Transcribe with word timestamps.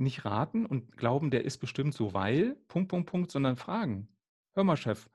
nicht 0.00 0.24
raten 0.24 0.66
und 0.66 0.96
glauben, 0.96 1.30
der 1.30 1.44
ist 1.44 1.58
bestimmt 1.58 1.94
so, 1.94 2.14
weil, 2.14 2.56
Punkt, 2.68 2.88
Punkt, 2.88 3.10
Punkt, 3.10 3.30
sondern 3.30 3.56
fragen. 3.56 4.08
Hör 4.52 4.64
mal, 4.64 4.76
Chef, 4.76 5.08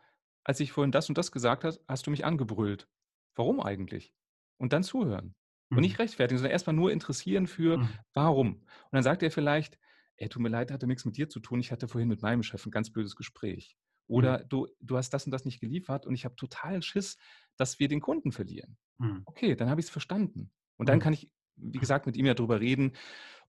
als 0.44 0.60
ich 0.60 0.72
vorhin 0.72 0.92
das 0.92 1.10
und 1.10 1.18
das 1.18 1.32
gesagt 1.32 1.64
habe, 1.64 1.78
hast 1.88 2.08
du 2.08 2.12
mich 2.12 2.26
angebrüllt. 2.26 2.88
Warum 3.36 3.60
eigentlich? 3.60 4.14
Und 4.58 4.74
dann 4.74 4.84
zuhören. 4.84 5.36
Und 5.70 5.80
nicht 5.80 5.98
mhm. 5.98 6.04
rechtfertigen, 6.04 6.38
sondern 6.38 6.52
erstmal 6.52 6.76
nur 6.76 6.92
interessieren 6.92 7.48
für 7.48 7.80
mhm. 7.80 7.90
warum. 8.14 8.54
Und 8.56 8.92
dann 8.92 9.04
sagt 9.04 9.24
er 9.24 9.32
vielleicht, 9.32 9.80
ey, 10.18 10.30
tut 10.30 10.42
mir 10.42 10.50
leid, 10.50 10.72
hatte 10.72 10.88
nichts 10.88 11.06
mit 11.06 11.18
dir 11.18 11.28
zu 11.28 11.40
tun. 11.40 11.60
Ich 11.60 11.72
hatte 11.72 11.88
vorhin 11.88 12.08
mit 12.08 12.22
meinem 12.22 12.44
Chef 12.44 12.66
ein 12.66 12.72
ganz 12.72 12.92
blödes 12.92 13.16
Gespräch. 13.16 13.76
Oder 14.08 14.44
mhm. 14.44 14.50
du, 14.50 14.68
du 14.80 14.98
hast 14.98 15.10
das 15.10 15.26
und 15.26 15.32
das 15.32 15.46
nicht 15.46 15.60
geliefert 15.60 16.06
und 16.06 16.14
ich 16.14 16.26
habe 16.26 16.36
totalen 16.36 16.82
Schiss, 16.82 17.18
dass 17.58 17.80
wir 17.80 17.88
den 17.88 18.02
Kunden 18.02 18.32
verlieren. 18.32 18.78
Mhm. 19.00 19.24
Okay, 19.26 19.56
dann 19.56 19.70
habe 19.70 19.82
ich 19.82 19.88
es 19.88 19.92
verstanden. 19.92 20.52
Und 20.78 20.90
dann 20.90 21.00
mhm. 21.00 21.02
kann 21.02 21.14
ich, 21.14 21.32
wie 21.58 21.80
gesagt, 21.80 22.06
mit 22.06 22.18
ihm 22.18 22.26
ja 22.26 22.34
darüber 22.34 22.60
reden, 22.60 22.94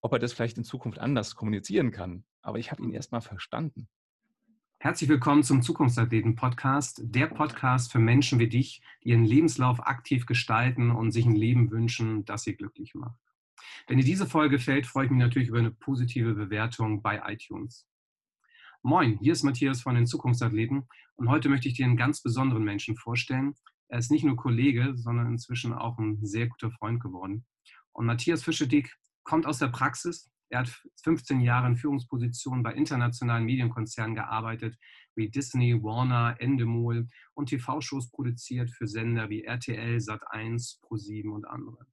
ob 0.01 0.13
er 0.13 0.19
das 0.19 0.33
vielleicht 0.33 0.59
in 0.59 0.65
Zukunft 0.65 0.99
anders 0.99 1.37
kommunizieren 1.37 1.91
kann. 1.91 2.25
Aber 2.43 2.59
ich 2.59 2.71
habe 2.71 2.83
ihn 2.83 2.93
erstmal 2.93 3.21
verstanden. 3.21 3.89
Herzlich 4.79 5.09
willkommen 5.09 5.43
zum 5.43 5.63
Zukunftsathleten-Podcast, 5.63 7.01
der 7.03 7.27
Podcast 7.27 7.91
für 7.91 7.99
Menschen 7.99 8.39
wie 8.39 8.49
dich, 8.49 8.83
die 9.03 9.09
ihren 9.09 9.25
Lebenslauf 9.25 9.81
aktiv 9.81 10.27
gestalten 10.27 10.91
und 10.91 11.13
sich 11.13 11.27
ein 11.27 11.35
Leben 11.35 11.71
wünschen, 11.71 12.25
das 12.25 12.43
sie 12.43 12.55
glücklich 12.55 12.95
macht. 12.95 13.19
Wenn 13.89 13.97
dir 13.99 14.05
diese 14.05 14.27
Folge 14.27 14.57
gefällt, 14.57 14.87
freue 14.87 15.07
ich 15.07 15.11
mich 15.11 15.19
natürlich 15.19 15.49
über 15.49 15.59
eine 15.59 15.71
positive 15.71 16.35
Bewertung 16.35 17.03
bei 17.03 17.23
iTunes. 17.27 17.87
Moin, 18.83 19.19
hier 19.19 19.33
ist 19.33 19.43
Matthias 19.43 19.81
von 19.81 19.95
den 19.95 20.07
Zukunftsathleten 20.07 20.87
und 21.17 21.31
heute 21.31 21.49
möchte 21.49 21.69
ich 21.69 21.75
dir 21.75 21.87
einen 21.87 21.97
ganz 21.97 22.23
besonderen 22.23 22.63
Menschen 22.63 22.97
vorstellen. 22.97 23.55
Er 23.89 23.99
ist 23.99 24.11
nicht 24.11 24.25
nur 24.25 24.37
Kollege, 24.37 24.93
sondern 24.95 25.29
inzwischen 25.29 25.73
auch 25.73 25.99
ein 25.99 26.25
sehr 26.25 26.49
guter 26.49 26.71
Freund 26.71 27.01
geworden. 27.01 27.47
Und 27.97 28.07
Matthias 28.07 28.43
Fischedick 28.43 28.95
kommt 29.25 29.47
aus 29.47 29.59
der 29.59 29.69
Praxis. 29.69 30.31
Er 30.49 30.61
hat 30.61 30.83
15 31.03 31.41
Jahre 31.41 31.67
in 31.67 31.77
Führungspositionen 31.77 32.63
bei 32.63 32.73
internationalen 32.75 33.45
Medienkonzernen 33.45 34.15
gearbeitet, 34.15 34.77
wie 35.17 35.31
Disney, 35.31 35.83
Warner, 35.83 36.37
Endemol 36.39 37.09
und 37.35 37.49
TV-Shows 37.49 38.11
produziert 38.11 38.71
für 38.71 38.87
Sender 38.87 39.29
wie 39.31 39.45
RTL, 39.45 39.97
Sat1, 39.97 40.81
Pro7 40.83 41.29
und 41.31 41.47
andere. 41.47 41.87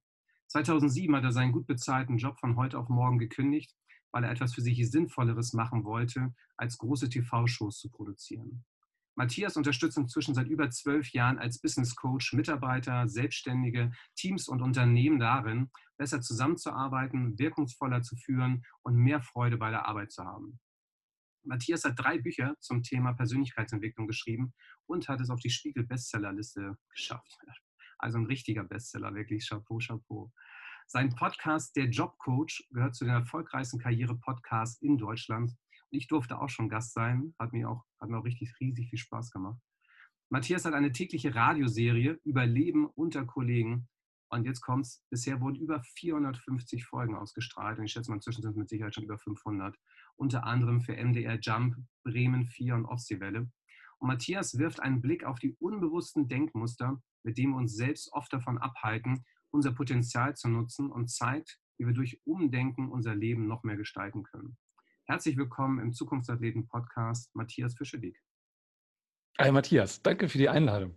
2007 0.48 1.16
hat 1.16 1.24
er 1.24 1.32
seinen 1.32 1.52
gut 1.52 1.66
bezahlten 1.66 2.18
Job 2.18 2.38
von 2.38 2.56
heute 2.56 2.78
auf 2.78 2.88
morgen 2.88 3.18
gekündigt 3.18 3.74
weil 4.14 4.22
er 4.22 4.30
etwas 4.30 4.54
für 4.54 4.62
sich 4.62 4.78
Sinnvolleres 4.88 5.54
machen 5.54 5.82
wollte, 5.84 6.32
als 6.56 6.78
große 6.78 7.08
TV-Shows 7.08 7.80
zu 7.80 7.90
produzieren. 7.90 8.64
Matthias 9.16 9.56
unterstützt 9.56 9.96
inzwischen 9.96 10.34
seit 10.34 10.48
über 10.48 10.70
zwölf 10.70 11.12
Jahren 11.12 11.38
als 11.38 11.60
Business 11.60 11.94
Coach 11.94 12.32
Mitarbeiter, 12.32 13.08
Selbstständige, 13.08 13.92
Teams 14.16 14.48
und 14.48 14.60
Unternehmen 14.60 15.18
darin, 15.18 15.70
besser 15.96 16.20
zusammenzuarbeiten, 16.20 17.38
wirkungsvoller 17.38 18.02
zu 18.02 18.16
führen 18.16 18.64
und 18.82 18.96
mehr 18.96 19.20
Freude 19.20 19.56
bei 19.56 19.70
der 19.70 19.86
Arbeit 19.86 20.10
zu 20.10 20.24
haben. 20.24 20.58
Matthias 21.44 21.84
hat 21.84 21.98
drei 21.98 22.18
Bücher 22.18 22.54
zum 22.60 22.82
Thema 22.82 23.12
Persönlichkeitsentwicklung 23.12 24.06
geschrieben 24.06 24.54
und 24.86 25.08
hat 25.08 25.20
es 25.20 25.30
auf 25.30 25.40
die 25.40 25.50
Spiegel-Bestsellerliste 25.50 26.76
geschafft. 26.90 27.38
Also 27.98 28.18
ein 28.18 28.26
richtiger 28.26 28.64
Bestseller, 28.64 29.14
wirklich 29.14 29.48
Chapeau, 29.48 29.78
Chapeau. 29.78 30.32
Sein 30.86 31.14
Podcast, 31.14 31.76
der 31.76 31.86
Jobcoach, 31.86 32.66
gehört 32.70 32.94
zu 32.94 33.04
den 33.04 33.14
erfolgreichsten 33.14 33.78
Karriere-Podcasts 33.78 34.82
in 34.82 34.98
Deutschland. 34.98 35.50
Und 35.50 35.98
ich 35.98 36.08
durfte 36.08 36.38
auch 36.38 36.48
schon 36.48 36.68
Gast 36.68 36.92
sein. 36.92 37.34
Hat 37.38 37.52
mir 37.52 37.70
auch, 37.70 37.84
hat 38.04 38.10
mir 38.10 38.18
auch 38.18 38.24
richtig 38.24 38.54
riesig 38.60 38.90
viel 38.90 38.98
Spaß 38.98 39.30
gemacht. 39.30 39.58
Matthias 40.30 40.64
hat 40.64 40.74
eine 40.74 40.92
tägliche 40.92 41.34
Radioserie 41.34 42.18
über 42.24 42.46
Leben 42.46 42.86
unter 42.86 43.24
Kollegen. 43.24 43.88
Und 44.30 44.44
jetzt 44.44 44.62
kommt's. 44.62 45.02
Bisher 45.10 45.40
wurden 45.40 45.56
über 45.56 45.82
450 45.82 46.84
Folgen 46.84 47.14
ausgestrahlt. 47.14 47.78
Und 47.78 47.84
ich 47.84 47.92
schätze 47.92 48.10
mal, 48.10 48.16
inzwischen 48.16 48.42
sind 48.42 48.56
mit 48.56 48.68
Sicherheit 48.68 48.94
schon 48.94 49.04
über 49.04 49.18
500. 49.18 49.76
Unter 50.16 50.44
anderem 50.44 50.80
für 50.80 50.96
MDR 50.96 51.38
Jump, 51.40 51.76
Bremen 52.04 52.46
4 52.46 52.74
und 52.74 52.86
Ostseewelle. 52.86 53.50
Und 53.98 54.08
Matthias 54.08 54.58
wirft 54.58 54.80
einen 54.80 55.00
Blick 55.00 55.24
auf 55.24 55.38
die 55.38 55.54
unbewussten 55.60 56.28
Denkmuster, 56.28 57.00
mit 57.22 57.38
denen 57.38 57.52
wir 57.52 57.58
uns 57.58 57.74
selbst 57.74 58.12
oft 58.12 58.32
davon 58.32 58.58
abhalten, 58.58 59.24
unser 59.50 59.72
Potenzial 59.72 60.34
zu 60.34 60.48
nutzen 60.48 60.90
und 60.90 61.10
zeigt, 61.10 61.58
wie 61.78 61.86
wir 61.86 61.94
durch 61.94 62.20
Umdenken 62.24 62.90
unser 62.90 63.14
Leben 63.14 63.46
noch 63.46 63.62
mehr 63.62 63.76
gestalten 63.76 64.24
können. 64.24 64.56
Herzlich 65.06 65.36
willkommen 65.36 65.80
im 65.80 65.92
Zukunftsathleten-Podcast 65.92 67.36
Matthias 67.36 67.74
Fischedick. 67.74 68.22
Hi 69.38 69.52
Matthias, 69.52 70.00
danke 70.00 70.30
für 70.30 70.38
die 70.38 70.48
Einladung. 70.48 70.96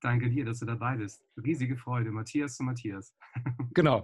Danke 0.00 0.28
dir, 0.28 0.44
dass 0.44 0.58
du 0.58 0.66
dabei 0.66 0.96
bist. 0.96 1.24
Riesige 1.36 1.76
Freude. 1.76 2.10
Matthias 2.10 2.56
zu 2.56 2.64
Matthias. 2.64 3.16
Genau. 3.72 4.02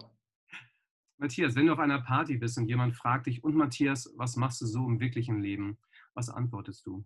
Matthias, 1.19 1.57
wenn 1.57 1.67
du 1.67 1.73
auf 1.73 1.81
einer 1.81 2.03
Party 2.03 2.37
bist 2.37 2.57
und 2.57 2.69
jemand 2.69 2.95
fragt 2.95 3.27
dich, 3.27 3.43
und 3.43 3.57
Matthias, 3.57 4.09
was 4.17 4.37
machst 4.37 4.61
du 4.61 4.67
so 4.67 4.87
im 4.87 5.01
wirklichen 5.01 5.41
Leben? 5.41 5.77
Was 6.15 6.29
antwortest 6.29 6.87
du? 6.87 7.05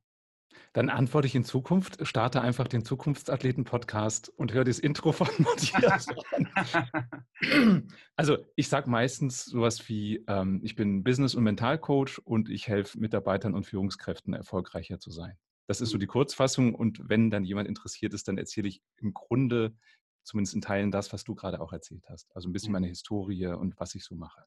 Dann 0.72 0.88
antworte 0.88 1.26
ich 1.26 1.34
in 1.34 1.44
Zukunft, 1.44 2.06
starte 2.06 2.40
einfach 2.40 2.68
den 2.68 2.84
Zukunftsathleten-Podcast 2.84 4.28
und 4.36 4.52
höre 4.52 4.64
das 4.64 4.78
Intro 4.78 5.12
von 5.12 5.28
Matthias 5.38 6.06
an. 6.32 7.88
Also 8.16 8.38
ich 8.56 8.68
sage 8.68 8.88
meistens 8.88 9.44
sowas 9.44 9.88
wie, 9.88 10.24
ähm, 10.28 10.60
ich 10.62 10.76
bin 10.76 11.02
Business- 11.02 11.34
und 11.34 11.44
Mentalcoach 11.44 12.18
und 12.24 12.48
ich 12.48 12.68
helfe 12.68 12.98
Mitarbeitern 12.98 13.54
und 13.54 13.64
Führungskräften 13.64 14.34
erfolgreicher 14.34 15.00
zu 15.00 15.10
sein. 15.10 15.36
Das 15.66 15.80
ist 15.80 15.90
so 15.90 15.98
die 15.98 16.06
Kurzfassung 16.06 16.74
und 16.74 17.08
wenn 17.08 17.30
dann 17.30 17.44
jemand 17.44 17.68
interessiert 17.68 18.12
ist, 18.14 18.28
dann 18.28 18.38
erzähle 18.38 18.68
ich 18.68 18.82
im 18.96 19.14
Grunde 19.14 19.74
zumindest 20.22 20.54
in 20.54 20.60
Teilen 20.60 20.90
das, 20.90 21.12
was 21.12 21.24
du 21.24 21.34
gerade 21.34 21.60
auch 21.60 21.72
erzählt 21.72 22.04
hast. 22.08 22.34
Also 22.34 22.48
ein 22.48 22.52
bisschen 22.52 22.72
meine 22.72 22.88
Historie 22.88 23.46
und 23.46 23.78
was 23.78 23.94
ich 23.94 24.04
so 24.04 24.14
mache. 24.14 24.44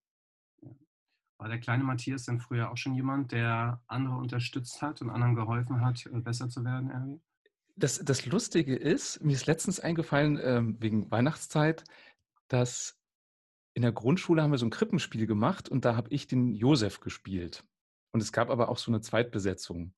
War 1.43 1.49
der 1.49 1.59
kleine 1.59 1.83
Matthias 1.83 2.23
denn 2.23 2.39
früher 2.39 2.71
auch 2.71 2.77
schon 2.77 2.95
jemand, 2.95 3.33
der 3.33 3.81
andere 3.87 4.15
unterstützt 4.15 4.81
hat 4.81 5.01
und 5.01 5.09
anderen 5.09 5.35
geholfen 5.35 5.81
hat, 5.81 6.05
äh, 6.05 6.21
besser 6.21 6.47
zu 6.47 6.63
werden 6.63 6.89
irgendwie? 6.89 7.21
Das, 7.75 7.99
das 7.99 8.25
Lustige 8.25 8.77
ist, 8.77 9.21
mir 9.21 9.33
ist 9.33 9.45
letztens 9.45 9.81
eingefallen, 9.81 10.39
ähm, 10.41 10.77
wegen 10.79 11.11
Weihnachtszeit, 11.11 11.83
dass 12.47 12.97
in 13.73 13.81
der 13.81 13.91
Grundschule 13.91 14.41
haben 14.41 14.51
wir 14.51 14.57
so 14.57 14.65
ein 14.65 14.69
Krippenspiel 14.69 15.27
gemacht 15.27 15.67
und 15.67 15.83
da 15.83 15.97
habe 15.97 16.07
ich 16.11 16.27
den 16.27 16.53
Josef 16.53 17.01
gespielt. 17.01 17.65
Und 18.13 18.21
es 18.21 18.31
gab 18.31 18.49
aber 18.49 18.69
auch 18.69 18.77
so 18.77 18.89
eine 18.89 19.01
Zweitbesetzung. 19.01 19.93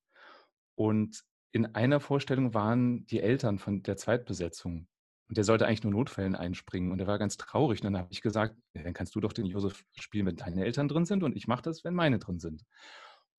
Und 0.73 1.23
in 1.51 1.75
einer 1.75 2.00
Vorstellung 2.00 2.56
waren 2.56 3.06
die 3.06 3.19
Eltern 3.19 3.59
von 3.59 3.83
der 3.83 3.97
Zweitbesetzung. 3.97 4.88
Und 5.28 5.38
der 5.38 5.44
sollte 5.44 5.66
eigentlich 5.66 5.84
nur 5.84 5.91
Notfällen 5.91 6.36
einspringen. 6.36 6.91
Und 6.91 7.00
er 7.00 7.08
war 7.08 7.18
ganz 7.18 7.38
traurig. 7.38 7.80
Und 7.81 7.86
dann 7.86 7.97
habe 7.97 8.12
ich 8.12 8.22
gesagt, 8.22 8.56
ja, 8.74 8.84
dann 8.84 8.94
kannst 8.94 9.16
du 9.16 9.19
doch 9.19 9.34
den 9.34 9.46
Josef 9.46 9.84
spielen, 9.96 10.28
wenn 10.28 10.36
deine 10.36 10.63
Eltern 10.63 10.88
drin 10.88 11.06
sind. 11.06 11.24
Und 11.24 11.36
ich 11.36 11.47
mache 11.47 11.63
das, 11.63 11.84
wenn 11.84 11.96
meine 11.96 12.19
drin 12.19 12.40
sind. 12.40 12.63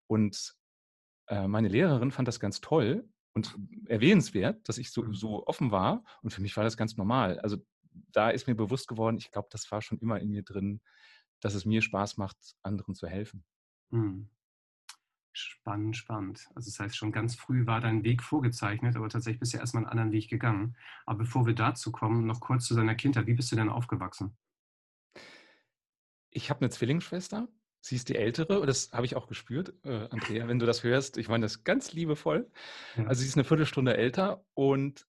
Und 0.08 0.54
äh, 1.28 1.46
meine 1.46 1.68
Lehrerin 1.68 2.10
fand 2.10 2.26
das 2.26 2.40
ganz 2.40 2.60
toll 2.60 3.08
und 3.34 3.56
erwähnenswert, 3.86 4.68
dass 4.68 4.78
ich 4.78 4.90
so, 4.90 5.02
mhm. 5.02 5.14
so 5.14 5.46
offen 5.46 5.70
war. 5.70 6.02
Und 6.22 6.30
für 6.30 6.42
mich 6.42 6.56
war 6.56 6.64
das 6.64 6.76
ganz 6.76 6.96
normal. 6.96 7.38
Also 7.40 7.58
da 8.12 8.30
ist 8.30 8.46
mir 8.46 8.54
bewusst 8.54 8.88
geworden, 8.88 9.18
ich 9.18 9.30
glaube, 9.30 9.48
das 9.50 9.70
war 9.70 9.82
schon 9.82 9.98
immer 9.98 10.20
in 10.20 10.30
mir 10.30 10.42
drin, 10.42 10.80
dass 11.40 11.54
es 11.54 11.64
mir 11.64 11.82
Spaß 11.82 12.16
macht, 12.16 12.36
anderen 12.62 12.94
zu 12.94 13.06
helfen. 13.06 13.44
Mhm. 13.90 14.28
Spannend, 15.38 15.94
spannend. 15.98 16.48
Also 16.54 16.70
das 16.70 16.80
heißt, 16.80 16.96
schon 16.96 17.12
ganz 17.12 17.36
früh 17.36 17.66
war 17.66 17.82
dein 17.82 18.04
Weg 18.04 18.22
vorgezeichnet, 18.22 18.96
aber 18.96 19.10
tatsächlich 19.10 19.38
bist 19.38 19.52
du 19.52 19.58
erstmal 19.58 19.82
einen 19.82 19.90
anderen 19.90 20.12
Weg 20.12 20.30
gegangen. 20.30 20.78
Aber 21.04 21.18
bevor 21.18 21.44
wir 21.44 21.54
dazu 21.54 21.92
kommen, 21.92 22.24
noch 22.24 22.40
kurz 22.40 22.64
zu 22.64 22.74
deiner 22.74 22.94
Kindheit. 22.94 23.26
Wie 23.26 23.34
bist 23.34 23.52
du 23.52 23.56
denn 23.56 23.68
aufgewachsen? 23.68 24.34
Ich 26.30 26.48
habe 26.48 26.60
eine 26.60 26.70
Zwillingsschwester. 26.70 27.48
Sie 27.80 27.96
ist 27.96 28.08
die 28.08 28.16
ältere, 28.16 28.60
und 28.60 28.66
das 28.66 28.92
habe 28.92 29.04
ich 29.04 29.14
auch 29.14 29.26
gespürt, 29.26 29.74
äh, 29.84 30.08
Andrea, 30.08 30.48
wenn 30.48 30.58
du 30.58 30.64
das 30.64 30.82
hörst. 30.82 31.18
Ich 31.18 31.28
meine 31.28 31.44
das 31.44 31.64
ganz 31.64 31.92
liebevoll. 31.92 32.50
Ja. 32.96 33.04
Also 33.04 33.20
sie 33.20 33.28
ist 33.28 33.36
eine 33.36 33.44
Viertelstunde 33.44 33.94
älter 33.94 34.42
und 34.54 35.06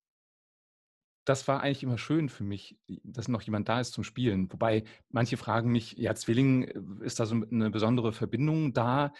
das 1.23 1.47
war 1.47 1.61
eigentlich 1.61 1.83
immer 1.83 1.97
schön 1.97 2.27
für 2.27 2.43
mich, 2.43 2.77
dass 3.03 3.29
noch 3.29 3.41
jemand 3.43 3.69
da 3.69 3.79
ist 3.79 3.93
zum 3.93 4.03
Spielen. 4.03 4.51
Wobei 4.51 4.83
manche 5.09 5.37
fragen 5.37 5.71
mich, 5.71 5.93
ja, 5.93 6.15
Zwilling, 6.15 6.63
äh, 6.63 7.05
ist 7.05 7.21
da 7.21 7.25
so 7.25 7.35
eine 7.49 7.69
besondere 7.69 8.11
Verbindung 8.11 8.73
da? 8.73 9.13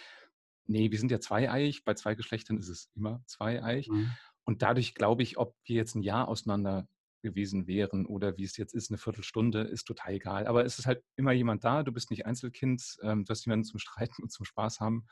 Nee, 0.68 0.92
wir 0.92 1.00
sind 1.00 1.12
ja 1.12 1.20
zweieich, 1.20 1.84
bei 1.84 1.94
zwei 1.94 2.16
Geschlechtern 2.16 2.58
ist 2.58 2.70
es 2.70 2.90
immer 2.96 3.22
zweieich. 3.26 3.90
Mhm. 3.90 4.12
Und 4.46 4.62
dadurch 4.62 4.96
glaube 4.96 5.24
ich, 5.24 5.38
ob 5.38 5.56
wir 5.66 5.76
jetzt 5.76 5.96
ein 5.96 6.04
Jahr 6.04 6.28
auseinander 6.28 6.88
gewesen 7.22 7.68
wären 7.68 8.06
oder 8.06 8.38
wie 8.38 8.44
es 8.44 8.58
jetzt 8.58 8.74
ist, 8.74 8.90
eine 8.90 8.98
Viertelstunde, 8.98 9.62
ist 9.62 9.86
total 9.86 10.14
egal. 10.14 10.48
Aber 10.48 10.66
es 10.66 10.80
ist 10.80 10.86
halt 10.86 11.04
immer 11.16 11.32
jemand 11.32 11.64
da, 11.64 11.84
du 11.84 11.92
bist 11.92 12.12
nicht 12.12 12.26
Einzelkind, 12.26 12.98
ähm, 13.02 13.26
du 13.26 13.32
hast 13.32 13.46
jemanden 13.46 13.66
zum 13.66 13.80
Streiten 13.80 14.24
und 14.24 14.32
zum 14.32 14.46
Spaß 14.46 14.80
haben. 14.80 15.06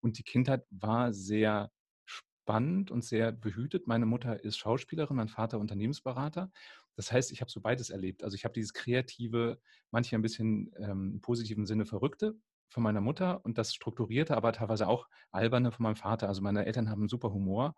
Und 0.00 0.18
die 0.18 0.24
Kindheit 0.24 0.66
war 0.70 1.12
sehr 1.12 1.70
spannend 2.04 2.90
und 2.90 3.04
sehr 3.04 3.32
behütet. 3.32 3.86
Meine 3.86 4.06
Mutter 4.06 4.42
ist 4.42 4.58
Schauspielerin, 4.58 5.16
mein 5.16 5.28
Vater 5.28 5.58
Unternehmensberater. 5.58 6.50
Das 6.96 7.10
heißt, 7.10 7.32
ich 7.32 7.40
habe 7.40 7.50
so 7.50 7.60
beides 7.60 7.90
erlebt. 7.90 8.22
Also 8.24 8.34
ich 8.34 8.44
habe 8.44 8.52
dieses 8.52 8.74
kreative, 8.74 9.60
manchmal 9.90 10.18
ein 10.18 10.22
bisschen 10.22 10.70
ähm, 10.78 11.12
im 11.14 11.20
positiven 11.20 11.64
Sinne 11.64 11.86
verrückte 11.86 12.36
von 12.72 12.82
meiner 12.82 13.00
Mutter 13.00 13.44
und 13.44 13.58
das 13.58 13.74
strukturierte, 13.74 14.36
aber 14.36 14.52
teilweise 14.52 14.88
auch 14.88 15.08
alberne 15.30 15.70
von 15.70 15.84
meinem 15.84 15.96
Vater. 15.96 16.28
Also 16.28 16.42
meine 16.42 16.66
Eltern 16.66 16.90
haben 16.90 17.08
super 17.08 17.32
Humor 17.32 17.74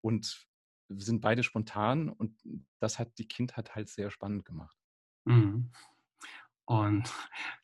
und 0.00 0.46
sind 0.88 1.20
beide 1.20 1.42
spontan 1.42 2.08
und 2.08 2.40
das 2.80 2.98
hat 2.98 3.18
die 3.18 3.28
Kindheit 3.28 3.74
halt 3.74 3.88
sehr 3.88 4.10
spannend 4.10 4.44
gemacht. 4.44 4.76
Mhm. 5.24 5.70
Und 6.64 7.10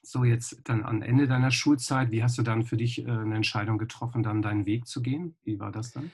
so 0.02 0.25
jetzt 0.25 0.62
dann 0.64 0.82
am 0.82 1.02
Ende 1.02 1.26
deiner 1.26 1.50
Schulzeit, 1.50 2.11
wie 2.11 2.22
hast 2.22 2.38
du 2.38 2.43
dann 2.43 2.62
für 2.62 2.78
dich 2.78 3.00
äh, 3.00 3.11
eine 3.11 3.37
Entscheidung 3.37 3.76
getroffen, 3.76 4.22
dann 4.22 4.40
deinen 4.40 4.64
Weg 4.64 4.87
zu 4.87 5.02
gehen? 5.02 5.37
Wie 5.43 5.61
war 5.61 5.70
das 5.70 5.93
dann? 5.93 6.11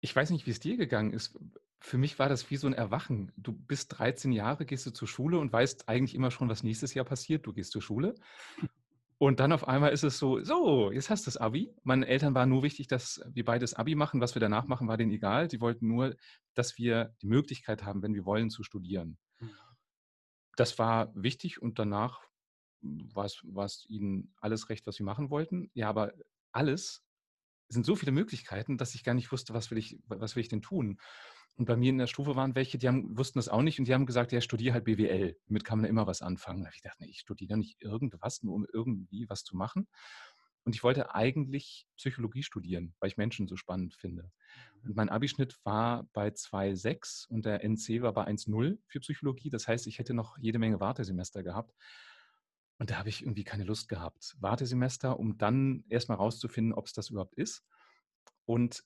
Ich 0.00 0.14
weiß 0.14 0.30
nicht, 0.30 0.44
wie 0.46 0.50
es 0.50 0.58
dir 0.58 0.76
gegangen 0.76 1.12
ist. 1.12 1.38
Für 1.78 1.96
mich 1.96 2.18
war 2.18 2.28
das 2.28 2.50
wie 2.50 2.56
so 2.56 2.66
ein 2.66 2.72
Erwachen. 2.72 3.30
Du 3.36 3.52
bist 3.52 3.98
13 3.98 4.32
Jahre, 4.32 4.64
gehst 4.64 4.84
du 4.84 4.90
zur 4.90 5.06
Schule 5.06 5.38
und 5.38 5.52
weißt 5.52 5.88
eigentlich 5.88 6.16
immer 6.16 6.32
schon, 6.32 6.48
was 6.48 6.64
nächstes 6.64 6.92
Jahr 6.94 7.04
passiert. 7.04 7.46
Du 7.46 7.52
gehst 7.52 7.70
zur 7.70 7.82
Schule. 7.82 8.16
Und 9.18 9.40
dann 9.40 9.52
auf 9.52 9.68
einmal 9.68 9.92
ist 9.92 10.02
es 10.02 10.18
so, 10.18 10.42
so, 10.42 10.90
jetzt 10.90 11.08
hast 11.08 11.26
du 11.26 11.28
das 11.28 11.36
Abi. 11.36 11.72
Meinen 11.82 12.02
Eltern 12.02 12.34
war 12.34 12.46
nur 12.46 12.62
wichtig, 12.62 12.88
dass 12.88 13.20
wir 13.32 13.44
beides 13.44 13.74
Abi 13.74 13.94
machen. 13.94 14.20
Was 14.20 14.34
wir 14.34 14.40
danach 14.40 14.66
machen, 14.66 14.88
war 14.88 14.96
denen 14.96 15.12
egal. 15.12 15.48
Die 15.48 15.60
wollten 15.60 15.86
nur, 15.86 16.16
dass 16.54 16.76
wir 16.78 17.14
die 17.22 17.28
Möglichkeit 17.28 17.84
haben, 17.84 18.02
wenn 18.02 18.14
wir 18.14 18.24
wollen, 18.24 18.50
zu 18.50 18.62
studieren. 18.64 19.18
Mhm. 19.38 19.50
Das 20.56 20.78
war 20.78 21.12
wichtig 21.14 21.62
und 21.62 21.78
danach 21.78 22.20
war 22.80 23.24
es, 23.24 23.40
war 23.44 23.64
es 23.64 23.86
ihnen 23.88 24.34
alles 24.40 24.68
recht, 24.68 24.86
was 24.86 24.96
sie 24.96 25.02
machen 25.04 25.30
wollten. 25.30 25.70
Ja, 25.74 25.88
aber 25.88 26.12
alles 26.52 27.04
sind 27.68 27.86
so 27.86 27.96
viele 27.96 28.12
Möglichkeiten, 28.12 28.78
dass 28.78 28.94
ich 28.94 29.04
gar 29.04 29.14
nicht 29.14 29.32
wusste, 29.32 29.54
was 29.54 29.70
will 29.70 29.78
ich, 29.78 29.98
was 30.06 30.36
will 30.36 30.42
ich 30.42 30.48
denn 30.48 30.62
tun. 30.62 31.00
Und 31.56 31.66
bei 31.66 31.76
mir 31.76 31.90
in 31.90 31.98
der 31.98 32.08
Stufe 32.08 32.34
waren 32.34 32.56
welche, 32.56 32.78
die 32.78 32.88
haben, 32.88 33.16
wussten 33.16 33.38
das 33.38 33.48
auch 33.48 33.62
nicht 33.62 33.78
und 33.78 33.86
die 33.86 33.94
haben 33.94 34.06
gesagt, 34.06 34.32
ja, 34.32 34.40
studiere 34.40 34.74
halt 34.74 34.84
BWL. 34.84 35.36
Damit 35.46 35.64
kann 35.64 35.80
man 35.80 35.88
immer 35.88 36.06
was 36.06 36.20
anfangen. 36.20 36.68
ich 36.74 36.82
dachte, 36.82 37.02
nee, 37.02 37.10
ich 37.10 37.20
studiere 37.20 37.56
nicht 37.56 37.80
irgendwas, 37.80 38.42
nur 38.42 38.54
um 38.54 38.66
irgendwie 38.72 39.28
was 39.28 39.44
zu 39.44 39.56
machen. 39.56 39.86
Und 40.64 40.74
ich 40.74 40.82
wollte 40.82 41.14
eigentlich 41.14 41.86
Psychologie 41.96 42.42
studieren, 42.42 42.94
weil 42.98 43.08
ich 43.08 43.18
Menschen 43.18 43.46
so 43.46 43.56
spannend 43.56 43.94
finde. 43.94 44.32
Mhm. 44.82 44.88
Und 44.88 44.96
mein 44.96 45.08
Abischnitt 45.10 45.58
war 45.62 46.08
bei 46.12 46.28
2,6 46.28 47.28
und 47.28 47.44
der 47.44 47.62
NC 47.62 48.02
war 48.02 48.14
bei 48.14 48.26
1,0 48.26 48.78
für 48.86 49.00
Psychologie. 49.00 49.50
Das 49.50 49.68
heißt, 49.68 49.86
ich 49.86 49.98
hätte 49.98 50.14
noch 50.14 50.38
jede 50.38 50.58
Menge 50.58 50.80
Wartesemester 50.80 51.42
gehabt. 51.42 51.74
Und 52.78 52.90
da 52.90 52.98
habe 52.98 53.10
ich 53.10 53.22
irgendwie 53.22 53.44
keine 53.44 53.64
Lust 53.64 53.88
gehabt. 53.88 54.36
Wartesemester, 54.40 55.20
um 55.20 55.38
dann 55.38 55.84
erstmal 55.88 56.16
rauszufinden, 56.16 56.72
ob 56.72 56.86
es 56.86 56.92
das 56.92 57.10
überhaupt 57.10 57.34
ist. 57.34 57.62
Und 58.46 58.84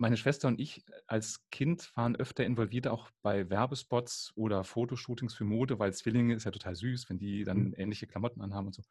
meine 0.00 0.16
Schwester 0.16 0.48
und 0.48 0.58
ich 0.58 0.88
äh, 0.88 0.92
als 1.06 1.48
Kind 1.50 1.92
waren 1.94 2.16
öfter 2.16 2.44
involviert, 2.44 2.88
auch 2.88 3.10
bei 3.22 3.48
Werbespots 3.50 4.32
oder 4.34 4.64
Fotoshootings 4.64 5.34
für 5.34 5.44
Mode, 5.44 5.78
weil 5.78 5.92
Zwillinge 5.92 6.34
ist 6.34 6.44
ja 6.44 6.50
total 6.50 6.74
süß, 6.74 7.08
wenn 7.10 7.18
die 7.18 7.44
dann 7.44 7.68
mhm. 7.68 7.74
ähnliche 7.76 8.06
Klamotten 8.06 8.40
anhaben 8.40 8.68
und 8.68 8.74
so. 8.74 8.82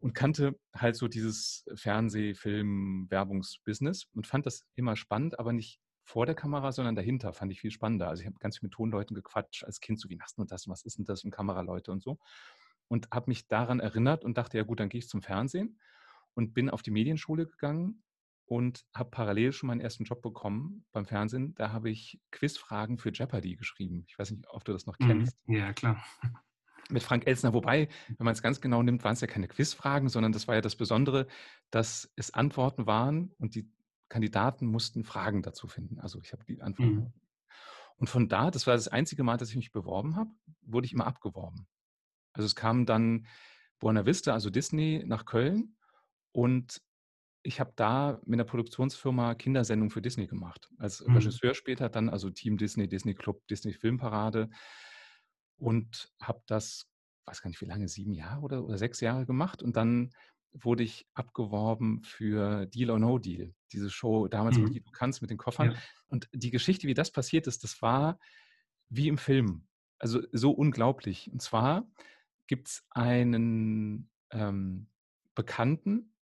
Und 0.00 0.14
kannte 0.14 0.56
halt 0.72 0.94
so 0.94 1.08
dieses 1.08 1.64
Fernseh-, 1.74 2.34
Film-, 2.34 3.06
Werbungsbusiness 3.10 4.04
und 4.14 4.28
fand 4.28 4.46
das 4.46 4.64
immer 4.76 4.94
spannend, 4.94 5.40
aber 5.40 5.52
nicht 5.52 5.80
vor 6.04 6.24
der 6.24 6.36
Kamera, 6.36 6.70
sondern 6.70 6.94
dahinter 6.94 7.32
fand 7.32 7.50
ich 7.52 7.60
viel 7.60 7.72
spannender. 7.72 8.08
Also 8.08 8.20
ich 8.20 8.26
habe 8.26 8.38
ganz 8.38 8.58
viel 8.58 8.68
mit 8.68 8.74
Tonleuten 8.74 9.14
gequatscht 9.14 9.64
als 9.64 9.80
Kind, 9.80 10.00
so 10.00 10.08
wie 10.08 10.16
machst 10.16 10.38
du 10.38 10.44
das, 10.44 10.68
was 10.68 10.84
ist 10.84 10.98
denn 10.98 11.04
das 11.04 11.24
und 11.24 11.32
Kameraleute 11.32 11.90
und 11.90 12.00
so. 12.00 12.18
Und 12.86 13.08
habe 13.12 13.28
mich 13.28 13.48
daran 13.48 13.80
erinnert 13.80 14.24
und 14.24 14.38
dachte, 14.38 14.56
ja 14.56 14.62
gut, 14.62 14.78
dann 14.78 14.88
gehe 14.88 15.00
ich 15.00 15.08
zum 15.08 15.20
Fernsehen 15.20 15.80
und 16.34 16.54
bin 16.54 16.70
auf 16.70 16.82
die 16.82 16.92
Medienschule 16.92 17.46
gegangen 17.46 18.04
und 18.48 18.86
habe 18.94 19.10
parallel 19.10 19.52
schon 19.52 19.66
meinen 19.66 19.80
ersten 19.80 20.04
Job 20.04 20.22
bekommen 20.22 20.84
beim 20.92 21.04
Fernsehen. 21.04 21.54
Da 21.54 21.70
habe 21.70 21.90
ich 21.90 22.18
Quizfragen 22.30 22.96
für 22.96 23.12
Jeopardy 23.12 23.56
geschrieben. 23.56 24.04
Ich 24.08 24.18
weiß 24.18 24.30
nicht, 24.30 24.46
ob 24.48 24.64
du 24.64 24.72
das 24.72 24.86
noch 24.86 24.98
mhm. 24.98 25.06
kennst. 25.06 25.36
Ja, 25.46 25.72
klar. 25.74 26.02
Mit 26.88 27.02
Frank 27.02 27.26
Elsner. 27.26 27.52
Wobei, 27.52 27.88
wenn 28.16 28.24
man 28.24 28.32
es 28.32 28.40
ganz 28.40 28.62
genau 28.62 28.82
nimmt, 28.82 29.04
waren 29.04 29.12
es 29.12 29.20
ja 29.20 29.26
keine 29.26 29.48
Quizfragen, 29.48 30.08
sondern 30.08 30.32
das 30.32 30.48
war 30.48 30.54
ja 30.54 30.62
das 30.62 30.76
Besondere, 30.76 31.26
dass 31.70 32.10
es 32.16 32.32
Antworten 32.32 32.86
waren 32.86 33.32
und 33.38 33.54
die 33.54 33.70
Kandidaten 34.08 34.66
mussten 34.66 35.04
Fragen 35.04 35.42
dazu 35.42 35.68
finden. 35.68 36.00
Also 36.00 36.18
ich 36.22 36.32
habe 36.32 36.44
die 36.46 36.62
Antworten. 36.62 36.94
Mhm. 36.94 37.12
Und 37.96 38.08
von 38.08 38.30
da, 38.30 38.50
das 38.50 38.66
war 38.66 38.74
das 38.74 38.88
einzige 38.88 39.24
Mal, 39.24 39.36
dass 39.36 39.50
ich 39.50 39.56
mich 39.56 39.72
beworben 39.72 40.16
habe, 40.16 40.30
wurde 40.62 40.86
ich 40.86 40.94
immer 40.94 41.06
abgeworben. 41.06 41.66
Also 42.32 42.46
es 42.46 42.54
kam 42.54 42.86
dann 42.86 43.26
Buena 43.78 44.06
Vista, 44.06 44.32
also 44.32 44.48
Disney, 44.48 45.02
nach 45.04 45.26
Köln 45.26 45.76
und 46.32 46.80
ich 47.42 47.60
habe 47.60 47.72
da 47.76 48.20
mit 48.24 48.34
einer 48.34 48.44
Produktionsfirma 48.44 49.34
Kindersendung 49.34 49.90
für 49.90 50.02
Disney 50.02 50.26
gemacht. 50.26 50.68
Als 50.78 51.06
mhm. 51.06 51.14
Regisseur 51.14 51.54
später 51.54 51.88
dann, 51.88 52.08
also 52.08 52.30
Team 52.30 52.56
Disney, 52.56 52.88
Disney 52.88 53.14
Club, 53.14 53.46
Disney 53.48 53.72
Filmparade 53.72 54.50
und 55.56 56.12
habe 56.20 56.42
das, 56.46 56.90
weiß 57.26 57.42
gar 57.42 57.48
nicht 57.48 57.60
wie 57.60 57.66
lange, 57.66 57.88
sieben 57.88 58.12
Jahre 58.12 58.42
oder, 58.42 58.64
oder 58.64 58.78
sechs 58.78 59.00
Jahre 59.00 59.26
gemacht 59.26 59.62
und 59.62 59.76
dann 59.76 60.10
wurde 60.52 60.82
ich 60.82 61.06
abgeworben 61.14 62.02
für 62.02 62.66
Deal 62.66 62.90
or 62.90 62.98
No 62.98 63.18
Deal, 63.18 63.54
diese 63.72 63.90
Show 63.90 64.28
damals, 64.28 64.58
mhm. 64.58 64.72
die 64.72 64.80
du 64.80 64.90
kannst 64.90 65.20
mit 65.20 65.30
den 65.30 65.38
Koffern. 65.38 65.72
Ja. 65.72 65.78
Und 66.08 66.28
die 66.32 66.50
Geschichte, 66.50 66.88
wie 66.88 66.94
das 66.94 67.10
passiert 67.10 67.46
ist, 67.46 67.64
das 67.64 67.82
war 67.82 68.18
wie 68.88 69.08
im 69.08 69.18
Film. 69.18 69.66
Also 69.98 70.22
so 70.32 70.52
unglaublich. 70.52 71.30
Und 71.30 71.42
zwar 71.42 71.86
gibt 72.46 72.68
es 72.68 72.86
einen 72.90 74.10
ähm, 74.30 74.88
Bekannten, 75.34 76.14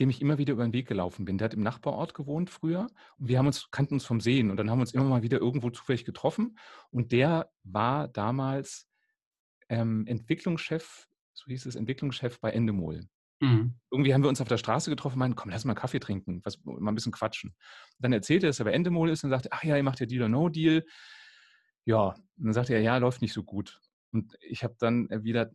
dem 0.00 0.08
ich 0.08 0.22
immer 0.22 0.38
wieder 0.38 0.54
über 0.54 0.64
den 0.64 0.72
Weg 0.72 0.88
gelaufen 0.88 1.26
bin. 1.26 1.38
Der 1.38 1.44
hat 1.44 1.54
im 1.54 1.62
Nachbarort 1.62 2.14
gewohnt 2.14 2.48
früher 2.48 2.86
und 3.18 3.28
wir 3.28 3.38
haben 3.38 3.46
uns, 3.46 3.70
kannten 3.70 3.94
uns 3.94 4.06
vom 4.06 4.20
Sehen 4.20 4.50
und 4.50 4.56
dann 4.56 4.70
haben 4.70 4.78
wir 4.78 4.82
uns 4.82 4.94
immer 4.94 5.04
mal 5.04 5.22
wieder 5.22 5.38
irgendwo 5.38 5.70
zufällig 5.70 6.04
getroffen 6.04 6.58
und 6.90 7.12
der 7.12 7.52
war 7.62 8.08
damals 8.08 8.88
ähm, 9.68 10.06
Entwicklungschef, 10.06 11.06
so 11.34 11.46
hieß 11.46 11.66
es, 11.66 11.76
Entwicklungschef 11.76 12.40
bei 12.40 12.50
Endemol. 12.50 13.06
Mhm. 13.40 13.74
Irgendwie 13.90 14.14
haben 14.14 14.22
wir 14.22 14.28
uns 14.30 14.40
auf 14.40 14.48
der 14.48 14.58
Straße 14.58 14.88
getroffen 14.88 15.14
und 15.14 15.20
meinten, 15.20 15.36
komm, 15.36 15.50
lass 15.50 15.64
mal 15.66 15.74
Kaffee 15.74 16.00
trinken, 16.00 16.40
was, 16.44 16.58
mal 16.64 16.90
ein 16.90 16.94
bisschen 16.94 17.12
quatschen. 17.12 17.50
Und 17.50 17.98
dann 17.98 18.12
erzählte 18.12 18.46
er, 18.46 18.50
dass 18.50 18.58
er 18.58 18.64
bei 18.64 18.72
Endemol 18.72 19.10
ist 19.10 19.22
und 19.22 19.30
sagte, 19.30 19.52
ach 19.52 19.64
ja, 19.64 19.76
ihr 19.76 19.82
macht 19.82 20.00
ja 20.00 20.06
Deal 20.06 20.22
or 20.22 20.28
No 20.28 20.48
Deal. 20.48 20.84
Ja, 21.84 22.08
und 22.08 22.44
dann 22.44 22.52
sagte 22.52 22.74
er, 22.74 22.80
ja, 22.80 22.96
läuft 22.96 23.22
nicht 23.22 23.32
so 23.32 23.42
gut. 23.42 23.80
Und 24.12 24.34
ich 24.40 24.64
habe 24.64 24.76
dann 24.78 25.08
erwidert, 25.08 25.54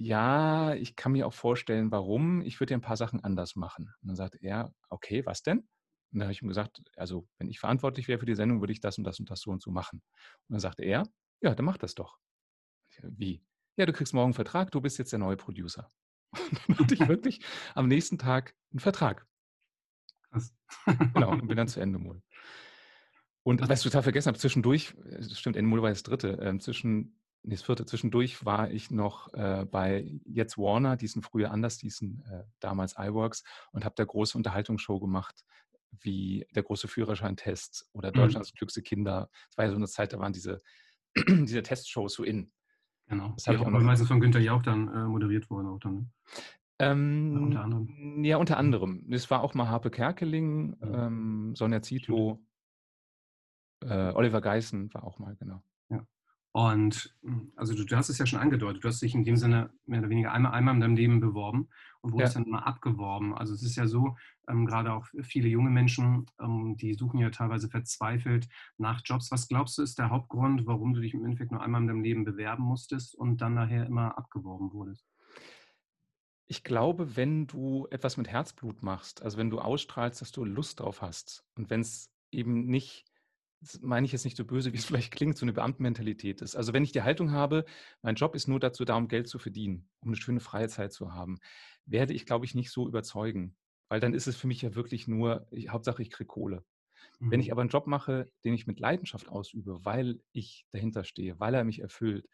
ja, 0.00 0.74
ich 0.74 0.96
kann 0.96 1.12
mir 1.12 1.26
auch 1.26 1.34
vorstellen, 1.34 1.90
warum. 1.90 2.40
Ich 2.40 2.58
würde 2.58 2.72
ja 2.72 2.78
ein 2.78 2.82
paar 2.82 2.96
Sachen 2.96 3.22
anders 3.22 3.54
machen. 3.54 3.92
Und 4.00 4.08
dann 4.08 4.16
sagte 4.16 4.38
er, 4.40 4.72
okay, 4.88 5.26
was 5.26 5.42
denn? 5.42 5.58
Und 5.58 6.18
dann 6.18 6.22
habe 6.22 6.32
ich 6.32 6.40
ihm 6.40 6.48
gesagt, 6.48 6.82
also 6.96 7.28
wenn 7.36 7.50
ich 7.50 7.60
verantwortlich 7.60 8.08
wäre 8.08 8.18
für 8.18 8.24
die 8.24 8.34
Sendung, 8.34 8.60
würde 8.62 8.72
ich 8.72 8.80
das 8.80 8.96
und 8.96 9.04
das 9.04 9.20
und 9.20 9.30
das 9.30 9.42
so 9.42 9.50
und 9.50 9.60
so 9.60 9.70
machen. 9.70 10.00
Und 10.48 10.54
dann 10.54 10.60
sagte 10.60 10.84
er, 10.84 11.02
ja, 11.42 11.54
dann 11.54 11.66
mach 11.66 11.76
das 11.76 11.94
doch. 11.94 12.18
Wie? 13.02 13.44
Ja, 13.76 13.84
du 13.84 13.92
kriegst 13.92 14.14
morgen 14.14 14.28
einen 14.28 14.34
Vertrag, 14.34 14.70
du 14.70 14.80
bist 14.80 14.98
jetzt 14.98 15.12
der 15.12 15.18
neue 15.18 15.36
Producer. 15.36 15.92
Und 16.32 16.60
dann 16.68 16.78
hatte 16.78 16.94
ich 16.94 17.08
wirklich 17.08 17.40
am 17.74 17.88
nächsten 17.88 18.16
Tag 18.16 18.54
einen 18.72 18.80
Vertrag. 18.80 19.26
Krass. 20.30 20.54
genau, 21.12 21.30
und 21.32 21.46
bin 21.48 21.56
dann 21.56 21.68
zu 21.68 21.80
Endemol. 21.80 22.22
Und 23.42 23.68
was 23.68 23.80
ich 23.80 23.84
total 23.84 24.02
vergessen 24.02 24.28
habe, 24.28 24.38
zwischendurch, 24.38 24.94
äh, 25.04 25.22
stimmt, 25.24 25.56
Endemol 25.56 25.82
war 25.82 25.90
das 25.90 26.04
dritte, 26.04 26.38
äh, 26.40 26.58
zwischen 26.58 27.19
das 27.42 27.62
vierte, 27.62 27.86
zwischendurch 27.86 28.44
war 28.44 28.70
ich 28.70 28.90
noch 28.90 29.32
äh, 29.34 29.64
bei 29.70 30.20
jetzt 30.24 30.58
Warner, 30.58 30.96
diesen 30.96 31.22
früher 31.22 31.50
anders, 31.50 31.78
diesen 31.78 32.22
äh, 32.30 32.44
damals 32.60 32.96
iWorks 32.98 33.44
und 33.72 33.84
habe 33.84 33.94
da 33.96 34.04
große 34.04 34.36
Unterhaltungsshow 34.36 35.00
gemacht, 35.00 35.44
wie 35.90 36.46
der 36.54 36.62
große 36.62 36.88
Führerscheintest 36.88 37.88
oder 37.92 38.10
mhm. 38.10 38.14
Deutschlands 38.14 38.52
mhm. 38.52 38.56
klügste 38.56 38.82
Kinder. 38.82 39.30
Es 39.50 39.56
war 39.56 39.64
ja 39.64 39.70
so 39.70 39.76
eine 39.76 39.88
Zeit, 39.88 40.12
da 40.12 40.18
waren 40.18 40.32
diese, 40.32 40.62
diese 41.16 41.62
Testshows 41.62 42.14
so 42.14 42.24
in. 42.24 42.52
Genau. 43.08 43.32
Das 43.36 43.46
habe 43.46 43.56
ich 43.56 43.64
auch 43.64 43.70
noch 43.70 43.80
meistens 43.80 44.08
von 44.08 44.20
Günther 44.20 44.40
Jauch 44.40 44.62
dann 44.62 44.88
äh, 44.88 45.04
moderiert 45.04 45.50
worden 45.50 45.66
auch 45.66 45.80
dann. 45.80 45.94
Ne? 45.94 46.10
Ähm, 46.78 47.32
ja, 47.32 47.40
unter 47.40 47.64
anderem. 47.64 48.24
Ja, 48.24 48.36
unter 48.36 48.56
anderem. 48.56 49.06
Es 49.10 49.30
war 49.30 49.42
auch 49.42 49.54
mal 49.54 49.68
Harpe 49.68 49.90
Kerkeling, 49.90 50.76
ja. 50.80 51.06
ähm, 51.06 51.54
Sonja 51.56 51.82
Zito, 51.82 52.40
äh, 53.82 54.12
Oliver 54.12 54.40
Geißen 54.40 54.92
war 54.94 55.04
auch 55.04 55.18
mal, 55.18 55.36
genau. 55.36 55.62
Und 56.52 57.14
hm, 57.22 57.52
also 57.54 57.74
du, 57.74 57.84
du, 57.84 57.96
hast 57.96 58.08
es 58.08 58.18
ja 58.18 58.26
schon 58.26 58.40
angedeutet, 58.40 58.82
du 58.82 58.88
hast 58.88 59.00
dich 59.00 59.14
in 59.14 59.24
dem 59.24 59.36
Sinne 59.36 59.70
mehr 59.86 60.00
oder 60.00 60.10
weniger 60.10 60.32
einmal, 60.32 60.52
einmal 60.52 60.74
in 60.74 60.80
deinem 60.80 60.96
Leben 60.96 61.20
beworben 61.20 61.68
und 62.00 62.12
wurdest 62.12 62.34
ja. 62.34 62.40
dann 62.40 62.50
mal 62.50 62.60
abgeworben. 62.60 63.34
Also 63.34 63.54
es 63.54 63.62
ist 63.62 63.76
ja 63.76 63.86
so, 63.86 64.16
ähm, 64.48 64.66
gerade 64.66 64.92
auch 64.92 65.06
viele 65.22 65.48
junge 65.48 65.70
Menschen, 65.70 66.26
ähm, 66.40 66.76
die 66.76 66.94
suchen 66.94 67.20
ja 67.20 67.30
teilweise 67.30 67.68
verzweifelt 67.68 68.48
nach 68.78 69.00
Jobs. 69.04 69.30
Was 69.30 69.46
glaubst 69.46 69.78
du 69.78 69.82
ist 69.82 69.98
der 69.98 70.10
Hauptgrund, 70.10 70.66
warum 70.66 70.92
du 70.92 71.00
dich 71.00 71.14
im 71.14 71.24
Endeffekt 71.24 71.52
nur 71.52 71.62
einmal 71.62 71.82
in 71.82 71.86
deinem 71.86 72.02
Leben 72.02 72.24
bewerben 72.24 72.64
musstest 72.64 73.14
und 73.14 73.40
dann 73.40 73.54
nachher 73.54 73.86
immer 73.86 74.18
abgeworben 74.18 74.72
wurdest? 74.72 75.06
Ich 76.48 76.64
glaube, 76.64 77.14
wenn 77.16 77.46
du 77.46 77.86
etwas 77.92 78.16
mit 78.16 78.26
Herzblut 78.26 78.82
machst, 78.82 79.22
also 79.22 79.38
wenn 79.38 79.50
du 79.50 79.60
ausstrahlst, 79.60 80.20
dass 80.20 80.32
du 80.32 80.44
Lust 80.44 80.80
drauf 80.80 81.00
hast 81.00 81.44
und 81.54 81.70
wenn 81.70 81.80
es 81.80 82.10
eben 82.32 82.66
nicht 82.66 83.09
das 83.60 83.80
meine 83.80 84.06
ich 84.06 84.12
jetzt 84.12 84.24
nicht 84.24 84.36
so 84.36 84.44
böse, 84.44 84.72
wie 84.72 84.78
es 84.78 84.84
vielleicht 84.86 85.12
klingt, 85.12 85.36
so 85.36 85.44
eine 85.44 85.52
Beamtenmentalität 85.52 86.40
ist. 86.42 86.56
Also 86.56 86.72
wenn 86.72 86.84
ich 86.84 86.92
die 86.92 87.02
Haltung 87.02 87.32
habe, 87.32 87.64
mein 88.02 88.14
Job 88.14 88.34
ist 88.34 88.48
nur 88.48 88.60
dazu 88.60 88.84
da, 88.84 88.96
um 88.96 89.08
Geld 89.08 89.28
zu 89.28 89.38
verdienen, 89.38 89.88
um 90.00 90.08
eine 90.08 90.16
schöne 90.16 90.40
freie 90.40 90.68
Zeit 90.68 90.92
zu 90.92 91.12
haben, 91.12 91.38
werde 91.86 92.14
ich, 92.14 92.26
glaube 92.26 92.44
ich, 92.44 92.54
nicht 92.54 92.70
so 92.70 92.86
überzeugen. 92.86 93.56
Weil 93.88 94.00
dann 94.00 94.14
ist 94.14 94.28
es 94.28 94.36
für 94.36 94.46
mich 94.46 94.62
ja 94.62 94.74
wirklich 94.74 95.08
nur, 95.08 95.46
ich, 95.50 95.68
Hauptsache 95.70 96.00
ich 96.00 96.10
kriege 96.10 96.28
Kohle. 96.28 96.64
Mhm. 97.18 97.30
Wenn 97.30 97.40
ich 97.40 97.50
aber 97.50 97.62
einen 97.62 97.70
Job 97.70 97.86
mache, 97.86 98.30
den 98.44 98.54
ich 98.54 98.66
mit 98.66 98.78
Leidenschaft 98.78 99.28
ausübe, 99.28 99.84
weil 99.84 100.20
ich 100.32 100.64
dahinter 100.70 101.04
stehe, 101.04 101.40
weil 101.40 101.54
er 101.54 101.64
mich 101.64 101.80
erfüllt, 101.80 102.28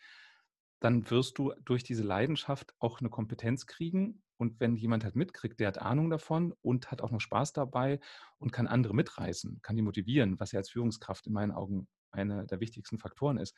dann 0.81 1.09
wirst 1.11 1.39
du 1.39 1.55
durch 1.65 1.83
diese 1.83 2.03
Leidenschaft 2.03 2.75
auch 2.79 3.01
eine 3.01 3.09
Kompetenz 3.09 3.67
kriegen. 3.67 4.23
Und 4.37 4.61
wenn 4.61 4.77
jemand 4.77 5.05
halt 5.05 5.17
mitkriegt, 5.17 5.61
der 5.61 5.69
hat 5.69 5.79
Ahnung 5.79 6.11
davon 6.11 6.53
und 6.63 6.91
hat 6.91 7.01
auch 7.01 7.11
noch 7.11 7.21
Spaß 7.21 7.53
dabei 7.53 8.01
und 8.39 8.53
kann 8.53 8.67
andere 8.67 8.95
mitreißen, 8.95 9.61
kann 9.63 9.77
die 9.77 9.83
motivieren, 9.83 10.39
was 10.39 10.53
ja 10.53 10.59
als 10.59 10.71
Führungskraft 10.71 11.27
in 11.27 11.33
meinen 11.33 11.53
Augen 11.53 11.89
einer 12.11 12.45
der 12.45 12.61
wichtigsten 12.61 12.99
Faktoren 12.99 13.39
ist, 13.39 13.57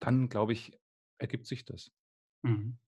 dann 0.00 0.28
glaube 0.28 0.52
ich, 0.52 0.78
ergibt 1.18 1.46
sich 1.46 1.64
das. 1.64 1.90
Mhm. 2.42 2.78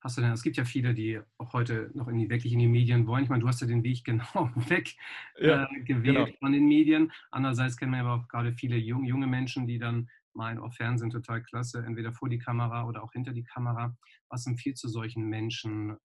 hast 0.00 0.18
du 0.18 0.20
denn, 0.20 0.32
es 0.32 0.42
gibt 0.42 0.56
ja 0.56 0.64
viele, 0.64 0.94
die 0.94 1.20
auch 1.38 1.52
heute 1.52 1.90
noch 1.94 2.08
in 2.08 2.18
die, 2.18 2.28
wirklich 2.28 2.52
in 2.52 2.58
die 2.58 2.66
Medien 2.66 3.06
wollen. 3.06 3.22
Ich 3.22 3.30
meine, 3.30 3.40
du 3.40 3.48
hast 3.48 3.60
ja 3.60 3.66
den 3.66 3.84
Weg 3.84 4.04
genau 4.04 4.50
weg 4.68 4.94
ja, 5.38 5.64
äh, 5.64 5.80
gewählt 5.82 6.26
genau. 6.26 6.38
von 6.40 6.52
den 6.52 6.66
Medien. 6.66 7.12
Andererseits 7.30 7.76
kennen 7.76 7.92
wir 7.92 8.00
aber 8.00 8.14
auch 8.14 8.28
gerade 8.28 8.52
viele 8.52 8.76
jung, 8.76 9.04
junge 9.04 9.26
Menschen, 9.26 9.66
die 9.66 9.78
dann 9.78 10.08
meinen, 10.34 10.58
auf 10.58 10.74
Fernsehen 10.74 11.10
total 11.10 11.42
klasse, 11.42 11.84
entweder 11.86 12.12
vor 12.12 12.28
die 12.28 12.38
Kamera 12.38 12.86
oder 12.86 13.02
auch 13.02 13.12
hinter 13.12 13.32
die 13.32 13.44
Kamera. 13.44 13.96
Was 14.28 14.46
empfiehlt 14.46 14.76
zu 14.76 14.88
solchen 14.88 15.28
Menschen, 15.28 15.96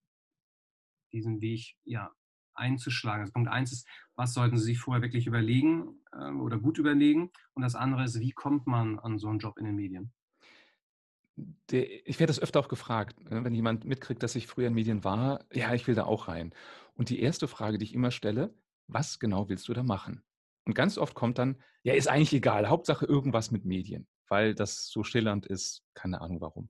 diesen 1.12 1.40
Weg 1.40 1.76
ja, 1.84 2.10
einzuschlagen? 2.54 3.22
Also 3.22 3.32
Punkt 3.32 3.50
eins 3.50 3.72
ist, 3.72 3.88
was 4.16 4.34
sollten 4.34 4.58
sie 4.58 4.64
sich 4.64 4.78
vorher 4.78 5.02
wirklich 5.02 5.26
überlegen 5.26 6.00
äh, 6.12 6.30
oder 6.30 6.58
gut 6.58 6.78
überlegen? 6.78 7.30
Und 7.54 7.62
das 7.62 7.74
andere 7.74 8.04
ist, 8.04 8.20
wie 8.20 8.32
kommt 8.32 8.66
man 8.66 8.98
an 8.98 9.18
so 9.18 9.28
einen 9.28 9.38
Job 9.38 9.58
in 9.58 9.64
den 9.64 9.76
Medien? 9.76 10.12
Der, 11.70 12.06
ich 12.06 12.20
werde 12.20 12.30
das 12.30 12.40
öfter 12.40 12.60
auch 12.60 12.68
gefragt, 12.68 13.30
ne, 13.30 13.44
wenn 13.44 13.54
jemand 13.54 13.84
mitkriegt, 13.84 14.22
dass 14.22 14.36
ich 14.36 14.46
früher 14.46 14.68
in 14.68 14.74
Medien 14.74 15.04
war, 15.04 15.46
ja, 15.52 15.72
ich 15.74 15.86
will 15.86 15.94
da 15.94 16.04
auch 16.04 16.28
rein. 16.28 16.54
Und 16.94 17.08
die 17.08 17.20
erste 17.20 17.48
Frage, 17.48 17.78
die 17.78 17.84
ich 17.84 17.94
immer 17.94 18.10
stelle, 18.10 18.54
was 18.88 19.18
genau 19.18 19.48
willst 19.48 19.68
du 19.68 19.72
da 19.72 19.82
machen? 19.82 20.22
Und 20.66 20.74
ganz 20.74 20.98
oft 20.98 21.14
kommt 21.14 21.38
dann, 21.38 21.62
ja, 21.82 21.94
ist 21.94 22.08
eigentlich 22.08 22.34
egal, 22.34 22.68
Hauptsache 22.68 23.06
irgendwas 23.06 23.50
mit 23.50 23.64
Medien, 23.64 24.06
weil 24.28 24.54
das 24.54 24.88
so 24.88 25.02
schillernd 25.02 25.46
ist, 25.46 25.82
keine 25.94 26.20
Ahnung 26.20 26.40
warum. 26.40 26.68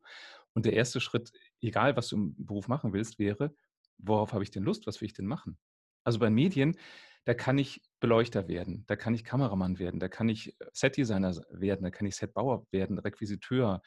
Und 0.53 0.67
der 0.67 0.75
erste 0.75 1.01
Schritt, 1.01 1.33
egal 1.61 1.97
was 1.97 2.09
du 2.09 2.17
im 2.17 2.47
Beruf 2.47 2.69
machen 2.69 2.93
willst, 2.93 3.19
wäre, 3.19 3.55
worauf 4.03 4.33
habe 4.33 4.43
ich 4.43 4.51
denn 4.51 4.63
Lust, 4.63 4.87
was 4.87 5.01
will 5.01 5.07
ich 5.07 5.15
denn 5.15 5.27
machen? 5.27 5.59
Also 6.05 6.19
bei 6.19 6.31
Medien, 6.31 6.77
da 7.25 7.35
kann 7.35 7.59
ich 7.59 7.83
Beleuchter 8.01 8.49
werden, 8.49 8.85
da 8.87 8.97
kann 8.97 9.15
ich 9.15 9.25
Kameramann 9.25 9.79
werden, 9.79 10.01
da 10.01 10.09
kann 10.09 10.29
ich 10.29 10.57
Setdesigner 10.73 11.35
werden, 11.51 11.83
da 11.83 11.91
kann 11.91 12.07
ich 12.07 12.17
Setbauer 12.17 12.67
werden, 12.71 12.99
Requisiteur, 12.99 13.83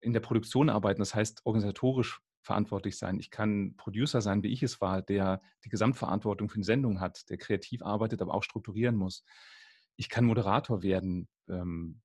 in 0.00 0.12
der 0.12 0.20
Produktion 0.20 0.68
arbeiten, 0.68 1.00
das 1.00 1.14
heißt 1.14 1.44
organisatorisch 1.44 2.20
verantwortlich 2.42 2.96
sein. 2.96 3.18
Ich 3.18 3.30
kann 3.30 3.74
Producer 3.76 4.20
sein, 4.20 4.42
wie 4.42 4.52
ich 4.52 4.62
es 4.62 4.80
war, 4.80 5.02
der 5.02 5.42
die 5.64 5.68
Gesamtverantwortung 5.68 6.48
für 6.48 6.56
eine 6.56 6.64
Sendung 6.64 7.00
hat, 7.00 7.28
der 7.30 7.36
kreativ 7.36 7.82
arbeitet, 7.82 8.22
aber 8.22 8.34
auch 8.34 8.42
strukturieren 8.42 8.96
muss. 8.96 9.24
Ich 9.96 10.08
kann 10.08 10.24
Moderator 10.24 10.82
werden. 10.82 11.28
Ähm, 11.48 12.00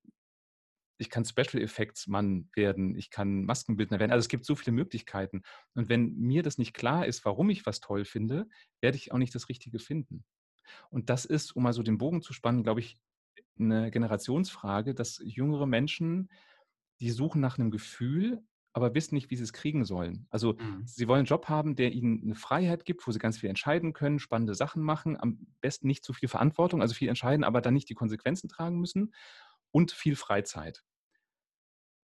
ich 0.98 1.10
kann 1.10 1.24
Special 1.24 1.62
Effects 1.62 2.06
Mann 2.06 2.48
werden. 2.54 2.96
Ich 2.96 3.10
kann 3.10 3.44
Maskenbildner 3.44 3.98
werden. 3.98 4.12
Also 4.12 4.24
es 4.24 4.28
gibt 4.28 4.44
so 4.44 4.54
viele 4.54 4.74
Möglichkeiten. 4.74 5.42
Und 5.74 5.88
wenn 5.88 6.14
mir 6.14 6.42
das 6.42 6.58
nicht 6.58 6.74
klar 6.74 7.06
ist, 7.06 7.24
warum 7.24 7.50
ich 7.50 7.66
was 7.66 7.80
toll 7.80 8.04
finde, 8.04 8.46
werde 8.80 8.96
ich 8.96 9.12
auch 9.12 9.18
nicht 9.18 9.34
das 9.34 9.48
Richtige 9.48 9.78
finden. 9.78 10.24
Und 10.90 11.10
das 11.10 11.24
ist, 11.24 11.56
um 11.56 11.64
mal 11.64 11.72
so 11.72 11.82
den 11.82 11.98
Bogen 11.98 12.22
zu 12.22 12.32
spannen, 12.32 12.62
glaube 12.62 12.80
ich, 12.80 12.98
eine 13.58 13.90
Generationsfrage, 13.90 14.94
dass 14.94 15.20
jüngere 15.24 15.66
Menschen 15.66 16.28
die 17.00 17.10
suchen 17.10 17.40
nach 17.40 17.58
einem 17.58 17.70
Gefühl, 17.70 18.42
aber 18.72 18.94
wissen 18.94 19.14
nicht, 19.14 19.30
wie 19.30 19.36
sie 19.36 19.44
es 19.44 19.52
kriegen 19.52 19.84
sollen. 19.84 20.26
Also 20.30 20.54
mhm. 20.54 20.82
sie 20.86 21.06
wollen 21.06 21.18
einen 21.18 21.26
Job 21.26 21.48
haben, 21.48 21.76
der 21.76 21.92
ihnen 21.92 22.22
eine 22.24 22.34
Freiheit 22.34 22.84
gibt, 22.84 23.06
wo 23.06 23.12
sie 23.12 23.18
ganz 23.18 23.38
viel 23.38 23.48
entscheiden 23.48 23.92
können, 23.92 24.18
spannende 24.18 24.54
Sachen 24.54 24.82
machen, 24.82 25.16
am 25.20 25.46
besten 25.60 25.86
nicht 25.86 26.04
zu 26.04 26.12
viel 26.12 26.28
Verantwortung, 26.28 26.82
also 26.82 26.94
viel 26.94 27.08
entscheiden, 27.08 27.44
aber 27.44 27.60
dann 27.60 27.74
nicht 27.74 27.88
die 27.88 27.94
Konsequenzen 27.94 28.48
tragen 28.48 28.80
müssen 28.80 29.12
und 29.74 29.90
viel 29.90 30.14
Freizeit. 30.14 30.84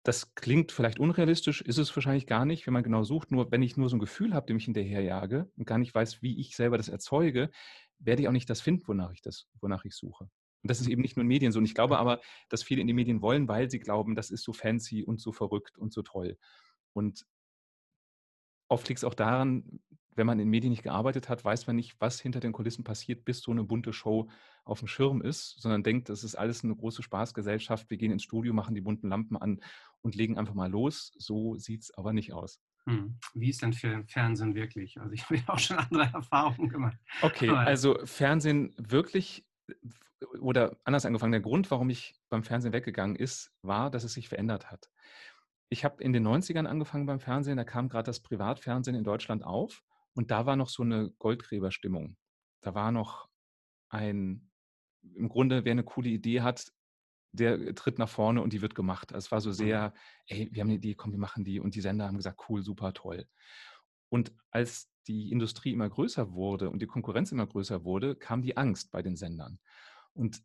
Das 0.04 0.36
klingt 0.36 0.70
vielleicht 0.70 1.00
unrealistisch, 1.00 1.62
ist 1.62 1.78
es 1.78 1.94
wahrscheinlich 1.96 2.28
gar 2.28 2.44
nicht, 2.44 2.64
wenn 2.64 2.72
man 2.72 2.84
genau 2.84 3.02
sucht. 3.02 3.32
Nur 3.32 3.50
wenn 3.50 3.60
ich 3.60 3.76
nur 3.76 3.88
so 3.88 3.96
ein 3.96 4.00
Gefühl 4.00 4.34
habe, 4.34 4.46
dem 4.46 4.56
ich 4.56 4.66
hinterherjage 4.66 5.50
und 5.56 5.66
gar 5.66 5.78
nicht 5.78 5.92
weiß, 5.92 6.22
wie 6.22 6.38
ich 6.38 6.54
selber 6.54 6.76
das 6.76 6.88
erzeuge, 6.88 7.50
werde 7.98 8.22
ich 8.22 8.28
auch 8.28 8.32
nicht 8.32 8.48
das 8.48 8.60
finden, 8.60 8.86
wonach 8.86 9.10
ich 9.10 9.20
das, 9.20 9.48
wonach 9.60 9.84
ich 9.84 9.94
suche. 9.94 10.30
Und 10.62 10.70
das 10.70 10.80
ist 10.80 10.86
eben 10.86 11.02
nicht 11.02 11.16
nur 11.16 11.22
in 11.22 11.28
Medien 11.28 11.50
so. 11.50 11.58
Und 11.58 11.64
ich 11.64 11.74
glaube 11.74 11.98
aber, 11.98 12.20
dass 12.48 12.62
viele 12.62 12.80
in 12.82 12.86
die 12.86 12.92
Medien 12.92 13.20
wollen, 13.20 13.48
weil 13.48 13.68
sie 13.68 13.80
glauben, 13.80 14.14
das 14.14 14.30
ist 14.30 14.44
so 14.44 14.52
fancy 14.52 15.02
und 15.02 15.20
so 15.20 15.32
verrückt 15.32 15.76
und 15.76 15.92
so 15.92 16.02
toll. 16.02 16.38
Und 16.92 17.26
oft 18.68 18.88
liegt 18.88 18.98
es 18.98 19.04
auch 19.04 19.14
daran, 19.14 19.80
wenn 20.16 20.26
man 20.26 20.40
in 20.40 20.48
Medien 20.48 20.70
nicht 20.70 20.82
gearbeitet 20.82 21.28
hat, 21.28 21.44
weiß 21.44 21.66
man 21.66 21.76
nicht, 21.76 22.00
was 22.00 22.20
hinter 22.20 22.40
den 22.40 22.52
Kulissen 22.52 22.84
passiert, 22.84 23.24
bis 23.24 23.40
so 23.40 23.50
eine 23.52 23.64
bunte 23.64 23.92
Show 23.92 24.28
auf 24.64 24.80
dem 24.80 24.88
Schirm 24.88 25.22
ist, 25.22 25.60
sondern 25.60 25.82
denkt, 25.82 26.08
das 26.08 26.24
ist 26.24 26.34
alles 26.34 26.64
eine 26.64 26.74
große 26.74 27.02
Spaßgesellschaft. 27.02 27.88
Wir 27.90 27.98
gehen 27.98 28.12
ins 28.12 28.22
Studio, 28.24 28.52
machen 28.52 28.74
die 28.74 28.80
bunten 28.80 29.08
Lampen 29.08 29.36
an 29.36 29.60
und 30.00 30.14
legen 30.14 30.38
einfach 30.38 30.54
mal 30.54 30.70
los. 30.70 31.12
So 31.18 31.56
sieht 31.56 31.82
es 31.82 31.96
aber 31.96 32.12
nicht 32.12 32.32
aus. 32.32 32.60
Hm. 32.86 33.18
Wie 33.34 33.50
ist 33.50 33.62
denn 33.62 33.72
für 33.72 34.04
Fernsehen 34.08 34.54
wirklich? 34.54 34.98
Also 35.00 35.12
ich 35.12 35.24
habe 35.24 35.36
ja 35.36 35.42
auch 35.48 35.58
schon 35.58 35.78
andere 35.78 36.10
Erfahrungen 36.12 36.68
gemacht. 36.68 36.98
Okay, 37.22 37.50
also 37.50 37.98
Fernsehen 38.04 38.74
wirklich 38.78 39.44
oder 40.40 40.76
anders 40.84 41.04
angefangen, 41.04 41.32
der 41.32 41.40
Grund, 41.40 41.70
warum 41.70 41.90
ich 41.90 42.14
beim 42.30 42.42
Fernsehen 42.42 42.72
weggegangen 42.72 43.16
ist, 43.16 43.52
war, 43.62 43.90
dass 43.90 44.04
es 44.04 44.14
sich 44.14 44.28
verändert 44.28 44.70
hat. 44.70 44.88
Ich 45.68 45.84
habe 45.84 46.02
in 46.02 46.12
den 46.12 46.26
90ern 46.26 46.66
angefangen 46.66 47.06
beim 47.06 47.20
Fernsehen, 47.20 47.56
da 47.56 47.64
kam 47.64 47.88
gerade 47.88 48.06
das 48.06 48.20
Privatfernsehen 48.20 48.96
in 48.96 49.04
Deutschland 49.04 49.44
auf 49.44 49.82
und 50.16 50.30
da 50.30 50.46
war 50.46 50.56
noch 50.56 50.70
so 50.70 50.82
eine 50.82 51.10
Goldgräberstimmung. 51.18 52.16
Da 52.62 52.74
war 52.74 52.90
noch 52.90 53.28
ein, 53.90 54.50
im 55.14 55.28
Grunde, 55.28 55.64
wer 55.64 55.72
eine 55.72 55.84
coole 55.84 56.08
Idee 56.08 56.40
hat, 56.40 56.72
der 57.32 57.74
tritt 57.74 57.98
nach 57.98 58.08
vorne 58.08 58.40
und 58.40 58.54
die 58.54 58.62
wird 58.62 58.74
gemacht. 58.74 59.12
Also 59.12 59.26
es 59.26 59.32
war 59.32 59.42
so 59.42 59.50
mhm. 59.50 59.54
sehr, 59.54 59.94
ey, 60.26 60.48
wir 60.50 60.62
haben 60.62 60.68
eine 60.68 60.78
Idee, 60.78 60.94
komm, 60.94 61.12
wir 61.12 61.18
machen 61.18 61.44
die 61.44 61.60
und 61.60 61.74
die 61.74 61.82
Sender 61.82 62.06
haben 62.06 62.16
gesagt, 62.16 62.40
cool, 62.48 62.62
super, 62.62 62.94
toll. 62.94 63.26
Und 64.08 64.32
als 64.50 64.90
die 65.06 65.30
Industrie 65.30 65.72
immer 65.72 65.90
größer 65.90 66.32
wurde 66.32 66.70
und 66.70 66.80
die 66.80 66.86
Konkurrenz 66.86 67.30
immer 67.30 67.46
größer 67.46 67.84
wurde, 67.84 68.16
kam 68.16 68.40
die 68.40 68.56
Angst 68.56 68.90
bei 68.90 69.02
den 69.02 69.16
Sendern. 69.16 69.60
Und 70.14 70.42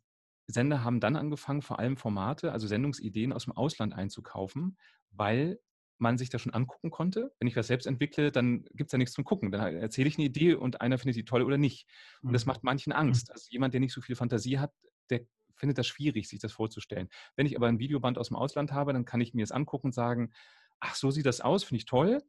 Sender 0.48 0.84
haben 0.84 1.00
dann 1.00 1.16
angefangen, 1.16 1.62
vor 1.62 1.78
allem 1.78 1.96
Formate, 1.96 2.52
also 2.52 2.66
Sendungsideen 2.66 3.32
aus 3.32 3.44
dem 3.44 3.54
Ausland 3.54 3.94
einzukaufen, 3.94 4.76
weil 5.12 5.60
man 6.02 6.18
sich 6.18 6.28
das 6.28 6.42
schon 6.42 6.52
angucken 6.52 6.90
konnte. 6.90 7.32
Wenn 7.38 7.48
ich 7.48 7.56
was 7.56 7.68
selbst 7.68 7.86
entwickle, 7.86 8.32
dann 8.32 8.64
gibt 8.74 8.88
es 8.88 8.92
ja 8.92 8.98
nichts 8.98 9.14
zum 9.14 9.24
Gucken. 9.24 9.50
Dann 9.50 9.76
erzähle 9.76 10.08
ich 10.08 10.18
eine 10.18 10.26
Idee 10.26 10.54
und 10.54 10.80
einer 10.80 10.98
findet 10.98 11.16
die 11.16 11.24
toll 11.24 11.42
oder 11.42 11.56
nicht. 11.56 11.88
Und 12.22 12.32
das 12.32 12.44
mhm. 12.44 12.50
macht 12.50 12.64
manchen 12.64 12.92
Angst. 12.92 13.30
Also 13.30 13.46
jemand, 13.50 13.72
der 13.72 13.80
nicht 13.80 13.94
so 13.94 14.00
viel 14.00 14.16
Fantasie 14.16 14.58
hat, 14.58 14.72
der 15.08 15.20
findet 15.54 15.78
das 15.78 15.86
schwierig, 15.86 16.28
sich 16.28 16.40
das 16.40 16.52
vorzustellen. 16.52 17.08
Wenn 17.36 17.46
ich 17.46 17.56
aber 17.56 17.68
ein 17.68 17.78
Videoband 17.78 18.18
aus 18.18 18.28
dem 18.28 18.36
Ausland 18.36 18.72
habe, 18.72 18.92
dann 18.92 19.04
kann 19.04 19.20
ich 19.20 19.32
mir 19.32 19.44
es 19.44 19.52
angucken 19.52 19.88
und 19.88 19.92
sagen, 19.92 20.32
ach, 20.80 20.96
so 20.96 21.10
sieht 21.10 21.24
das 21.24 21.40
aus, 21.40 21.62
finde 21.62 21.78
ich 21.78 21.86
toll 21.86 22.20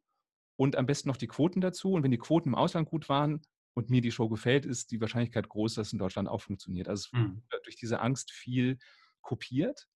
und 0.56 0.76
am 0.76 0.86
besten 0.86 1.08
noch 1.08 1.16
die 1.16 1.26
Quoten 1.26 1.60
dazu. 1.60 1.92
Und 1.92 2.04
wenn 2.04 2.12
die 2.12 2.18
Quoten 2.18 2.50
im 2.50 2.54
Ausland 2.54 2.88
gut 2.88 3.08
waren 3.08 3.42
und 3.74 3.90
mir 3.90 4.00
die 4.00 4.12
Show 4.12 4.28
gefällt, 4.28 4.66
ist 4.66 4.92
die 4.92 5.00
Wahrscheinlichkeit 5.00 5.48
groß, 5.48 5.74
dass 5.74 5.88
es 5.88 5.92
in 5.92 5.98
Deutschland 5.98 6.28
auch 6.28 6.42
funktioniert. 6.42 6.88
Also 6.88 7.08
mhm. 7.12 7.42
durch 7.64 7.76
diese 7.76 8.00
Angst 8.00 8.30
viel 8.30 8.78
kopiert. 9.20 9.88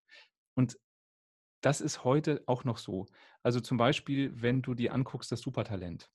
Und 0.55 0.77
das 1.61 1.81
ist 1.81 2.05
heute 2.05 2.43
auch 2.47 2.65
noch 2.65 2.79
so. 2.79 3.07
Also 3.43 3.61
zum 3.61 3.77
Beispiel, 3.77 4.33
wenn 4.41 4.63
du 4.63 4.75
dir 4.75 4.93
anguckst, 4.95 5.33
das 5.33 5.41
Supertalent. 5.41 6.11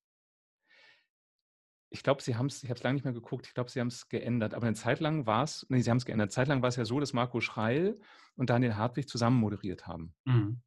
Ich 1.89 2.01
glaube, 2.01 2.23
sie 2.23 2.35
haben 2.35 2.47
es, 2.47 2.63
ich 2.63 2.69
habe 2.69 2.77
es 2.77 2.83
lange 2.83 2.95
nicht 2.95 3.03
mehr 3.03 3.13
geguckt, 3.13 3.45
ich 3.45 3.53
glaube, 3.53 3.69
sie 3.69 3.79
haben 3.79 3.87
es 3.87 4.09
geändert. 4.09 4.53
Aber 4.55 4.65
eine 4.65 4.75
Zeit 4.75 4.99
lang 4.99 5.27
war 5.27 5.43
es, 5.43 5.65
nee, 5.69 5.81
sie 5.81 5.89
haben 5.89 5.97
es 5.97 6.05
geändert. 6.05 6.25
Eine 6.25 6.31
Zeit 6.31 6.47
lang 6.47 6.61
war 6.61 6.69
es 6.69 6.75
ja 6.75 6.85
so, 6.85 6.99
dass 6.99 7.13
Marco 7.13 7.39
Schreil 7.39 7.99
und 8.35 8.49
Daniel 8.49 8.75
Hartwig 8.75 9.07
zusammen 9.07 9.39
moderiert 9.39 9.85
haben. 9.85 10.15
Mhm. 10.25 10.61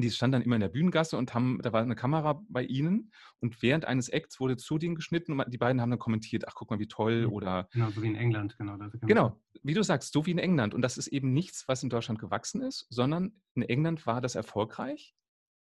Die 0.00 0.10
standen 0.10 0.32
dann 0.32 0.42
immer 0.42 0.56
in 0.56 0.60
der 0.60 0.68
Bühnengasse 0.68 1.16
und 1.16 1.34
haben, 1.34 1.60
da 1.62 1.72
war 1.72 1.82
eine 1.82 1.96
Kamera 1.96 2.42
bei 2.48 2.62
ihnen 2.62 3.10
und 3.40 3.62
während 3.62 3.84
eines 3.84 4.08
Acts 4.08 4.38
wurde 4.38 4.56
zu 4.56 4.78
denen 4.78 4.94
geschnitten 4.94 5.32
und 5.32 5.44
die 5.52 5.58
beiden 5.58 5.80
haben 5.80 5.90
dann 5.90 5.98
kommentiert, 5.98 6.46
ach 6.46 6.54
guck 6.54 6.70
mal, 6.70 6.78
wie 6.78 6.86
toll 6.86 7.26
mhm. 7.26 7.32
oder. 7.32 7.68
Genau, 7.72 7.90
so 7.90 8.02
wie 8.02 8.06
in 8.06 8.14
England, 8.14 8.56
genau. 8.58 8.78
Genau, 9.02 9.40
wie 9.62 9.74
du 9.74 9.82
sagst, 9.82 10.12
so 10.12 10.24
wie 10.26 10.30
in 10.30 10.38
England. 10.38 10.74
Und 10.74 10.82
das 10.82 10.98
ist 10.98 11.08
eben 11.08 11.32
nichts, 11.32 11.66
was 11.66 11.82
in 11.82 11.90
Deutschland 11.90 12.20
gewachsen 12.20 12.62
ist, 12.62 12.86
sondern 12.90 13.32
in 13.54 13.62
England 13.62 14.06
war 14.06 14.20
das 14.20 14.34
erfolgreich, 14.34 15.14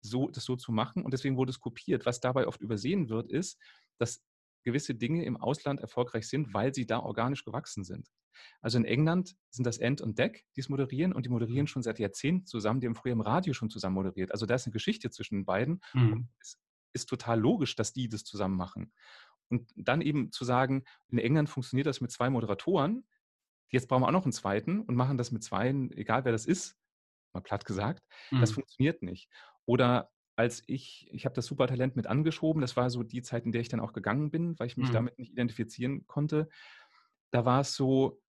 so, 0.00 0.28
das 0.28 0.44
so 0.44 0.56
zu 0.56 0.72
machen 0.72 1.02
und 1.02 1.12
deswegen 1.12 1.36
wurde 1.36 1.50
es 1.50 1.60
kopiert. 1.60 2.04
Was 2.06 2.20
dabei 2.20 2.46
oft 2.46 2.60
übersehen 2.60 3.08
wird, 3.08 3.30
ist, 3.30 3.58
dass 3.98 4.22
gewisse 4.64 4.94
Dinge 4.94 5.24
im 5.24 5.36
Ausland 5.36 5.80
erfolgreich 5.80 6.28
sind, 6.28 6.52
weil 6.52 6.74
sie 6.74 6.86
da 6.86 6.98
organisch 6.98 7.44
gewachsen 7.44 7.84
sind. 7.84 8.10
Also 8.60 8.78
in 8.78 8.84
England 8.84 9.36
sind 9.50 9.64
das 9.66 9.78
End 9.78 10.00
und 10.00 10.18
Deck, 10.18 10.44
die 10.56 10.60
es 10.60 10.68
moderieren 10.68 11.12
und 11.12 11.26
die 11.26 11.30
moderieren 11.30 11.64
mhm. 11.64 11.68
schon 11.68 11.82
seit 11.82 11.98
Jahrzehnten 11.98 12.46
zusammen, 12.46 12.80
die 12.80 12.86
haben 12.86 12.94
früher 12.94 13.12
im 13.12 13.20
Radio 13.20 13.52
schon 13.52 13.70
zusammen 13.70 13.94
moderiert. 13.94 14.32
Also 14.32 14.46
da 14.46 14.54
ist 14.54 14.66
eine 14.66 14.72
Geschichte 14.72 15.10
zwischen 15.10 15.36
den 15.36 15.44
beiden 15.44 15.80
mhm. 15.92 16.12
und 16.12 16.28
es 16.40 16.58
ist 16.92 17.08
total 17.08 17.40
logisch, 17.40 17.76
dass 17.76 17.92
die 17.92 18.08
das 18.08 18.24
zusammen 18.24 18.56
machen. 18.56 18.92
Und 19.48 19.70
dann 19.76 20.00
eben 20.00 20.32
zu 20.32 20.44
sagen, 20.44 20.84
in 21.08 21.18
England 21.18 21.48
funktioniert 21.50 21.86
das 21.86 22.00
mit 22.00 22.10
zwei 22.10 22.30
Moderatoren, 22.30 23.06
jetzt 23.68 23.88
brauchen 23.88 24.02
wir 24.02 24.08
auch 24.08 24.12
noch 24.12 24.24
einen 24.24 24.32
zweiten 24.32 24.80
und 24.80 24.94
machen 24.94 25.18
das 25.18 25.32
mit 25.32 25.42
zwei, 25.42 25.68
egal 25.90 26.24
wer 26.24 26.32
das 26.32 26.46
ist, 26.46 26.76
mal 27.32 27.40
platt 27.40 27.64
gesagt, 27.64 28.02
mhm. 28.30 28.40
das 28.40 28.52
funktioniert 28.52 29.02
nicht. 29.02 29.28
Oder 29.66 30.10
als 30.36 30.62
ich, 30.66 31.08
ich 31.12 31.24
habe 31.24 31.34
das 31.34 31.46
Supertalent 31.46 31.96
mit 31.96 32.06
angeschoben, 32.06 32.60
das 32.60 32.76
war 32.76 32.90
so 32.90 33.02
die 33.02 33.22
Zeit, 33.22 33.44
in 33.44 33.52
der 33.52 33.60
ich 33.60 33.68
dann 33.68 33.80
auch 33.80 33.92
gegangen 33.92 34.30
bin, 34.30 34.58
weil 34.58 34.66
ich 34.66 34.76
mich 34.76 34.88
mhm. 34.88 34.94
damit 34.94 35.18
nicht 35.18 35.30
identifizieren 35.30 36.06
konnte. 36.06 36.48
Da 37.30 37.44
war 37.44 37.60
es 37.60 37.74
so, 37.74 38.20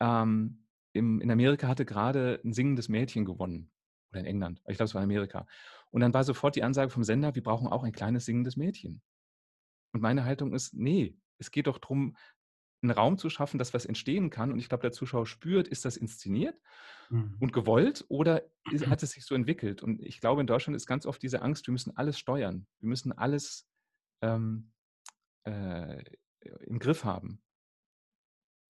ähm, 0.00 0.64
im, 0.92 1.20
in 1.20 1.30
Amerika 1.30 1.68
hatte 1.68 1.84
gerade 1.84 2.40
ein 2.44 2.52
singendes 2.52 2.88
Mädchen 2.88 3.24
gewonnen. 3.24 3.70
Oder 4.10 4.20
in 4.20 4.26
England. 4.26 4.60
Ich 4.66 4.76
glaube, 4.76 4.84
es 4.84 4.94
war 4.94 5.02
in 5.02 5.10
Amerika. 5.10 5.46
Und 5.90 6.00
dann 6.00 6.14
war 6.14 6.24
sofort 6.24 6.56
die 6.56 6.62
Ansage 6.62 6.90
vom 6.90 7.04
Sender, 7.04 7.34
wir 7.34 7.42
brauchen 7.42 7.66
auch 7.66 7.84
ein 7.84 7.92
kleines 7.92 8.24
singendes 8.24 8.56
Mädchen. 8.56 9.02
Und 9.92 10.00
meine 10.00 10.24
Haltung 10.24 10.54
ist, 10.54 10.74
nee, 10.74 11.16
es 11.38 11.50
geht 11.50 11.66
doch 11.66 11.78
darum, 11.78 12.16
einen 12.82 12.92
Raum 12.92 13.18
zu 13.18 13.28
schaffen, 13.28 13.58
dass 13.58 13.74
was 13.74 13.86
entstehen 13.86 14.30
kann. 14.30 14.52
Und 14.52 14.58
ich 14.58 14.68
glaube, 14.68 14.82
der 14.82 14.92
Zuschauer 14.92 15.26
spürt, 15.26 15.68
ist 15.68 15.84
das 15.84 15.96
inszeniert 15.96 16.56
mhm. 17.10 17.36
und 17.40 17.52
gewollt 17.52 18.04
oder 18.08 18.44
ist, 18.70 18.86
hat 18.88 19.02
es 19.02 19.10
sich 19.10 19.24
so 19.24 19.34
entwickelt? 19.34 19.82
Und 19.82 20.00
ich 20.00 20.20
glaube, 20.20 20.40
in 20.40 20.46
Deutschland 20.46 20.76
ist 20.76 20.86
ganz 20.86 21.04
oft 21.06 21.22
diese 21.22 21.42
Angst, 21.42 21.66
wir 21.66 21.72
müssen 21.72 21.96
alles 21.96 22.18
steuern. 22.18 22.66
Wir 22.78 22.88
müssen 22.88 23.12
alles 23.12 23.68
ähm, 24.22 24.72
äh, 25.44 26.02
im 26.60 26.78
Griff 26.78 27.04
haben. 27.04 27.42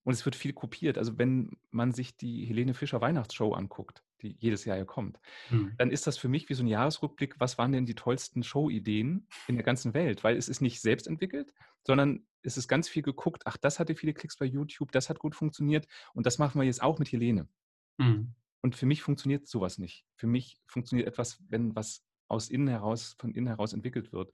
Und 0.09 0.15
es 0.15 0.25
wird 0.25 0.37
viel 0.37 0.55
kopiert. 0.55 0.97
Also 0.97 1.19
wenn 1.19 1.59
man 1.71 1.93
sich 1.93 2.17
die 2.17 2.47
Helene 2.47 2.73
Fischer 2.73 3.03
Weihnachtsshow 3.03 3.53
anguckt, 3.53 4.03
die 4.23 4.35
jedes 4.39 4.65
Jahr 4.65 4.79
ja 4.79 4.87
kommt, 4.87 5.21
mhm. 5.51 5.75
dann 5.77 5.91
ist 5.91 6.07
das 6.07 6.17
für 6.17 6.29
mich 6.31 6.49
wie 6.49 6.55
so 6.55 6.63
ein 6.63 6.67
Jahresrückblick, 6.67 7.39
was 7.41 7.59
waren 7.59 7.73
denn 7.73 7.85
die 7.85 7.95
tollsten 7.95 8.43
Showideen 8.43 9.29
in 9.49 9.57
der 9.57 9.65
ganzen 9.65 9.93
Welt? 9.93 10.25
Weil 10.25 10.39
es 10.39 10.49
ist 10.49 10.63
nicht 10.63 10.81
selbst 10.81 11.09
entwickelt, 11.09 11.53
sondern 11.87 12.27
es 12.41 12.57
ist 12.57 12.69
ganz 12.69 12.89
viel 12.89 13.03
geguckt, 13.03 13.43
ach, 13.45 13.59
das 13.59 13.79
hatte 13.79 13.95
viele 13.95 14.15
Klicks 14.15 14.39
bei 14.39 14.47
YouTube, 14.47 14.93
das 14.93 15.11
hat 15.11 15.19
gut 15.19 15.35
funktioniert 15.35 15.87
und 16.15 16.25
das 16.25 16.39
machen 16.39 16.59
wir 16.59 16.65
jetzt 16.65 16.83
auch 16.83 16.99
mit 16.99 17.13
Helene. 17.13 17.47
Mhm. 17.99 18.33
Und 18.63 18.77
für 18.77 18.87
mich 18.87 19.03
funktioniert 19.03 19.47
sowas 19.47 19.77
nicht. 19.77 20.07
Für 20.17 20.27
mich 20.27 20.59
funktioniert 20.65 21.07
etwas, 21.07 21.45
wenn 21.51 21.77
was 21.77 22.03
aus 22.29 22.49
innen 22.49 22.69
heraus, 22.69 23.15
von 23.19 23.35
innen 23.35 23.49
heraus 23.49 23.75
entwickelt 23.75 24.11
wird. 24.15 24.33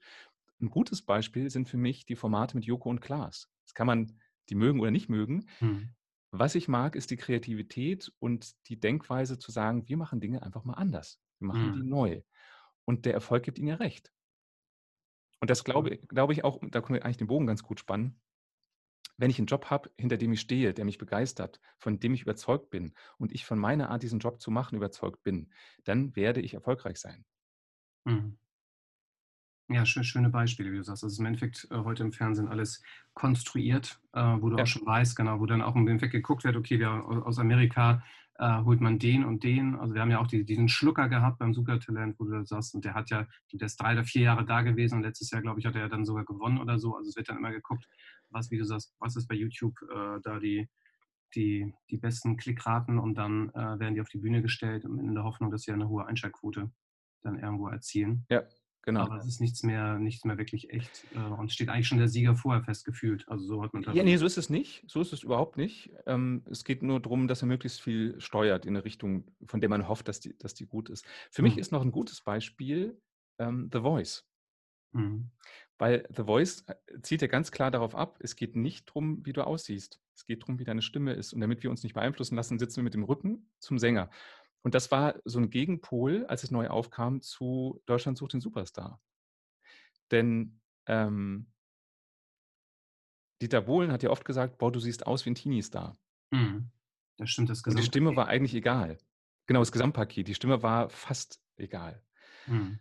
Ein 0.61 0.69
gutes 0.69 1.01
Beispiel 1.01 1.49
sind 1.49 1.67
für 1.67 1.75
mich 1.75 2.05
die 2.05 2.15
Formate 2.15 2.55
mit 2.55 2.63
Joko 2.63 2.89
und 2.89 3.01
Klaas. 3.01 3.51
Das 3.65 3.73
kann 3.73 3.87
man 3.87 4.21
die 4.49 4.55
mögen 4.55 4.79
oder 4.79 4.91
nicht 4.91 5.09
mögen. 5.09 5.47
Mhm. 5.59 5.93
Was 6.31 6.55
ich 6.55 6.67
mag, 6.67 6.95
ist 6.95 7.11
die 7.11 7.17
Kreativität 7.17 8.11
und 8.19 8.55
die 8.67 8.79
Denkweise 8.79 9.39
zu 9.39 9.51
sagen, 9.51 9.87
wir 9.87 9.97
machen 9.97 10.19
Dinge 10.19 10.43
einfach 10.43 10.65
mal 10.65 10.73
anders. 10.73 11.21
Wir 11.39 11.47
machen 11.47 11.69
mhm. 11.69 11.81
die 11.81 11.87
neu. 11.87 12.21
Und 12.85 13.05
der 13.05 13.13
Erfolg 13.13 13.43
gibt 13.43 13.57
ihnen 13.57 13.69
ja 13.69 13.75
recht. 13.75 14.11
Und 15.39 15.49
das 15.49 15.63
glaube, 15.63 15.97
glaube 15.97 16.33
ich 16.33 16.43
auch, 16.43 16.59
da 16.71 16.81
können 16.81 16.95
wir 16.95 17.05
eigentlich 17.05 17.17
den 17.17 17.27
Bogen 17.27 17.47
ganz 17.47 17.63
gut 17.63 17.79
spannen. 17.79 18.19
Wenn 19.17 19.29
ich 19.29 19.37
einen 19.37 19.47
Job 19.47 19.69
habe, 19.69 19.91
hinter 19.97 20.17
dem 20.17 20.33
ich 20.33 20.41
stehe, 20.41 20.73
der 20.73 20.83
mich 20.83 20.97
begeistert, 20.97 21.61
von 21.77 21.99
dem 21.99 22.13
ich 22.13 22.23
überzeugt 22.23 22.69
bin 22.69 22.93
und 23.17 23.31
ich 23.31 23.45
von 23.45 23.57
meiner 23.57 23.89
Art, 23.89 24.03
diesen 24.03 24.19
Job 24.19 24.41
zu 24.41 24.51
machen, 24.51 24.75
überzeugt 24.75 25.23
bin, 25.23 25.53
dann 25.85 26.15
werde 26.15 26.41
ich 26.41 26.53
erfolgreich 26.53 26.97
sein. 26.97 27.25
Mhm. 28.05 28.37
Ja, 29.67 29.83
schöne 29.85 30.29
Beispiele, 30.29 30.71
wie 30.71 30.77
du 30.77 30.83
sagst. 30.83 31.03
Das 31.03 31.13
ist 31.13 31.19
im 31.19 31.25
Endeffekt 31.25 31.67
äh, 31.71 31.77
heute 31.77 32.03
im 32.03 32.11
Fernsehen 32.11 32.47
alles 32.47 32.83
konstruiert, 33.15 33.99
äh, 34.13 34.21
wo 34.21 34.49
du 34.49 34.57
ja. 34.57 34.63
auch 34.63 34.67
schon 34.67 34.85
weißt, 34.85 35.15
genau, 35.15 35.39
wo 35.39 35.47
dann 35.47 35.63
auch 35.63 35.75
im 35.75 35.87
Endeffekt 35.87 36.11
geguckt 36.11 36.43
wird, 36.43 36.55
okay, 36.55 36.79
wir, 36.79 36.91
aus 36.91 37.39
Amerika 37.39 38.03
äh, 38.37 38.63
holt 38.63 38.81
man 38.81 38.99
den 38.99 39.23
und 39.23 39.43
den. 39.43 39.75
Also 39.75 39.95
wir 39.95 40.01
haben 40.01 40.11
ja 40.11 40.19
auch 40.19 40.27
die, 40.27 40.43
diesen 40.43 40.69
Schlucker 40.69 41.09
gehabt 41.09 41.39
beim 41.39 41.53
Supertalent, 41.53 42.19
wo 42.19 42.25
du 42.25 42.45
sagst, 42.45 42.75
und 42.75 42.85
der 42.85 42.93
hat 42.93 43.09
ja, 43.09 43.27
der 43.53 43.65
ist 43.65 43.77
drei 43.77 43.93
oder 43.93 44.03
vier 44.03 44.23
Jahre 44.23 44.45
da 44.45 44.61
gewesen 44.61 44.97
und 44.97 45.03
letztes 45.03 45.31
Jahr, 45.31 45.41
glaube 45.41 45.59
ich, 45.59 45.65
hat 45.65 45.75
er 45.75 45.81
ja 45.81 45.89
dann 45.89 46.05
sogar 46.05 46.25
gewonnen 46.25 46.59
oder 46.59 46.77
so. 46.77 46.95
Also 46.95 47.09
es 47.09 47.15
wird 47.15 47.29
dann 47.29 47.37
immer 47.37 47.51
geguckt, 47.51 47.87
was, 48.29 48.51
wie 48.51 48.57
du 48.57 48.65
sagst, 48.65 48.93
was 48.99 49.15
ist 49.15 49.27
bei 49.27 49.35
YouTube 49.35 49.75
äh, 49.83 50.19
da 50.23 50.39
die, 50.39 50.69
die, 51.33 51.73
die 51.89 51.97
besten 51.97 52.37
Klickraten 52.37 52.99
und 52.99 53.15
dann 53.15 53.49
äh, 53.49 53.79
werden 53.79 53.95
die 53.95 54.01
auf 54.01 54.09
die 54.09 54.19
Bühne 54.19 54.41
gestellt 54.41 54.83
in 54.83 55.15
der 55.15 55.23
Hoffnung, 55.23 55.49
dass 55.49 55.63
sie 55.63 55.71
eine 55.71 55.87
hohe 55.87 56.05
Einschaltquote 56.05 56.71
dann 57.23 57.39
irgendwo 57.39 57.69
erzielen. 57.69 58.25
Ja. 58.29 58.43
Genau. 58.85 59.01
Aber 59.01 59.17
es 59.17 59.25
ist 59.25 59.41
nichts 59.41 59.63
mehr, 59.63 59.97
nichts 59.97 60.25
mehr 60.25 60.37
wirklich 60.37 60.69
echt. 60.69 61.05
Äh, 61.15 61.19
und 61.19 61.51
steht 61.51 61.69
eigentlich 61.69 61.87
schon 61.87 61.97
der 61.97 62.07
Sieger 62.07 62.35
vorher 62.35 62.63
festgefühlt. 62.63 63.27
Also 63.27 63.45
so 63.45 63.63
hat 63.63 63.73
man 63.73 63.83
Ja, 63.93 64.03
nee, 64.03 64.15
so 64.17 64.27
ist 64.27 64.37
es 64.37 64.49
nicht. 64.51 64.83
So 64.87 65.01
ist 65.01 65.11
es 65.11 65.23
überhaupt 65.23 65.57
nicht. 65.57 65.91
Ähm, 66.05 66.43
es 66.49 66.63
geht 66.63 66.83
nur 66.83 66.99
darum, 66.99 67.27
dass 67.27 67.41
er 67.41 67.47
möglichst 67.47 67.81
viel 67.81 68.19
steuert 68.21 68.65
in 68.65 68.75
eine 68.75 68.85
Richtung, 68.85 69.25
von 69.47 69.59
der 69.59 69.69
man 69.69 69.87
hofft, 69.87 70.07
dass 70.07 70.19
die, 70.19 70.37
dass 70.37 70.53
die 70.53 70.67
gut 70.67 70.89
ist. 70.89 71.03
Für 71.31 71.41
mhm. 71.41 71.47
mich 71.47 71.57
ist 71.57 71.71
noch 71.71 71.81
ein 71.81 71.91
gutes 71.91 72.21
Beispiel 72.21 73.01
ähm, 73.39 73.69
The 73.73 73.79
Voice. 73.79 74.23
Mhm. 74.91 75.31
Weil 75.79 76.07
The 76.15 76.23
Voice 76.23 76.63
äh, 76.67 76.75
zielt 77.01 77.23
ja 77.23 77.27
ganz 77.27 77.51
klar 77.51 77.71
darauf 77.71 77.95
ab, 77.95 78.19
es 78.21 78.35
geht 78.35 78.55
nicht 78.55 78.87
darum, 78.87 79.25
wie 79.25 79.33
du 79.33 79.45
aussiehst. 79.45 79.99
Es 80.13 80.25
geht 80.25 80.43
darum, 80.43 80.59
wie 80.59 80.63
deine 80.63 80.83
Stimme 80.83 81.13
ist. 81.13 81.33
Und 81.33 81.41
damit 81.41 81.63
wir 81.63 81.71
uns 81.71 81.81
nicht 81.81 81.93
beeinflussen 81.93 82.35
lassen, 82.35 82.59
sitzen 82.59 82.77
wir 82.77 82.83
mit 82.83 82.93
dem 82.93 83.03
Rücken 83.03 83.49
zum 83.59 83.79
Sänger. 83.79 84.11
Und 84.65 84.73
das 84.73 84.89
war 84.89 85.21
so 85.25 85.37
ein 85.37 85.51
Gegenpol, 85.51 86.25
als 86.25 86.41
es 86.41 86.49
neu 86.49 86.69
aufkam, 86.69 87.21
zu 87.21 87.83
Deutschland 87.85 88.17
sucht 88.17 88.33
den 88.33 88.41
Superstar. 88.41 88.99
Denn 90.09 90.59
ähm, 90.87 91.53
Dieter 93.43 93.61
Bohlen 93.61 93.91
hat 93.91 94.01
ja 94.01 94.09
oft 94.09 94.25
gesagt, 94.25 94.57
boah, 94.57 94.71
du 94.71 94.79
siehst 94.79 95.05
aus 95.05 95.23
wie 95.23 95.29
ein 95.29 95.35
Teenie-Star. 95.35 95.95
Mhm. 96.31 96.71
Das 97.17 97.29
stimmt, 97.29 97.51
das 97.51 97.61
Und 97.61 97.77
die 97.77 97.83
Stimme 97.83 98.15
war 98.15 98.27
eigentlich 98.27 98.55
egal. 98.55 98.97
Genau, 99.45 99.59
das 99.59 99.71
Gesamtpaket. 99.71 100.27
Die 100.27 100.33
Stimme 100.33 100.63
war 100.63 100.89
fast 100.89 101.39
egal. 101.57 102.03
Mhm. 102.47 102.79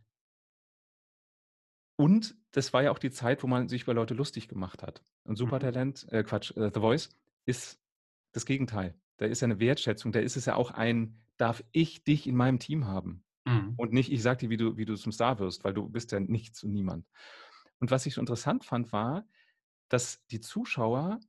Und 1.97 2.35
das 2.53 2.73
war 2.73 2.83
ja 2.83 2.93
auch 2.93 2.99
die 2.99 3.11
Zeit, 3.11 3.43
wo 3.43 3.47
man 3.47 3.69
sich 3.69 3.83
über 3.83 3.93
Leute 3.93 4.15
lustig 4.15 4.49
gemacht 4.49 4.83
hat. 4.83 5.05
Und 5.25 5.33
mhm. 5.33 5.37
Supertalent, 5.37 6.11
äh, 6.11 6.25
Quatsch, 6.25 6.57
äh, 6.57 6.71
The 6.73 6.81
Voice 6.81 7.11
ist 7.45 7.79
das 8.33 8.47
Gegenteil. 8.47 8.99
Da 9.19 9.27
ist 9.27 9.43
ja 9.43 9.45
eine 9.45 9.61
Wertschätzung, 9.61 10.13
da 10.13 10.21
ist 10.21 10.39
es 10.39 10.47
ja 10.47 10.55
auch 10.55 10.71
ein, 10.71 11.21
darf 11.37 11.65
ich 11.73 12.05
dich 12.05 12.27
in 12.27 12.37
meinem 12.37 12.59
Team 12.59 12.87
haben. 12.87 13.25
Mhm. 13.45 13.75
Und 13.77 13.93
nicht, 13.93 14.13
ich 14.13 14.23
sag 14.23 14.39
dir, 14.39 14.51
wie 14.51 14.57
du, 14.57 14.77
wie 14.77 14.85
du 14.85 14.95
zum 14.97 15.13
Star 15.13 15.39
wirst, 15.39 15.65
weil 15.65 15.75
du 15.75 15.89
bist 15.89 16.13
ja 16.13 16.21
nichts 16.21 16.63
und 16.63 16.73
niemand. 16.73 17.07
Und 17.81 17.91
was 17.91 18.07
ich 18.07 18.15
so 18.15 18.21
interessant 18.21 18.65
fand, 18.65 18.93
war, 18.93 19.27
dass 19.89 20.25
die 20.27 20.41
Zuschauer 20.41 21.21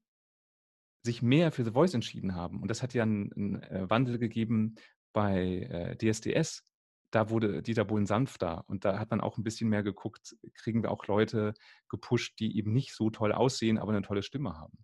sich 1.04 1.22
mehr 1.22 1.52
für 1.52 1.64
The 1.64 1.72
Voice 1.72 1.94
entschieden 1.94 2.36
haben. 2.36 2.62
Und 2.62 2.70
das 2.70 2.82
hat 2.82 2.94
ja 2.94 3.04
einen, 3.04 3.32
einen 3.34 3.64
äh, 3.64 3.90
Wandel 3.90 4.18
gegeben 4.18 4.76
bei 5.14 5.62
äh, 5.70 5.98
DSDS. 5.98 6.64
Da 7.12 7.30
wurde 7.30 7.62
Dieter 7.62 7.86
Bohlen 7.86 8.06
sanfter 8.06 8.68
und 8.68 8.84
da 8.84 9.00
hat 9.00 9.12
man 9.12 9.22
auch 9.22 9.38
ein 9.38 9.44
bisschen 9.44 9.70
mehr 9.70 9.84
geguckt, 9.84 10.36
kriegen 10.54 10.84
wir 10.84 10.92
auch 10.92 11.06
Leute 11.08 11.54
gepusht, 11.88 12.40
die 12.40 12.58
eben 12.58 12.74
nicht 12.74 12.94
so 12.94 13.10
toll 13.10 13.32
aussehen, 13.32 13.78
aber 13.78 13.92
eine 13.92 14.02
tolle 14.02 14.24
Stimme 14.24 14.58
haben. 14.58 14.80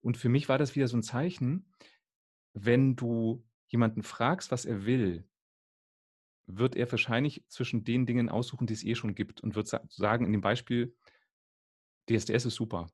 Und 0.00 0.16
für 0.16 0.28
mich 0.28 0.48
war 0.48 0.58
das 0.58 0.74
wieder 0.74 0.88
so 0.88 0.96
ein 0.96 1.02
Zeichen, 1.02 1.72
wenn 2.52 2.96
du 2.96 3.44
jemanden 3.68 4.02
fragst, 4.02 4.50
was 4.50 4.64
er 4.64 4.86
will, 4.86 5.24
wird 6.46 6.76
er 6.76 6.90
wahrscheinlich 6.90 7.44
zwischen 7.48 7.84
den 7.84 8.06
Dingen 8.06 8.28
aussuchen, 8.28 8.66
die 8.66 8.74
es 8.74 8.84
eh 8.84 8.94
schon 8.94 9.14
gibt 9.14 9.40
und 9.40 9.54
wird 9.54 9.68
sagen, 9.88 10.26
in 10.26 10.32
dem 10.32 10.40
Beispiel, 10.40 10.94
DSDS 12.08 12.46
ist 12.46 12.54
super. 12.54 12.88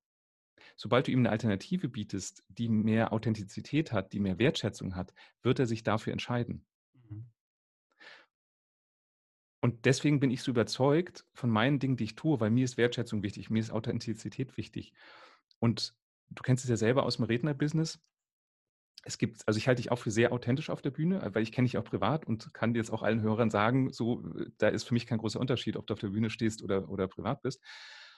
Sobald 0.77 1.07
du 1.07 1.11
ihm 1.11 1.21
eine 1.21 1.31
Alternative 1.31 1.89
bietest, 1.89 2.45
die 2.49 2.69
mehr 2.69 3.13
Authentizität 3.13 3.93
hat, 3.93 4.13
die 4.13 4.21
mehr 4.21 4.39
Wertschätzung 4.39 4.95
hat, 4.95 5.13
wird 5.43 5.59
er 5.59 5.67
sich 5.67 5.83
dafür 5.83 6.13
entscheiden. 6.13 6.65
Mhm. 6.95 7.27
Und 9.61 9.85
deswegen 9.85 10.21
bin 10.21 10.31
ich 10.31 10.43
so 10.43 10.53
überzeugt 10.53 11.27
von 11.35 11.51
meinen 11.51 11.79
Dingen, 11.81 11.97
die 11.97 12.05
ich 12.05 12.15
tue, 12.15 12.41
weil 12.41 12.51
mir 12.51 12.65
ist 12.65 12.77
Wertschätzung 12.77 13.23
wichtig, 13.23 13.51
mir 13.51 13.61
ist 13.61 13.71
Authentizität 13.71 14.57
wichtig. 14.57 14.93
Und 15.59 15.95
du 16.31 16.43
kennst 16.43 16.65
es 16.65 16.71
ja 16.71 16.77
selber 16.77 17.05
aus 17.05 17.17
dem 17.17 17.27
Rednerbusiness 17.27 18.01
es 19.03 19.19
gibt, 19.19 19.43
also 19.47 19.59
ich 19.59 19.67
halte 19.67 19.81
dich 19.81 19.91
auch 19.91 19.99
für 19.99 20.11
sehr 20.11 20.33
authentisch 20.33 20.71
auf 20.71 20.83
der 20.83 20.91
Bühne, 20.91 21.27
weil 21.33 21.43
ich 21.43 21.53
kenne 21.53 21.67
dich 21.67 21.79
auch 21.79 21.85
privat 21.85 22.27
und 22.27 22.53
kann 22.53 22.75
jetzt 22.75 22.91
auch 22.91 23.03
allen 23.03 23.23
Hörern 23.23 23.51
sagen, 23.51 23.93
so, 23.93 24.23
da 24.59 24.69
ist 24.69 24.85
für 24.85 24.95
mich 24.95 25.07
kein 25.07 25.19
großer 25.19 25.41
Unterschied, 25.41 25.77
ob 25.77 25.87
du 25.87 25.95
auf 25.95 26.01
der 26.01 26.09
Bühne 26.09 26.31
stehst 26.31 26.63
oder, 26.63 26.89
oder 26.89 27.09
privat 27.09 27.43
bist. 27.43 27.63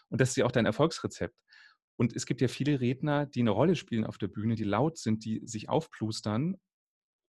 Und 0.09 0.21
das 0.21 0.31
ist 0.31 0.37
ja 0.37 0.45
auch 0.45 0.53
dein 0.53 0.67
Erfolgsrezept. 0.67 1.37
Und 1.97 2.17
es 2.17 2.27
gibt 2.27 2.41
ja 2.41 2.49
viele 2.49 2.81
Redner, 2.81 3.27
die 3.27 3.41
eine 3.41 3.51
Rolle 3.51 3.77
spielen 3.77 4.05
auf 4.05 4.19
der 4.19 4.29
Bühne, 4.29 4.57
die 4.57 4.65
laut 4.65 4.99
sind, 4.99 5.25
die 5.25 5.43
sich 5.45 5.69
aufplustern 5.69 6.57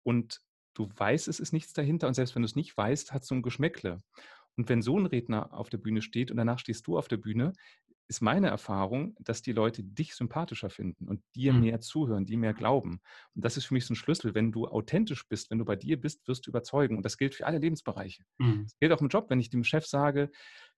und 0.03 0.41
du 0.75 0.89
weißt, 0.95 1.27
es 1.27 1.39
ist 1.39 1.53
nichts 1.53 1.73
dahinter 1.73 2.07
und 2.07 2.13
selbst 2.13 2.35
wenn 2.35 2.43
du 2.43 2.47
es 2.47 2.55
nicht 2.55 2.75
weißt, 2.75 3.13
hat 3.13 3.23
es 3.23 3.27
so 3.27 3.35
ein 3.35 3.41
Geschmäckle. 3.41 4.01
Und 4.57 4.69
wenn 4.69 4.81
so 4.81 4.97
ein 4.97 5.05
Redner 5.05 5.53
auf 5.53 5.69
der 5.69 5.77
Bühne 5.77 6.01
steht 6.01 6.31
und 6.31 6.37
danach 6.37 6.59
stehst 6.59 6.85
du 6.87 6.97
auf 6.97 7.07
der 7.07 7.17
Bühne, 7.17 7.53
ist 8.09 8.21
meine 8.21 8.47
Erfahrung, 8.47 9.15
dass 9.19 9.43
die 9.43 9.51
Leute 9.51 9.83
dich 9.83 10.15
sympathischer 10.15 10.71
finden 10.71 11.07
und 11.07 11.21
dir 11.35 11.53
mhm. 11.53 11.61
mehr 11.61 11.79
zuhören, 11.79 12.25
die 12.25 12.37
mehr 12.37 12.55
glauben. 12.55 13.01
Und 13.35 13.45
das 13.45 13.55
ist 13.55 13.65
für 13.65 13.75
mich 13.75 13.85
so 13.85 13.93
ein 13.93 13.95
Schlüssel. 13.95 14.33
Wenn 14.33 14.51
du 14.51 14.67
authentisch 14.67 15.27
bist, 15.27 15.51
wenn 15.51 15.59
du 15.59 15.65
bei 15.65 15.75
dir 15.75 16.01
bist, 16.01 16.27
wirst 16.27 16.47
du 16.47 16.49
überzeugen. 16.49 16.97
Und 16.97 17.03
das 17.03 17.19
gilt 17.19 17.35
für 17.35 17.45
alle 17.45 17.59
Lebensbereiche. 17.59 18.23
Mhm. 18.39 18.63
Das 18.63 18.79
gilt 18.79 18.91
auch 18.91 19.01
im 19.01 19.09
Job, 19.09 19.29
wenn 19.29 19.39
ich 19.39 19.51
dem 19.51 19.63
Chef 19.63 19.85
sage, 19.85 20.31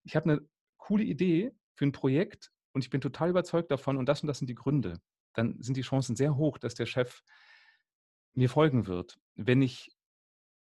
ich 0.04 0.18
habe 0.18 0.30
eine 0.30 0.42
coole 0.76 1.06
Idee 1.06 1.54
für 1.74 1.86
ein 1.86 1.94
Projekt 1.94 2.52
und 2.74 2.84
ich 2.84 2.90
bin 2.90 3.00
total 3.00 3.30
überzeugt 3.30 3.72
davon 3.72 3.96
und 3.96 4.08
das 4.08 4.22
und 4.22 4.28
das 4.28 4.40
sind 4.40 4.50
die 4.50 4.56
Gründe. 4.56 5.00
Dann 5.34 5.56
sind 5.62 5.78
die 5.78 5.84
Chancen 5.84 6.18
sehr 6.18 6.36
hoch, 6.36 6.58
dass 6.58 6.76
der 6.76 6.86
Chef 6.86 7.24
mir 8.34 8.50
folgen 8.50 8.88
wird. 8.88 9.20
Wenn 9.36 9.62
ich 9.62 9.96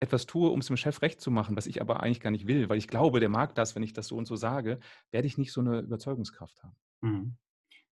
etwas 0.02 0.26
tue, 0.26 0.50
um 0.50 0.58
es 0.58 0.66
dem 0.66 0.76
Chef 0.76 1.00
recht 1.00 1.20
zu 1.20 1.30
machen, 1.30 1.56
was 1.56 1.66
ich 1.66 1.80
aber 1.80 2.02
eigentlich 2.02 2.20
gar 2.20 2.30
nicht 2.30 2.48
will, 2.48 2.68
weil 2.68 2.78
ich 2.78 2.88
glaube, 2.88 3.20
der 3.20 3.28
mag 3.28 3.54
das, 3.54 3.76
wenn 3.76 3.84
ich 3.84 3.92
das 3.92 4.08
so 4.08 4.16
und 4.16 4.26
so 4.26 4.34
sage, 4.34 4.80
werde 5.12 5.28
ich 5.28 5.38
nicht 5.38 5.52
so 5.52 5.60
eine 5.60 5.80
Überzeugungskraft 5.80 6.62
haben. 6.62 6.76
Mhm. 7.00 7.36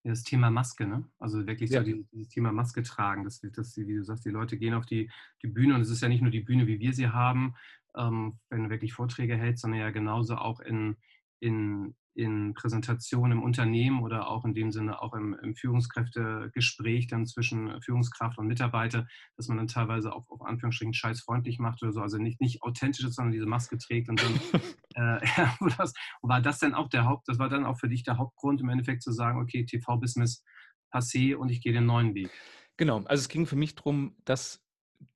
Das 0.03 0.23
Thema 0.23 0.49
Maske, 0.49 0.87
ne? 0.87 1.05
Also 1.19 1.45
wirklich 1.45 1.69
ja. 1.69 1.79
so 1.79 1.85
dieses, 1.85 2.09
dieses, 2.09 2.27
Thema 2.27 2.51
Maske 2.51 2.81
tragen, 2.81 3.23
dass, 3.23 3.39
dass, 3.39 3.77
wie 3.77 3.95
du 3.95 4.03
sagst, 4.03 4.25
die 4.25 4.31
Leute 4.31 4.57
gehen 4.57 4.73
auf 4.73 4.85
die, 4.85 5.09
die 5.43 5.47
Bühne 5.47 5.75
und 5.75 5.81
es 5.81 5.89
ist 5.89 6.01
ja 6.01 6.09
nicht 6.09 6.21
nur 6.21 6.31
die 6.31 6.41
Bühne, 6.41 6.67
wie 6.67 6.79
wir 6.79 6.93
sie 6.93 7.07
haben, 7.07 7.53
ähm, 7.95 8.39
wenn 8.49 8.63
du 8.63 8.69
wirklich 8.69 8.93
Vorträge 8.93 9.37
hältst, 9.37 9.61
sondern 9.61 9.79
ja 9.79 9.91
genauso 9.91 10.35
auch 10.35 10.59
in, 10.59 10.97
in, 11.39 11.95
in 12.13 12.53
Präsentationen 12.53 13.37
im 13.37 13.43
Unternehmen 13.43 14.01
oder 14.01 14.27
auch 14.27 14.43
in 14.45 14.53
dem 14.53 14.71
Sinne 14.71 15.01
auch 15.01 15.13
im, 15.13 15.33
im, 15.41 15.55
Führungskräftegespräch 15.55 17.07
dann 17.07 17.25
zwischen 17.25 17.81
Führungskraft 17.81 18.37
und 18.37 18.47
Mitarbeiter, 18.47 19.07
dass 19.37 19.47
man 19.47 19.57
dann 19.57 19.67
teilweise 19.67 20.13
auch 20.13 20.29
auf 20.29 20.41
Anführungsstrichen 20.41 20.93
scheißfreundlich 20.93 21.59
macht 21.59 21.81
oder 21.81 21.93
so, 21.93 22.01
also 22.01 22.17
nicht, 22.17 22.41
nicht 22.41 22.63
authentisch 22.63 23.05
ist, 23.05 23.15
sondern 23.15 23.31
diese 23.31 23.45
Maske 23.45 23.77
trägt 23.77 24.09
und 24.09 24.21
dann 24.21 24.33
äh, 24.95 25.25
ja, 25.37 25.57
das, 25.77 25.93
war 26.21 26.41
das 26.41 26.59
dann 26.59 26.73
auch 26.73 26.89
der 26.89 27.05
Haupt, 27.05 27.27
das 27.27 27.39
war 27.39 27.49
dann 27.49 27.65
auch 27.65 27.79
für 27.79 27.89
dich 27.89 28.03
der 28.03 28.17
Hauptgrund 28.17 28.61
im 28.61 28.69
Endeffekt 28.69 29.03
zu 29.03 29.11
sagen, 29.11 29.39
okay, 29.39 29.65
TV-Business 29.65 30.43
passé 30.91 31.35
und 31.35 31.49
ich 31.49 31.61
gehe 31.61 31.73
den 31.73 31.85
neuen 31.85 32.13
Weg. 32.13 32.29
Genau, 32.77 32.97
also 33.05 33.21
es 33.21 33.29
ging 33.29 33.45
für 33.45 33.55
mich 33.55 33.75
darum, 33.75 34.15
dass 34.25 34.61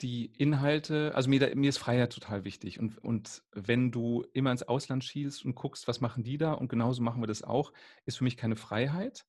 die 0.02 0.26
Inhalte, 0.26 1.14
also 1.16 1.30
mir, 1.30 1.56
mir 1.56 1.70
ist 1.70 1.78
Freiheit 1.78 2.12
total 2.12 2.44
wichtig. 2.44 2.80
Und, 2.80 2.98
und 2.98 3.44
wenn 3.52 3.92
du 3.92 4.26
immer 4.34 4.52
ins 4.52 4.64
Ausland 4.64 5.04
schießt 5.04 5.46
und 5.46 5.56
guckst, 5.56 5.88
was 5.88 6.02
machen 6.02 6.24
die 6.24 6.38
da 6.38 6.54
und 6.54 6.70
genauso 6.70 7.02
machen 7.04 7.22
wir 7.22 7.28
das 7.28 7.44
auch, 7.44 7.72
ist 8.06 8.18
für 8.18 8.24
mich 8.24 8.38
keine 8.38 8.56
Freiheit. 8.56 9.26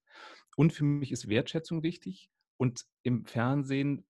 Und 0.57 0.73
für 0.73 0.85
mich 0.85 1.13
ist 1.13 1.29
Wertschätzung 1.29 1.83
wichtig. 1.83 2.31
Und 2.57 2.85
im 3.03 3.27
Fernsehen 3.27 4.07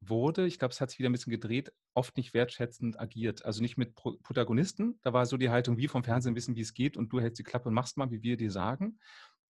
wurde, 0.00 0.46
ich 0.46 0.58
glaube, 0.58 0.72
es 0.72 0.80
hat 0.80 0.90
sich 0.90 1.00
wieder 1.00 1.08
ein 1.08 1.12
bisschen 1.12 1.32
gedreht, 1.32 1.72
oft 1.94 2.16
nicht 2.16 2.32
wertschätzend 2.32 3.00
agiert. 3.00 3.44
Also 3.44 3.60
nicht 3.60 3.76
mit 3.76 3.94
Pro 3.96 4.16
Protagonisten. 4.22 5.00
Da 5.02 5.12
war 5.12 5.26
so 5.26 5.36
die 5.36 5.50
Haltung, 5.50 5.78
wir 5.78 5.90
vom 5.90 6.04
Fernsehen 6.04 6.36
wissen, 6.36 6.54
wie 6.54 6.60
es 6.60 6.74
geht 6.74 6.96
und 6.96 7.12
du 7.12 7.20
hältst 7.20 7.40
die 7.40 7.44
Klappe 7.44 7.68
und 7.68 7.74
machst 7.74 7.96
mal, 7.96 8.10
wie 8.10 8.22
wir 8.22 8.36
dir 8.36 8.52
sagen. 8.52 8.98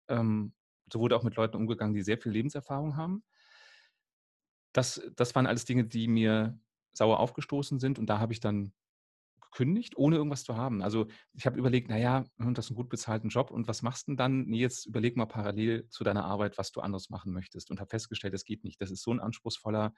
Ähm, 0.07 0.53
so 0.91 0.99
wurde 1.01 1.17
auch 1.17 1.23
mit 1.23 1.35
Leuten 1.35 1.57
umgegangen, 1.57 1.93
die 1.93 2.01
sehr 2.01 2.17
viel 2.17 2.31
Lebenserfahrung 2.31 2.95
haben 2.95 3.23
das, 4.73 5.01
das 5.15 5.36
waren 5.36 5.47
alles 5.47 5.65
Dinge, 5.65 5.86
die 5.86 6.08
mir 6.08 6.60
sauer 6.93 7.19
aufgestoßen 7.19 7.80
sind 7.80 7.99
und 7.99 8.08
da 8.08 8.19
habe 8.19 8.34
ich 8.34 8.39
dann 8.39 8.73
gekündigt, 9.41 9.97
ohne 9.97 10.17
irgendwas 10.17 10.43
zu 10.43 10.56
haben. 10.56 10.82
Also 10.82 11.08
ich 11.34 11.45
habe 11.45 11.58
überlegt, 11.58 11.89
naja, 11.89 12.25
hm, 12.38 12.53
das 12.53 12.65
ist 12.65 12.71
ein 12.71 12.75
gut 12.75 12.89
bezahlten 12.89 13.30
Job 13.30 13.51
und 13.51 13.67
was 13.67 13.82
machst 13.82 14.08
du 14.08 14.12
denn 14.12 14.17
dann? 14.17 14.45
Nee, 14.45 14.60
jetzt 14.60 14.86
überleg 14.86 15.15
mal 15.15 15.25
parallel 15.25 15.88
zu 15.89 16.03
deiner 16.03 16.25
Arbeit, 16.25 16.58
was 16.58 16.71
du 16.71 16.82
anderes 16.82 17.10
machen 17.10 17.32
möchtest 17.34 17.71
und 17.71 17.80
habe 17.80 17.89
festgestellt, 17.89 18.34
das 18.34 18.45
geht 18.45 18.63
nicht. 18.63 18.82
Das 18.82 18.91
ist 18.91 19.03
so 19.03 19.12
ein 19.12 19.19
anspruchsvoller 19.19 19.93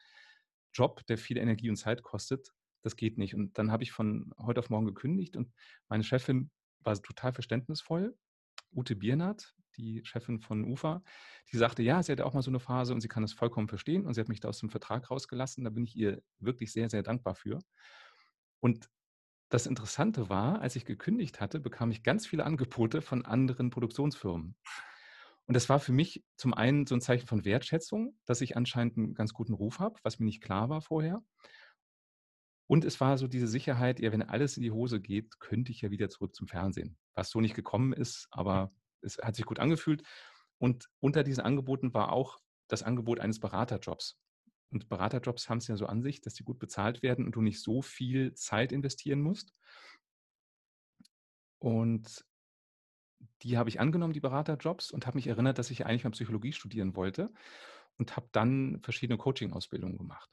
Job, 0.73 1.05
der 1.08 1.17
viel 1.17 1.38
Energie 1.38 1.69
und 1.69 1.77
Zeit 1.77 2.03
kostet. 2.03 2.53
Das 2.84 2.95
geht 2.95 3.17
nicht. 3.17 3.36
Und 3.36 3.58
dann 3.58 3.71
habe 3.71 3.84
ich 3.84 3.91
von 3.91 4.34
heute 4.38 4.60
auf 4.60 4.69
morgen 4.69 4.86
gekündigt 4.86 5.36
und 5.36 5.51
meine 5.89 6.03
Chefin 6.03 6.51
war 6.82 6.95
total 7.01 7.34
verständnisvoll. 7.34 8.15
Ute 8.71 8.95
Biernert, 8.95 9.55
die 9.77 10.01
Chefin 10.05 10.39
von 10.39 10.63
UFA, 10.63 11.03
die 11.51 11.58
sagte, 11.58 11.84
ja, 11.84 12.01
sie 12.03 12.12
hatte 12.12 12.25
auch 12.25 12.34
mal 12.34 12.41
so 12.41 12.51
eine 12.51 12.60
Phase 12.60 12.93
und 12.93 13.01
sie 13.01 13.08
kann 13.08 13.23
das 13.23 13.34
vollkommen 13.34 13.67
verstehen 13.67 14.05
und 14.05 14.13
sie 14.13 14.21
hat 14.21 14.29
mich 14.29 14.39
da 14.39 14.49
aus 14.49 14.60
dem 14.60 14.69
Vertrag 14.69 15.10
rausgelassen. 15.10 15.63
Da 15.63 15.69
bin 15.69 15.84
ich 15.84 15.95
ihr 15.95 16.21
wirklich 16.39 16.71
sehr, 16.71 16.89
sehr 16.89 17.03
dankbar 17.03 17.36
für. 17.36 17.60
Und 18.60 18.89
das 19.49 19.65
Interessante 19.65 20.29
war, 20.29 20.62
als 20.62 20.75
ich 20.75 20.86
gekündigt 20.86 21.41
hatte, 21.41 21.60
bekam 21.60 21.91
ich 21.91 22.03
ganz 22.03 22.27
viele 22.27 22.45
Angebote 22.45 23.01
von 23.01 23.25
anderen 23.25 23.71
Produktionsfirmen. 23.71 24.55
Und 25.45 25.55
das 25.55 25.67
war 25.67 25.79
für 25.79 25.93
mich 25.93 26.23
zum 26.36 26.53
einen 26.53 26.86
so 26.86 26.93
ein 26.93 27.01
Zeichen 27.01 27.25
von 27.25 27.43
Wertschätzung, 27.43 28.15
dass 28.25 28.41
ich 28.41 28.55
anscheinend 28.55 28.97
einen 28.97 29.13
ganz 29.15 29.34
guten 29.34 29.53
Ruf 29.53 29.79
habe, 29.79 29.99
was 30.03 30.19
mir 30.19 30.25
nicht 30.25 30.43
klar 30.43 30.69
war 30.69 30.82
vorher. 30.82 31.23
Und 32.67 32.86
es 32.86 33.01
war 33.01 33.17
so 33.17 33.27
diese 33.27 33.47
Sicherheit, 33.47 33.99
ja, 33.99 34.12
wenn 34.12 34.21
alles 34.21 34.58
in 34.58 34.62
die 34.62 34.69
Hose 34.69 35.01
geht, 35.01 35.39
könnte 35.39 35.71
ich 35.71 35.82
ja 35.82 35.89
wieder 35.89 36.08
zurück 36.08 36.36
zum 36.36 36.47
Fernsehen. 36.47 36.99
Was 37.15 37.32
so 37.32 37.41
nicht 37.41 37.55
gekommen 37.55 37.93
ist, 37.93 38.27
aber 38.29 38.71
es 39.01 39.17
hat 39.17 39.35
sich 39.35 39.45
gut 39.45 39.59
angefühlt. 39.59 40.03
Und 40.57 40.89
unter 40.99 41.23
diesen 41.23 41.43
Angeboten 41.43 41.93
war 41.93 42.12
auch 42.12 42.39
das 42.67 42.83
Angebot 42.83 43.19
eines 43.19 43.39
Beraterjobs. 43.39 44.19
Und 44.71 44.89
Beraterjobs 44.89 45.49
haben 45.49 45.57
es 45.57 45.67
ja 45.67 45.77
so 45.77 45.88
an 45.88 46.01
sich, 46.01 46.21
dass 46.21 46.33
die 46.33 46.43
gut 46.43 46.59
bezahlt 46.59 47.01
werden 47.01 47.25
und 47.25 47.35
du 47.35 47.41
nicht 47.41 47.62
so 47.62 47.81
viel 47.81 48.33
Zeit 48.33 48.71
investieren 48.71 49.21
musst. 49.21 49.53
Und 51.59 52.25
die 53.41 53.57
habe 53.57 53.69
ich 53.69 53.79
angenommen, 53.79 54.13
die 54.13 54.19
Beraterjobs, 54.19 54.91
und 54.91 55.07
habe 55.07 55.17
mich 55.17 55.27
erinnert, 55.27 55.57
dass 55.57 55.71
ich 55.71 55.85
eigentlich 55.85 56.03
mal 56.03 56.12
Psychologie 56.12 56.53
studieren 56.53 56.95
wollte 56.95 57.33
und 57.97 58.15
habe 58.15 58.29
dann 58.31 58.79
verschiedene 58.81 59.17
Coaching-Ausbildungen 59.17 59.97
gemacht. 59.97 60.29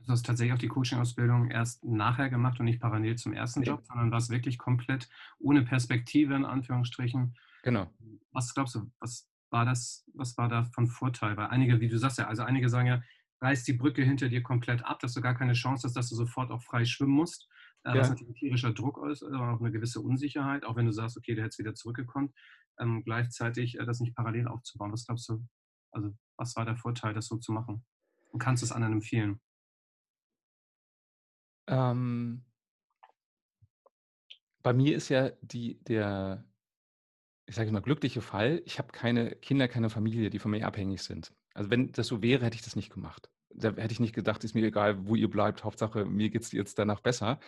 Du 0.00 0.12
hast 0.12 0.26
tatsächlich 0.26 0.54
auch 0.54 0.58
die 0.58 0.68
Coaching-Ausbildung 0.68 1.50
erst 1.50 1.84
nachher 1.84 2.28
gemacht 2.28 2.60
und 2.60 2.66
nicht 2.66 2.80
parallel 2.80 3.16
zum 3.16 3.32
ersten 3.32 3.62
Job, 3.62 3.84
sondern 3.84 4.10
warst 4.10 4.30
wirklich 4.30 4.58
komplett 4.58 5.08
ohne 5.38 5.62
Perspektive, 5.62 6.34
in 6.34 6.44
Anführungsstrichen, 6.44 7.36
Genau. 7.64 7.90
Was 8.32 8.52
glaubst 8.52 8.74
du, 8.74 8.92
was 9.00 9.26
war 9.50 9.64
das, 9.64 10.04
was 10.12 10.36
war 10.36 10.48
da 10.48 10.64
von 10.64 10.86
Vorteil? 10.86 11.36
Weil 11.38 11.46
einige, 11.46 11.80
wie 11.80 11.88
du 11.88 11.98
sagst 11.98 12.18
ja, 12.18 12.28
also 12.28 12.42
einige 12.42 12.68
sagen 12.68 12.88
ja, 12.88 13.02
reiß 13.40 13.64
die 13.64 13.72
Brücke 13.72 14.02
hinter 14.02 14.28
dir 14.28 14.42
komplett 14.42 14.84
ab, 14.84 15.00
dass 15.00 15.14
du 15.14 15.22
gar 15.22 15.34
keine 15.34 15.54
Chance 15.54 15.86
hast, 15.86 15.94
dass 15.94 16.10
du 16.10 16.14
sofort 16.14 16.50
auch 16.50 16.62
frei 16.62 16.84
schwimmen 16.84 17.14
musst. 17.14 17.48
Äh, 17.84 17.94
ja. 17.94 18.00
Was 18.00 18.10
natürlich 18.10 18.32
ein 18.32 18.34
tierischer 18.34 18.74
Druck 18.74 18.98
ist, 19.10 19.22
aber 19.22 19.54
auch 19.54 19.60
eine 19.60 19.72
gewisse 19.72 20.02
Unsicherheit, 20.02 20.64
auch 20.64 20.76
wenn 20.76 20.84
du 20.84 20.92
sagst, 20.92 21.16
okay, 21.16 21.34
der 21.34 21.44
hätte 21.44 21.58
wieder 21.58 21.74
zurückgekommen, 21.74 22.34
ähm, 22.78 23.02
gleichzeitig 23.02 23.78
äh, 23.78 23.86
das 23.86 24.00
nicht 24.00 24.14
parallel 24.14 24.46
aufzubauen. 24.46 24.92
Was 24.92 25.06
glaubst 25.06 25.26
du, 25.30 25.42
also 25.90 26.14
was 26.36 26.54
war 26.56 26.66
der 26.66 26.76
Vorteil, 26.76 27.14
das 27.14 27.28
so 27.28 27.38
zu 27.38 27.52
machen? 27.52 27.82
Und 28.30 28.40
kannst 28.40 28.62
du 28.62 28.66
es 28.66 28.72
anderen 28.72 28.94
empfehlen? 28.94 29.40
Ähm, 31.66 32.44
bei 34.62 34.74
mir 34.74 34.96
ist 34.96 35.08
ja 35.08 35.30
die, 35.40 35.82
der, 35.84 36.44
ich 37.46 37.54
sage 37.54 37.70
mal, 37.70 37.80
glückliche 37.80 38.20
Fall, 38.20 38.62
ich 38.64 38.78
habe 38.78 38.92
keine 38.92 39.32
Kinder, 39.36 39.68
keine 39.68 39.90
Familie, 39.90 40.30
die 40.30 40.38
von 40.38 40.50
mir 40.50 40.66
abhängig 40.66 41.02
sind. 41.02 41.34
Also 41.52 41.70
wenn 41.70 41.92
das 41.92 42.06
so 42.06 42.22
wäre, 42.22 42.44
hätte 42.44 42.56
ich 42.56 42.62
das 42.62 42.76
nicht 42.76 42.92
gemacht. 42.92 43.30
Da 43.50 43.72
hätte 43.74 43.92
ich 43.92 44.00
nicht 44.00 44.14
gedacht, 44.14 44.42
ist 44.44 44.54
mir 44.54 44.66
egal, 44.66 45.06
wo 45.06 45.14
ihr 45.14 45.30
bleibt, 45.30 45.62
Hauptsache, 45.62 46.04
mir 46.04 46.30
geht 46.30 46.42
es 46.42 46.52
jetzt 46.52 46.78
danach 46.78 47.00
besser. 47.00 47.38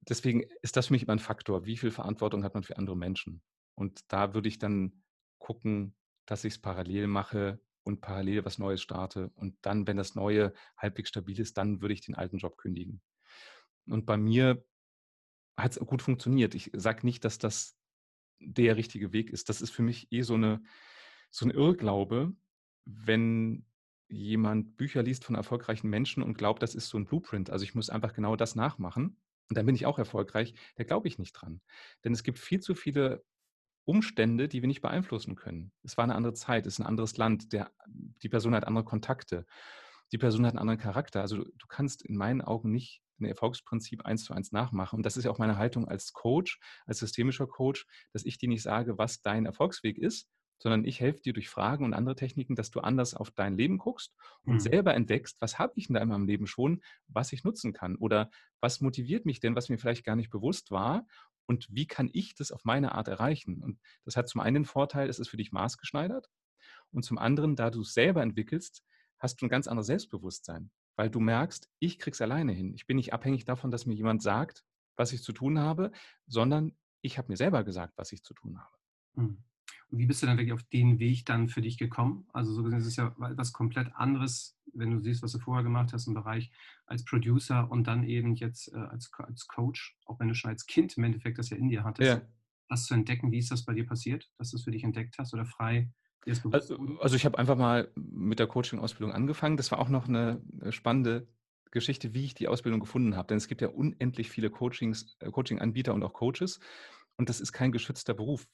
Deswegen 0.00 0.42
ist 0.62 0.76
das 0.76 0.88
für 0.88 0.92
mich 0.92 1.02
immer 1.02 1.12
ein 1.12 1.18
Faktor. 1.18 1.64
Wie 1.66 1.76
viel 1.76 1.90
Verantwortung 1.90 2.42
hat 2.42 2.54
man 2.54 2.64
für 2.64 2.76
andere 2.76 2.96
Menschen? 2.96 3.42
Und 3.74 4.00
da 4.12 4.34
würde 4.34 4.48
ich 4.48 4.58
dann 4.58 5.04
gucken, 5.38 5.94
dass 6.26 6.44
ich 6.44 6.54
es 6.54 6.60
parallel 6.60 7.06
mache 7.06 7.60
und 7.84 8.00
parallel 8.00 8.44
was 8.44 8.58
Neues 8.58 8.82
starte. 8.82 9.30
Und 9.36 9.56
dann, 9.62 9.86
wenn 9.86 9.96
das 9.96 10.14
Neue 10.14 10.52
halbwegs 10.76 11.10
stabil 11.10 11.38
ist, 11.38 11.56
dann 11.56 11.80
würde 11.80 11.94
ich 11.94 12.00
den 12.00 12.14
alten 12.14 12.38
Job 12.38 12.56
kündigen. 12.56 13.00
Und 13.86 14.06
bei 14.06 14.16
mir 14.16 14.64
hat 15.56 15.72
es 15.72 15.78
gut 15.78 16.02
funktioniert. 16.02 16.54
Ich 16.54 16.70
sage 16.74 17.06
nicht, 17.06 17.24
dass 17.24 17.38
das 17.38 17.76
der 18.40 18.76
richtige 18.76 19.12
Weg 19.12 19.30
ist. 19.30 19.48
Das 19.48 19.60
ist 19.60 19.70
für 19.70 19.82
mich 19.82 20.10
eh 20.12 20.22
so, 20.22 20.34
eine, 20.34 20.62
so 21.30 21.46
ein 21.46 21.50
Irrglaube, 21.50 22.34
wenn 22.84 23.66
jemand 24.08 24.76
Bücher 24.76 25.02
liest 25.02 25.24
von 25.24 25.34
erfolgreichen 25.34 25.88
Menschen 25.88 26.22
und 26.22 26.36
glaubt, 26.36 26.62
das 26.62 26.74
ist 26.74 26.88
so 26.88 26.98
ein 26.98 27.04
Blueprint. 27.04 27.50
Also 27.50 27.64
ich 27.64 27.74
muss 27.74 27.90
einfach 27.90 28.12
genau 28.12 28.36
das 28.36 28.54
nachmachen 28.54 29.16
und 29.48 29.58
dann 29.58 29.66
bin 29.66 29.74
ich 29.74 29.86
auch 29.86 29.98
erfolgreich. 29.98 30.54
Da 30.76 30.84
glaube 30.84 31.08
ich 31.08 31.18
nicht 31.18 31.32
dran. 31.32 31.60
Denn 32.04 32.12
es 32.12 32.22
gibt 32.22 32.38
viel 32.38 32.60
zu 32.60 32.74
viele 32.74 33.24
Umstände, 33.84 34.48
die 34.48 34.62
wir 34.62 34.66
nicht 34.66 34.80
beeinflussen 34.80 35.34
können. 35.34 35.72
Es 35.82 35.96
war 35.96 36.04
eine 36.04 36.14
andere 36.14 36.32
Zeit, 36.32 36.66
es 36.66 36.74
ist 36.74 36.80
ein 36.80 36.86
anderes 36.86 37.16
Land, 37.16 37.52
der, 37.52 37.70
die 37.86 38.28
Person 38.28 38.54
hat 38.54 38.66
andere 38.66 38.84
Kontakte, 38.84 39.46
die 40.12 40.18
Person 40.18 40.46
hat 40.46 40.52
einen 40.52 40.60
anderen 40.60 40.80
Charakter. 40.80 41.20
Also 41.20 41.36
du, 41.36 41.44
du 41.44 41.66
kannst 41.68 42.02
in 42.02 42.16
meinen 42.16 42.40
Augen 42.40 42.70
nicht 42.70 43.02
ein 43.20 43.26
Erfolgsprinzip 43.26 44.04
eins 44.04 44.24
zu 44.24 44.34
eins 44.34 44.52
nachmache. 44.52 44.96
Und 44.96 45.04
das 45.04 45.16
ist 45.16 45.24
ja 45.24 45.30
auch 45.30 45.38
meine 45.38 45.56
Haltung 45.56 45.88
als 45.88 46.12
Coach, 46.12 46.58
als 46.86 46.98
systemischer 46.98 47.46
Coach, 47.46 47.86
dass 48.12 48.24
ich 48.24 48.38
dir 48.38 48.48
nicht 48.48 48.62
sage, 48.62 48.98
was 48.98 49.20
dein 49.20 49.46
Erfolgsweg 49.46 49.98
ist, 49.98 50.28
sondern 50.58 50.84
ich 50.84 51.00
helfe 51.00 51.20
dir 51.20 51.32
durch 51.32 51.48
Fragen 51.48 51.84
und 51.84 51.94
andere 51.94 52.16
Techniken, 52.16 52.54
dass 52.54 52.70
du 52.70 52.80
anders 52.80 53.14
auf 53.14 53.30
dein 53.30 53.56
Leben 53.56 53.78
guckst 53.78 54.14
und 54.44 54.54
mhm. 54.54 54.60
selber 54.60 54.94
entdeckst, 54.94 55.40
was 55.40 55.58
habe 55.58 55.72
ich 55.76 55.88
denn 55.88 55.94
da 55.94 56.00
in 56.00 56.08
meinem 56.08 56.26
Leben 56.26 56.46
schon, 56.46 56.82
was 57.06 57.32
ich 57.32 57.44
nutzen 57.44 57.72
kann 57.72 57.96
oder 57.96 58.30
was 58.60 58.80
motiviert 58.80 59.26
mich 59.26 59.40
denn, 59.40 59.56
was 59.56 59.68
mir 59.68 59.78
vielleicht 59.78 60.04
gar 60.04 60.16
nicht 60.16 60.30
bewusst 60.30 60.70
war 60.70 61.06
und 61.46 61.66
wie 61.70 61.86
kann 61.86 62.08
ich 62.12 62.34
das 62.34 62.50
auf 62.50 62.64
meine 62.64 62.94
Art 62.94 63.08
erreichen. 63.08 63.62
Und 63.62 63.78
das 64.04 64.16
hat 64.16 64.28
zum 64.28 64.40
einen 64.40 64.54
den 64.54 64.64
Vorteil, 64.64 65.08
es 65.08 65.18
ist 65.18 65.28
für 65.28 65.36
dich 65.36 65.52
maßgeschneidert 65.52 66.30
und 66.92 67.04
zum 67.04 67.18
anderen, 67.18 67.56
da 67.56 67.70
du 67.70 67.82
es 67.82 67.92
selber 67.92 68.22
entwickelst, 68.22 68.82
hast 69.18 69.40
du 69.40 69.46
ein 69.46 69.50
ganz 69.50 69.66
anderes 69.66 69.88
Selbstbewusstsein 69.88 70.70
weil 70.96 71.10
du 71.10 71.20
merkst, 71.20 71.68
ich 71.78 71.98
krieg's 71.98 72.20
alleine 72.20 72.52
hin. 72.52 72.74
Ich 72.74 72.86
bin 72.86 72.96
nicht 72.96 73.12
abhängig 73.12 73.44
davon, 73.44 73.70
dass 73.70 73.86
mir 73.86 73.94
jemand 73.94 74.22
sagt, 74.22 74.64
was 74.96 75.12
ich 75.12 75.22
zu 75.22 75.32
tun 75.32 75.58
habe, 75.58 75.90
sondern 76.26 76.72
ich 77.02 77.18
habe 77.18 77.30
mir 77.30 77.36
selber 77.36 77.64
gesagt, 77.64 77.94
was 77.96 78.12
ich 78.12 78.22
zu 78.22 78.34
tun 78.34 78.58
habe. 78.58 78.76
Hm. 79.14 79.38
Und 79.90 79.98
wie 79.98 80.06
bist 80.06 80.22
du 80.22 80.26
dann 80.26 80.38
wirklich 80.38 80.52
auf 80.52 80.62
den 80.64 80.98
Weg 80.98 81.26
dann 81.26 81.48
für 81.48 81.62
dich 81.62 81.78
gekommen? 81.78 82.26
Also 82.32 82.52
so 82.52 82.62
gesehen 82.62 82.80
ist 82.80 82.86
es 82.86 82.96
ja 82.96 83.14
etwas 83.30 83.52
komplett 83.52 83.94
anderes, 83.94 84.58
wenn 84.72 84.90
du 84.90 85.00
siehst, 85.00 85.22
was 85.22 85.32
du 85.32 85.38
vorher 85.38 85.62
gemacht 85.62 85.92
hast 85.92 86.06
im 86.06 86.14
Bereich 86.14 86.50
als 86.86 87.04
Producer 87.04 87.70
und 87.70 87.86
dann 87.86 88.04
eben 88.04 88.34
jetzt 88.34 88.72
äh, 88.72 88.76
als, 88.78 89.10
als 89.18 89.46
Coach, 89.46 89.96
auch 90.06 90.18
wenn 90.20 90.28
du 90.28 90.34
schon 90.34 90.50
als 90.50 90.66
Kind 90.66 90.96
im 90.96 91.04
Endeffekt 91.04 91.38
das 91.38 91.50
ja 91.50 91.56
in 91.56 91.68
dir 91.68 91.84
hattest, 91.84 92.08
ja. 92.08 92.22
das 92.68 92.86
zu 92.86 92.94
entdecken. 92.94 93.30
Wie 93.30 93.38
ist 93.38 93.50
das 93.50 93.64
bei 93.64 93.74
dir 93.74 93.86
passiert, 93.86 94.30
dass 94.38 94.50
du 94.50 94.56
es 94.56 94.64
für 94.64 94.70
dich 94.70 94.84
entdeckt 94.84 95.16
hast 95.18 95.32
oder 95.34 95.44
frei 95.44 95.90
also, 96.50 96.78
also, 97.00 97.16
ich 97.16 97.24
habe 97.24 97.38
einfach 97.38 97.56
mal 97.56 97.90
mit 97.94 98.38
der 98.38 98.46
Coaching-Ausbildung 98.46 99.12
angefangen. 99.12 99.56
Das 99.56 99.70
war 99.70 99.78
auch 99.78 99.88
noch 99.88 100.08
eine 100.08 100.40
spannende 100.70 101.28
Geschichte, 101.70 102.14
wie 102.14 102.24
ich 102.24 102.34
die 102.34 102.48
Ausbildung 102.48 102.80
gefunden 102.80 103.16
habe. 103.16 103.28
Denn 103.28 103.36
es 103.36 103.48
gibt 103.48 103.60
ja 103.60 103.68
unendlich 103.68 104.30
viele 104.30 104.48
Coachings, 104.48 105.16
äh, 105.20 105.30
Coaching-Anbieter 105.30 105.92
und 105.92 106.02
auch 106.02 106.14
Coaches. 106.14 106.60
Und 107.16 107.28
das 107.28 107.40
ist 107.40 107.52
kein 107.52 107.72
geschützter 107.72 108.14
Beruf. 108.14 108.46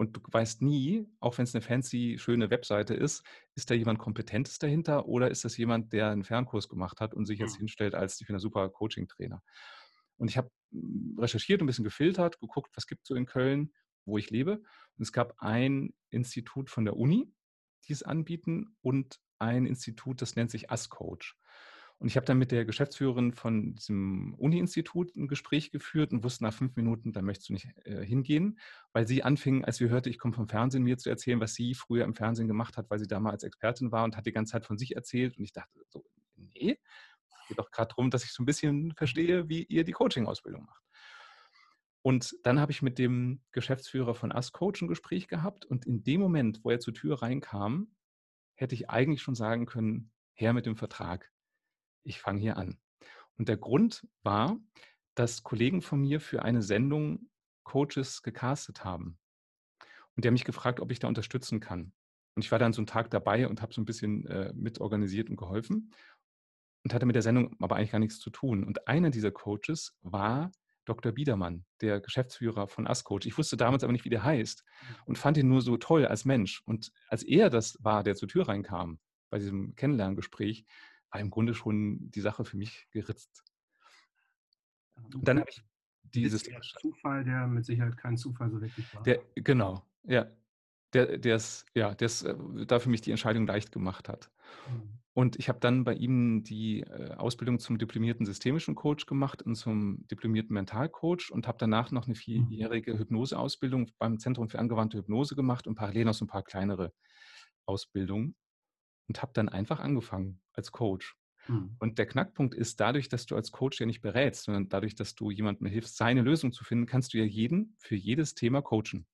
Und 0.00 0.16
du 0.16 0.20
weißt 0.30 0.62
nie, 0.62 1.08
auch 1.18 1.38
wenn 1.38 1.42
es 1.42 1.54
eine 1.56 1.62
fancy, 1.62 2.16
schöne 2.18 2.50
Webseite 2.50 2.94
ist, 2.94 3.24
ist 3.56 3.68
da 3.68 3.74
jemand 3.74 3.98
Kompetentes 3.98 4.58
dahinter 4.58 5.06
oder 5.06 5.28
ist 5.28 5.44
das 5.44 5.56
jemand, 5.56 5.92
der 5.92 6.10
einen 6.10 6.22
Fernkurs 6.22 6.68
gemacht 6.68 7.00
hat 7.00 7.14
und 7.14 7.26
sich 7.26 7.40
jetzt 7.40 7.54
mhm. 7.54 7.60
hinstellt 7.60 7.96
als, 7.96 8.20
ich 8.20 8.26
bin 8.28 8.36
ein 8.36 8.40
super 8.40 8.68
Coaching-Trainer. 8.68 9.42
Und 10.18 10.28
ich 10.28 10.36
habe 10.36 10.50
hm, 10.70 11.16
recherchiert, 11.18 11.60
ein 11.60 11.66
bisschen 11.66 11.84
gefiltert, 11.84 12.38
geguckt, 12.38 12.70
was 12.76 12.86
gibt 12.86 13.02
es 13.02 13.08
so 13.08 13.16
in 13.16 13.26
Köln 13.26 13.72
wo 14.08 14.18
ich 14.18 14.30
lebe. 14.30 14.62
Und 14.96 15.02
es 15.02 15.12
gab 15.12 15.34
ein 15.38 15.94
Institut 16.10 16.70
von 16.70 16.84
der 16.84 16.96
Uni, 16.96 17.32
die 17.86 17.92
es 17.92 18.02
anbieten, 18.02 18.76
und 18.80 19.20
ein 19.38 19.66
Institut, 19.66 20.20
das 20.20 20.34
nennt 20.34 20.50
sich 20.50 20.70
ASCoach. 20.70 21.36
Und 21.98 22.06
ich 22.06 22.16
habe 22.16 22.26
dann 22.26 22.38
mit 22.38 22.52
der 22.52 22.64
Geschäftsführerin 22.64 23.32
von 23.32 23.74
diesem 23.74 24.34
Uni-Institut 24.34 25.16
ein 25.16 25.26
Gespräch 25.26 25.72
geführt 25.72 26.12
und 26.12 26.22
wusste 26.22 26.44
nach 26.44 26.54
fünf 26.54 26.76
Minuten, 26.76 27.12
da 27.12 27.22
möchtest 27.22 27.48
du 27.48 27.54
nicht 27.54 27.68
äh, 27.84 28.04
hingehen, 28.04 28.60
weil 28.92 29.08
sie 29.08 29.24
anfing, 29.24 29.64
als 29.64 29.78
sie 29.78 29.88
hörte, 29.88 30.08
ich 30.08 30.18
komme 30.18 30.34
vom 30.34 30.48
Fernsehen, 30.48 30.84
mir 30.84 30.96
zu 30.98 31.10
erzählen, 31.10 31.40
was 31.40 31.54
sie 31.54 31.74
früher 31.74 32.04
im 32.04 32.14
Fernsehen 32.14 32.46
gemacht 32.46 32.76
hat, 32.76 32.88
weil 32.88 33.00
sie 33.00 33.08
da 33.08 33.18
mal 33.18 33.32
als 33.32 33.42
Expertin 33.42 33.90
war 33.90 34.04
und 34.04 34.16
hat 34.16 34.26
die 34.26 34.32
ganze 34.32 34.52
Zeit 34.52 34.64
von 34.64 34.78
sich 34.78 34.94
erzählt. 34.94 35.38
Und 35.38 35.44
ich 35.44 35.52
dachte 35.52 35.80
so, 35.88 36.04
nee, 36.36 36.78
geht 37.48 37.58
doch 37.58 37.70
gerade 37.70 37.88
darum, 37.88 38.10
dass 38.10 38.24
ich 38.24 38.32
so 38.32 38.42
ein 38.42 38.46
bisschen 38.46 38.94
verstehe, 38.94 39.48
wie 39.48 39.64
ihr 39.64 39.82
die 39.82 39.92
Coaching-Ausbildung 39.92 40.66
macht. 40.66 40.82
Und 42.08 42.38
dann 42.42 42.58
habe 42.58 42.72
ich 42.72 42.80
mit 42.80 42.98
dem 42.98 43.42
Geschäftsführer 43.52 44.14
von 44.14 44.32
Us 44.32 44.50
ein 44.58 44.88
Gespräch 44.88 45.28
gehabt 45.28 45.66
und 45.66 45.84
in 45.84 46.04
dem 46.04 46.22
Moment, 46.22 46.64
wo 46.64 46.70
er 46.70 46.80
zur 46.80 46.94
Tür 46.94 47.20
reinkam, 47.20 47.94
hätte 48.54 48.74
ich 48.74 48.88
eigentlich 48.88 49.20
schon 49.20 49.34
sagen 49.34 49.66
können, 49.66 50.10
her 50.32 50.54
mit 50.54 50.64
dem 50.64 50.74
Vertrag. 50.74 51.30
Ich 52.04 52.18
fange 52.18 52.40
hier 52.40 52.56
an. 52.56 52.78
Und 53.36 53.50
der 53.50 53.58
Grund 53.58 54.08
war, 54.22 54.58
dass 55.16 55.42
Kollegen 55.42 55.82
von 55.82 56.00
mir 56.00 56.18
für 56.18 56.42
eine 56.42 56.62
Sendung 56.62 57.28
Coaches 57.62 58.22
gecastet 58.22 58.84
haben. 58.84 59.18
Und 60.16 60.24
die 60.24 60.28
haben 60.28 60.32
mich 60.32 60.46
gefragt, 60.46 60.80
ob 60.80 60.90
ich 60.90 61.00
da 61.00 61.08
unterstützen 61.08 61.60
kann. 61.60 61.92
Und 62.34 62.42
ich 62.42 62.50
war 62.50 62.58
dann 62.58 62.72
so 62.72 62.80
einen 62.80 62.86
Tag 62.86 63.10
dabei 63.10 63.46
und 63.46 63.60
habe 63.60 63.74
so 63.74 63.82
ein 63.82 63.84
bisschen 63.84 64.24
äh, 64.28 64.54
mitorganisiert 64.54 65.28
und 65.28 65.36
geholfen 65.36 65.92
und 66.84 66.94
hatte 66.94 67.04
mit 67.04 67.16
der 67.16 67.22
Sendung 67.22 67.54
aber 67.60 67.76
eigentlich 67.76 67.92
gar 67.92 67.98
nichts 67.98 68.18
zu 68.18 68.30
tun. 68.30 68.64
Und 68.64 68.88
einer 68.88 69.10
dieser 69.10 69.30
Coaches 69.30 69.94
war 70.00 70.50
Dr. 70.88 71.12
Biedermann, 71.12 71.64
der 71.80 72.00
Geschäftsführer 72.00 72.66
von 72.66 72.86
Ascoach. 72.86 73.26
Ich 73.26 73.36
wusste 73.36 73.56
damals 73.56 73.84
aber 73.84 73.92
nicht, 73.92 74.04
wie 74.04 74.10
der 74.10 74.24
heißt 74.24 74.64
und 75.04 75.18
fand 75.18 75.36
ihn 75.36 75.48
nur 75.48 75.60
so 75.60 75.76
toll 75.76 76.06
als 76.06 76.24
Mensch. 76.24 76.62
Und 76.64 76.92
als 77.08 77.22
er 77.22 77.50
das 77.50 77.76
war, 77.82 78.02
der 78.02 78.14
zur 78.14 78.28
Tür 78.28 78.48
reinkam, 78.48 78.98
bei 79.30 79.38
diesem 79.38 79.74
Kennenlerngespräch, 79.74 80.64
war 81.10 81.20
im 81.20 81.30
Grunde 81.30 81.54
schon 81.54 82.10
die 82.10 82.20
Sache 82.20 82.44
für 82.44 82.56
mich 82.56 82.88
geritzt. 82.90 83.44
Und 84.96 85.28
dann 85.28 85.40
habe 85.40 85.50
ich 85.50 85.62
dieses. 86.02 86.42
Der 86.44 86.60
Zufall, 86.60 87.24
der 87.24 87.46
mit 87.46 87.64
Sicherheit 87.64 87.96
kein 87.96 88.16
Zufall 88.16 88.50
so 88.50 88.60
wirklich 88.60 88.92
war. 88.94 89.02
Der, 89.02 89.22
genau, 89.34 89.86
ja. 90.04 90.26
Der, 90.94 91.18
der 91.18 91.36
es, 91.36 91.66
ja, 91.74 91.94
der 91.94 92.06
es 92.06 92.22
äh, 92.22 92.34
da 92.66 92.78
für 92.78 92.88
mich 92.88 93.02
die 93.02 93.10
Entscheidung 93.10 93.46
leicht 93.46 93.72
gemacht 93.72 94.08
hat. 94.08 94.30
Mhm. 94.70 94.98
Und 95.18 95.36
ich 95.36 95.48
habe 95.48 95.58
dann 95.58 95.82
bei 95.82 95.94
ihm 95.94 96.44
die 96.44 96.82
äh, 96.82 97.14
Ausbildung 97.14 97.58
zum 97.58 97.76
diplomierten 97.76 98.24
systemischen 98.24 98.76
Coach 98.76 99.06
gemacht 99.06 99.42
und 99.42 99.56
zum 99.56 100.06
diplomierten 100.06 100.54
Mentalcoach 100.54 101.32
und 101.32 101.48
habe 101.48 101.58
danach 101.58 101.90
noch 101.90 102.06
eine 102.06 102.14
mhm. 102.14 102.18
vierjährige 102.18 102.98
Hypnoseausbildung 102.98 103.90
beim 103.98 104.20
Zentrum 104.20 104.48
für 104.48 104.60
angewandte 104.60 104.98
Hypnose 104.98 105.34
gemacht 105.34 105.66
und 105.66 105.74
parallel 105.74 106.04
noch 106.04 106.14
so 106.14 106.24
ein 106.24 106.28
paar 106.28 106.44
kleinere 106.44 106.92
Ausbildungen 107.66 108.36
und 109.08 109.20
habe 109.20 109.32
dann 109.34 109.48
einfach 109.48 109.80
angefangen 109.80 110.40
als 110.52 110.70
Coach. 110.70 111.16
Mhm. 111.48 111.74
Und 111.80 111.98
der 111.98 112.06
Knackpunkt 112.06 112.54
ist, 112.54 112.78
dadurch, 112.78 113.08
dass 113.08 113.26
du 113.26 113.34
als 113.34 113.50
Coach 113.50 113.80
ja 113.80 113.86
nicht 113.86 114.02
berätst, 114.02 114.44
sondern 114.44 114.68
dadurch, 114.68 114.94
dass 114.94 115.16
du 115.16 115.30
jemandem 115.30 115.66
hilfst, 115.66 115.96
seine 115.96 116.22
Lösung 116.22 116.52
zu 116.52 116.62
finden, 116.62 116.86
kannst 116.86 117.12
du 117.12 117.18
ja 117.18 117.24
jeden 117.24 117.74
für 117.78 117.96
jedes 117.96 118.34
Thema 118.34 118.62
coachen. 118.62 119.06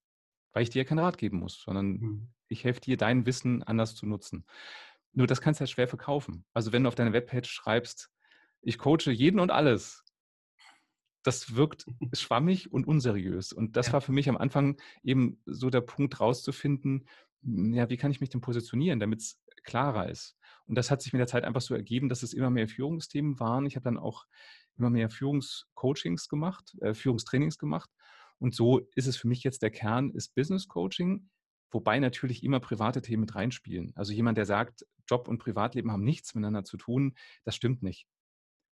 Weil 0.54 0.62
ich 0.62 0.70
dir 0.70 0.82
ja 0.82 0.88
keinen 0.88 1.00
Rat 1.00 1.18
geben 1.18 1.40
muss, 1.40 1.60
sondern 1.60 1.86
mhm. 1.86 2.28
ich 2.48 2.64
helfe 2.64 2.80
dir, 2.80 2.96
dein 2.96 3.26
Wissen 3.26 3.62
anders 3.62 3.94
zu 3.94 4.06
nutzen. 4.06 4.46
Nur 5.12 5.26
das 5.26 5.42
kannst 5.42 5.60
du 5.60 5.62
halt 5.62 5.70
schwer 5.70 5.88
verkaufen. 5.88 6.46
Also 6.54 6.72
wenn 6.72 6.84
du 6.84 6.88
auf 6.88 6.94
deine 6.94 7.12
Webpage 7.12 7.50
schreibst, 7.50 8.10
ich 8.62 8.78
coache 8.78 9.10
jeden 9.10 9.40
und 9.40 9.50
alles, 9.50 10.02
das 11.22 11.54
wirkt 11.54 11.86
schwammig 12.14 12.72
und 12.72 12.86
unseriös. 12.86 13.52
Und 13.52 13.76
das 13.76 13.88
ja. 13.88 13.94
war 13.94 14.00
für 14.00 14.12
mich 14.12 14.28
am 14.28 14.36
Anfang 14.36 14.80
eben 15.02 15.40
so 15.44 15.68
der 15.70 15.82
Punkt 15.82 16.20
rauszufinden, 16.20 17.08
hm, 17.42 17.74
ja, 17.74 17.90
wie 17.90 17.96
kann 17.96 18.10
ich 18.10 18.20
mich 18.20 18.30
denn 18.30 18.40
positionieren, 18.40 19.00
damit 19.00 19.20
es 19.20 19.40
klarer 19.64 20.08
ist. 20.08 20.36
Und 20.66 20.76
das 20.76 20.90
hat 20.90 21.02
sich 21.02 21.12
mit 21.12 21.20
der 21.20 21.26
Zeit 21.26 21.44
einfach 21.44 21.60
so 21.60 21.74
ergeben, 21.74 22.08
dass 22.08 22.22
es 22.22 22.32
immer 22.32 22.50
mehr 22.50 22.68
Führungsthemen 22.68 23.38
waren. 23.38 23.66
Ich 23.66 23.76
habe 23.76 23.84
dann 23.84 23.98
auch 23.98 24.26
immer 24.76 24.90
mehr 24.90 25.10
Führungscoachings 25.10 26.28
gemacht, 26.28 26.74
äh, 26.80 26.94
Führungstrainings 26.94 27.58
gemacht. 27.58 27.90
Und 28.38 28.54
so 28.54 28.80
ist 28.94 29.06
es 29.06 29.16
für 29.16 29.28
mich 29.28 29.42
jetzt 29.42 29.62
der 29.62 29.70
Kern, 29.70 30.10
ist 30.10 30.34
Business 30.34 30.68
Coaching. 30.68 31.28
Wobei 31.70 31.98
natürlich 31.98 32.44
immer 32.44 32.60
private 32.60 33.02
Themen 33.02 33.22
mit 33.22 33.34
reinspielen. 33.34 33.92
Also 33.96 34.12
jemand, 34.12 34.38
der 34.38 34.46
sagt, 34.46 34.86
Job 35.08 35.28
und 35.28 35.38
Privatleben 35.38 35.90
haben 35.90 36.04
nichts 36.04 36.34
miteinander 36.34 36.64
zu 36.64 36.76
tun, 36.76 37.14
das 37.44 37.56
stimmt 37.56 37.82
nicht. 37.82 38.06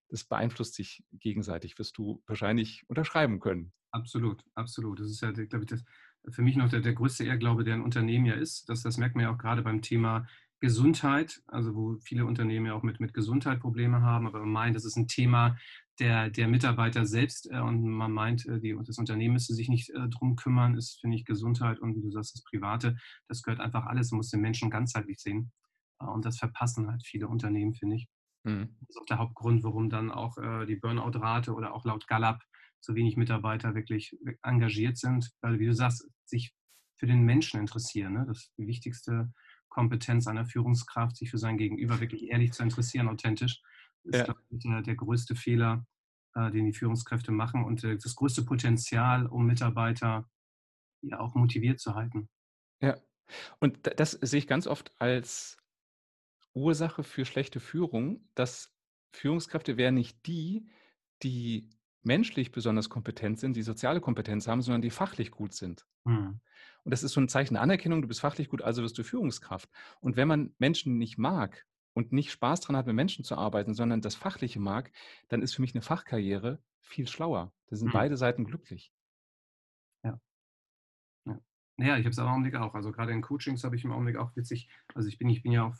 Das 0.08 0.24
beeinflusst 0.24 0.74
sich 0.74 1.04
gegenseitig, 1.12 1.78
wirst 1.78 1.98
du 1.98 2.22
wahrscheinlich 2.26 2.84
unterschreiben 2.88 3.40
können. 3.40 3.72
Absolut, 3.90 4.44
absolut. 4.54 5.00
Das 5.00 5.10
ist 5.10 5.20
ja, 5.20 5.32
glaube 5.32 5.64
ich, 5.64 5.66
das, 5.66 5.84
für 6.30 6.42
mich 6.42 6.56
noch 6.56 6.68
der, 6.68 6.80
der 6.80 6.94
größte 6.94 7.24
Irrglaube, 7.24 7.64
der 7.64 7.74
ein 7.74 7.82
Unternehmen 7.82 8.26
ja 8.26 8.34
ist. 8.34 8.68
Das, 8.68 8.82
das 8.82 8.98
merkt 8.98 9.16
man 9.16 9.24
ja 9.24 9.34
auch 9.34 9.38
gerade 9.38 9.62
beim 9.62 9.82
Thema 9.82 10.26
Gesundheit, 10.60 11.42
also 11.48 11.74
wo 11.74 11.96
viele 11.98 12.24
Unternehmen 12.24 12.66
ja 12.66 12.74
auch 12.74 12.84
mit, 12.84 13.00
mit 13.00 13.14
Gesundheit 13.14 13.58
Probleme 13.58 14.00
haben, 14.00 14.28
aber 14.28 14.46
meint, 14.46 14.76
das 14.76 14.84
ist 14.84 14.96
ein 14.96 15.08
Thema 15.08 15.58
der, 15.98 16.30
der 16.30 16.48
Mitarbeiter 16.48 17.06
selbst 17.06 17.50
äh, 17.50 17.60
und 17.60 17.82
man 17.86 18.12
meint, 18.12 18.46
äh, 18.46 18.60
die, 18.60 18.76
das 18.84 18.98
Unternehmen 18.98 19.34
müsste 19.34 19.54
sich 19.54 19.68
nicht 19.68 19.90
äh, 19.90 20.08
drum 20.08 20.36
kümmern, 20.36 20.76
ist, 20.76 21.00
finde 21.00 21.16
ich, 21.16 21.24
Gesundheit 21.24 21.80
und 21.80 21.94
wie 21.94 22.02
du 22.02 22.10
sagst, 22.10 22.34
das 22.34 22.44
Private, 22.44 22.96
das 23.28 23.42
gehört 23.42 23.60
einfach 23.60 23.86
alles, 23.86 24.10
man 24.10 24.18
muss 24.18 24.30
den 24.30 24.40
Menschen 24.40 24.70
ganzheitlich 24.70 25.18
sehen 25.18 25.52
äh, 26.00 26.06
und 26.06 26.24
das 26.24 26.38
verpassen 26.38 26.88
halt 26.88 27.04
viele 27.04 27.28
Unternehmen, 27.28 27.74
finde 27.74 27.96
ich. 27.96 28.08
Mhm. 28.44 28.76
Das 28.80 28.90
ist 28.90 29.00
auch 29.00 29.06
der 29.06 29.18
Hauptgrund, 29.18 29.62
warum 29.64 29.90
dann 29.90 30.10
auch 30.10 30.38
äh, 30.38 30.66
die 30.66 30.76
Burnout-Rate 30.76 31.52
oder 31.52 31.74
auch 31.74 31.84
laut 31.84 32.06
Gallup 32.08 32.40
so 32.80 32.94
wenig 32.94 33.16
Mitarbeiter 33.16 33.74
wirklich 33.74 34.16
engagiert 34.42 34.96
sind, 34.96 35.30
weil, 35.40 35.60
wie 35.60 35.66
du 35.66 35.74
sagst, 35.74 36.08
sich 36.24 36.52
für 36.98 37.06
den 37.06 37.22
Menschen 37.22 37.60
interessieren. 37.60 38.14
Ne? 38.14 38.24
Das 38.26 38.38
ist 38.38 38.52
die 38.58 38.66
wichtigste 38.66 39.32
Kompetenz 39.68 40.26
einer 40.26 40.46
Führungskraft, 40.46 41.16
sich 41.16 41.30
für 41.30 41.38
sein 41.38 41.56
Gegenüber 41.56 42.00
wirklich 42.00 42.28
ehrlich 42.28 42.52
zu 42.52 42.62
interessieren, 42.62 43.08
authentisch, 43.08 43.60
ist 44.04 44.26
ja. 44.26 44.34
der, 44.50 44.82
der, 44.82 44.94
größte 44.96 45.34
Fehler, 45.36 45.86
äh, 46.34 46.50
den 46.50 46.66
die 46.66 46.72
Führungskräfte 46.72 47.32
machen 47.32 47.64
und 47.64 47.84
äh, 47.84 47.96
das 47.96 48.14
größte 48.14 48.44
Potenzial, 48.44 49.26
um 49.26 49.46
Mitarbeiter 49.46 50.28
ja 51.02 51.20
auch 51.20 51.34
motiviert 51.34 51.80
zu 51.80 51.94
halten. 51.94 52.28
Ja, 52.80 52.96
und 53.60 53.78
das 53.98 54.12
sehe 54.12 54.38
ich 54.38 54.46
ganz 54.46 54.66
oft 54.66 54.92
als 55.00 55.56
Ursache 56.54 57.02
für 57.02 57.24
schlechte 57.24 57.60
Führung, 57.60 58.28
dass 58.34 58.74
Führungskräfte 59.12 59.76
wären 59.76 59.94
nicht 59.94 60.26
die, 60.26 60.68
die 61.22 61.70
menschlich 62.02 62.50
besonders 62.50 62.88
kompetent 62.88 63.38
sind, 63.38 63.56
die 63.56 63.62
soziale 63.62 64.00
Kompetenz 64.00 64.48
haben, 64.48 64.62
sondern 64.62 64.82
die 64.82 64.90
fachlich 64.90 65.30
gut 65.30 65.54
sind. 65.54 65.86
Mhm. 66.04 66.40
Und 66.84 66.90
das 66.90 67.02
ist 67.02 67.12
so 67.12 67.20
ein 67.20 67.28
Zeichen 67.28 67.54
der 67.54 67.62
Anerkennung, 67.62 68.02
du 68.02 68.08
bist 68.08 68.20
fachlich 68.20 68.48
gut, 68.48 68.62
also 68.62 68.82
wirst 68.82 68.98
du 68.98 69.04
Führungskraft. 69.04 69.70
Und 70.00 70.16
wenn 70.16 70.28
man 70.28 70.54
Menschen 70.58 70.98
nicht 70.98 71.16
mag 71.16 71.64
und 71.94 72.12
nicht 72.12 72.30
Spaß 72.30 72.60
daran 72.60 72.76
hat, 72.76 72.86
mit 72.86 72.94
Menschen 72.94 73.24
zu 73.24 73.36
arbeiten, 73.36 73.74
sondern 73.74 74.00
das 74.00 74.14
Fachliche 74.14 74.60
mag, 74.60 74.92
dann 75.28 75.42
ist 75.42 75.54
für 75.54 75.62
mich 75.62 75.74
eine 75.74 75.82
Fachkarriere 75.82 76.62
viel 76.80 77.06
schlauer. 77.06 77.52
Da 77.66 77.76
sind 77.76 77.88
mhm. 77.88 77.92
beide 77.92 78.16
Seiten 78.16 78.44
glücklich. 78.44 78.92
Ja. 80.04 80.20
Ja, 81.26 81.38
ja 81.78 81.96
ich 81.96 82.04
habe 82.04 82.10
es 82.10 82.18
im 82.18 82.26
Augenblick 82.26 82.54
auch. 82.54 82.74
Also 82.74 82.92
gerade 82.92 83.12
in 83.12 83.22
Coachings 83.22 83.64
habe 83.64 83.76
ich 83.76 83.84
im 83.84 83.92
Augenblick 83.92 84.16
auch 84.16 84.34
witzig, 84.36 84.68
also 84.94 85.08
ich 85.08 85.18
bin, 85.18 85.28
ich 85.28 85.42
bin 85.42 85.52
ja 85.52 85.74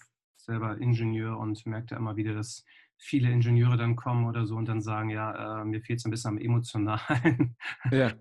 selber 0.45 0.79
Ingenieur 0.79 1.39
und 1.39 1.65
merke 1.67 1.87
da 1.89 1.97
immer 1.97 2.17
wieder, 2.17 2.35
dass 2.35 2.65
viele 3.03 3.31
Ingenieure 3.31 3.77
dann 3.77 3.97
kommen 3.97 4.27
oder 4.27 4.47
so 4.47 4.55
und 4.55 4.69
dann 4.69 4.81
sagen, 4.81 5.11
ja, 5.11 5.63
äh, 5.63 5.65
mir 5.65 5.81
fehlt 5.81 5.99
es 5.99 6.05
ein 6.05 6.11
bisschen 6.11 6.31
am 6.31 6.39
Emotionalen. 6.39 7.57
Ja. 7.91 8.13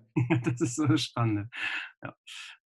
das 0.44 0.60
ist 0.60 0.76
so 0.76 0.96
spannend. 0.96 1.48
Ja. 2.02 2.14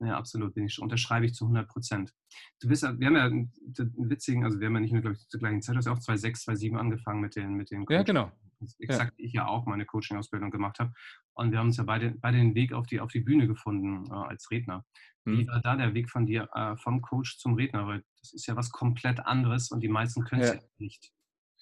ja, 0.01 0.17
absolut, 0.17 0.55
bin 0.55 0.65
ich. 0.65 0.81
Unterschreibe 0.81 1.27
ich 1.27 1.35
zu 1.35 1.45
100 1.45 1.69
Prozent. 1.69 2.15
Du 2.61 2.69
bist, 2.69 2.83
wir 2.83 3.07
haben 3.07 3.17
ja 3.17 3.27
einen, 3.27 3.53
witzigen, 3.97 4.45
also 4.45 4.59
wir 4.59 4.67
haben 4.67 4.75
ja 4.75 4.81
nicht 4.81 4.93
nur, 4.93 5.03
glaube 5.03 5.17
ich, 5.17 5.29
zur 5.29 5.41
gleichen 5.41 5.61
Zeit, 5.61 5.75
du 5.75 5.79
hast 5.79 5.87
ja 5.87 5.93
auch 5.93 5.99
2006, 5.99 6.45
2007 6.45 6.79
angefangen 6.79 7.21
mit 7.21 7.37
den, 7.37 7.55
mit 7.55 7.71
den 7.71 7.85
Ja, 7.89 8.03
genau. 8.03 8.33
Exakt, 8.79 9.15
ja. 9.19 9.25
ich 9.25 9.33
ja 9.35 9.47
auch 9.47 9.67
meine 9.67 9.85
Coaching-Ausbildung 9.85 10.51
gemacht 10.51 10.79
habe. 10.79 10.93
Und 11.37 11.53
wir 11.53 11.59
haben 11.59 11.69
uns 11.69 11.77
ja 11.77 11.85
beide, 11.85 12.11
beide 12.11 12.39
den 12.39 12.55
Weg 12.55 12.73
auf 12.73 12.87
die, 12.87 13.01
auf 13.01 13.13
die 13.13 13.21
Bühne 13.21 13.47
gefunden 13.47 14.11
äh, 14.11 14.15
als 14.15 14.51
Redner. 14.51 14.85
Wie 15.25 15.43
mhm. 15.43 15.49
war 15.49 15.61
da 15.61 15.77
der 15.77 15.95
Weg 15.95 16.11
von 16.11 16.27
dir 16.27 16.49
äh, 16.55 16.77
vom 16.77 17.03
Coach 17.03 17.39
zum 17.39 17.55
Redner? 17.55 17.87
Weil 17.87 18.05
das 18.21 18.33
ist 18.33 18.47
ja 18.47 18.57
was 18.57 18.71
komplett 18.71 19.21
anderes 19.21 19.71
und 19.71 19.81
die 19.81 19.89
meisten 19.89 20.25
können 20.25 20.43
es 20.43 20.49
ja. 20.49 20.55
ja 20.55 20.61
nicht. 20.79 21.13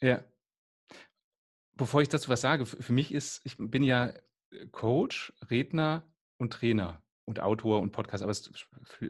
Ja, 0.00 0.24
bevor 1.76 2.02
ich 2.02 2.08
dazu 2.08 2.28
was 2.28 2.40
sage, 2.40 2.66
für 2.66 2.92
mich 2.92 3.12
ist, 3.12 3.40
ich 3.44 3.56
bin 3.58 3.82
ja 3.82 4.12
äh, 4.50 4.66
Coach, 4.70 5.32
Redner 5.50 6.04
und 6.36 6.52
Trainer 6.52 7.02
und 7.24 7.40
Autor 7.40 7.80
und 7.80 7.92
Podcast, 7.92 8.22
aber 8.22 8.30
es 8.30 8.50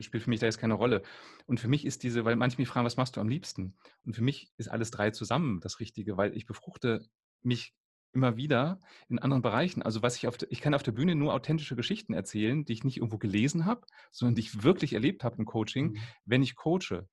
spielt 0.01 0.23
für 0.23 0.31
mich 0.31 0.41
da 0.41 0.47
jetzt 0.47 0.59
keine 0.59 0.75
Rolle. 0.75 1.03
Und 1.47 1.59
für 1.59 1.69
mich 1.69 1.85
ist 1.85 2.03
diese, 2.03 2.25
weil 2.25 2.37
manche 2.37 2.59
mich 2.59 2.69
fragen, 2.69 2.87
was 2.87 2.97
machst 2.97 3.17
du 3.17 3.21
am 3.21 3.29
liebsten? 3.29 3.77
Und 4.05 4.15
für 4.15 4.23
mich 4.23 4.53
ist 4.57 4.69
alles 4.69 4.91
drei 4.91 5.11
zusammen 5.11 5.61
das 5.61 5.81
Richtige, 5.81 6.17
weil 6.17 6.37
ich 6.37 6.47
befruchte 6.47 7.09
mich 7.43 7.75
immer 8.15 8.37
wieder 8.37 8.81
in 9.09 9.19
anderen 9.19 9.43
Bereichen. 9.43 9.83
Also 9.83 10.03
was 10.03 10.17
ich 10.17 10.27
auf 10.27 10.37
ich 10.49 10.61
kann 10.61 10.75
auf 10.75 10.83
der 10.83 10.93
Bühne 10.93 11.15
nur 11.15 11.35
authentische 11.35 11.77
Geschichten 11.77 12.15
erzählen, 12.15 12.65
die 12.65 12.73
ich 12.73 12.85
nicht 12.85 12.99
irgendwo 12.99 13.19
gelesen 13.19 13.65
habe, 13.65 13.87
sondern 14.11 14.35
die 14.35 14.43
ich 14.43 14.63
wirklich 14.63 14.93
erlebt 14.93 15.25
habe 15.25 15.37
im 15.39 15.45
Coaching, 15.45 15.93
mhm. 15.93 15.99
wenn 16.25 16.43
ich 16.43 16.57
coache. 16.57 17.09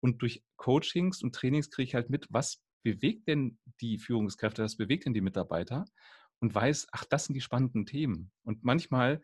Und 0.00 0.22
durch 0.22 0.44
Coachings 0.56 1.22
und 1.22 1.34
Trainings 1.34 1.70
kriege 1.70 1.86
ich 1.86 1.94
halt 1.94 2.10
mit, 2.10 2.26
was 2.30 2.62
bewegt 2.82 3.28
denn 3.28 3.58
die 3.80 3.98
Führungskräfte, 3.98 4.62
das 4.62 4.76
bewegt 4.76 5.06
denn 5.06 5.14
die 5.14 5.20
Mitarbeiter 5.20 5.86
und 6.40 6.54
weiß, 6.54 6.88
ach, 6.92 7.04
das 7.04 7.24
sind 7.24 7.34
die 7.34 7.40
spannenden 7.40 7.86
Themen. 7.86 8.30
Und 8.44 8.62
manchmal 8.62 9.22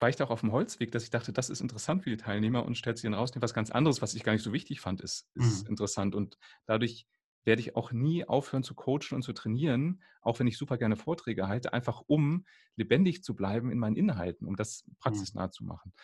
war 0.00 0.08
ich 0.08 0.16
da 0.16 0.24
auch 0.24 0.30
auf 0.30 0.40
dem 0.40 0.52
Holzweg, 0.52 0.92
dass 0.92 1.04
ich 1.04 1.10
dachte, 1.10 1.32
das 1.32 1.50
ist 1.50 1.60
interessant 1.60 2.04
für 2.04 2.10
die 2.10 2.16
Teilnehmer 2.16 2.64
und 2.64 2.76
stellt 2.76 2.98
sich 2.98 3.04
dann 3.04 3.14
raus, 3.14 3.30
was 3.34 3.54
ganz 3.54 3.70
anderes, 3.70 4.02
was 4.02 4.14
ich 4.14 4.22
gar 4.22 4.32
nicht 4.32 4.42
so 4.42 4.52
wichtig 4.52 4.80
fand, 4.80 5.00
ist, 5.00 5.28
ist 5.34 5.64
mhm. 5.64 5.70
interessant. 5.70 6.14
Und 6.14 6.38
dadurch 6.66 7.06
werde 7.48 7.62
ich 7.62 7.76
auch 7.76 7.92
nie 7.92 8.24
aufhören 8.26 8.62
zu 8.62 8.76
coachen 8.76 9.16
und 9.16 9.24
zu 9.24 9.32
trainieren, 9.34 10.04
auch 10.22 10.38
wenn 10.38 10.46
ich 10.46 10.58
super 10.58 10.78
gerne 10.78 10.96
Vorträge 10.96 11.48
halte, 11.48 11.72
einfach 11.72 12.02
um 12.06 12.46
lebendig 12.76 13.24
zu 13.24 13.34
bleiben 13.34 13.72
in 13.72 13.80
meinen 13.80 13.96
Inhalten, 13.96 14.46
um 14.46 14.56
das 14.56 14.86
mhm. 15.04 15.28
praxisnah 15.28 15.50
zu 15.50 15.64
machen. 15.64 15.94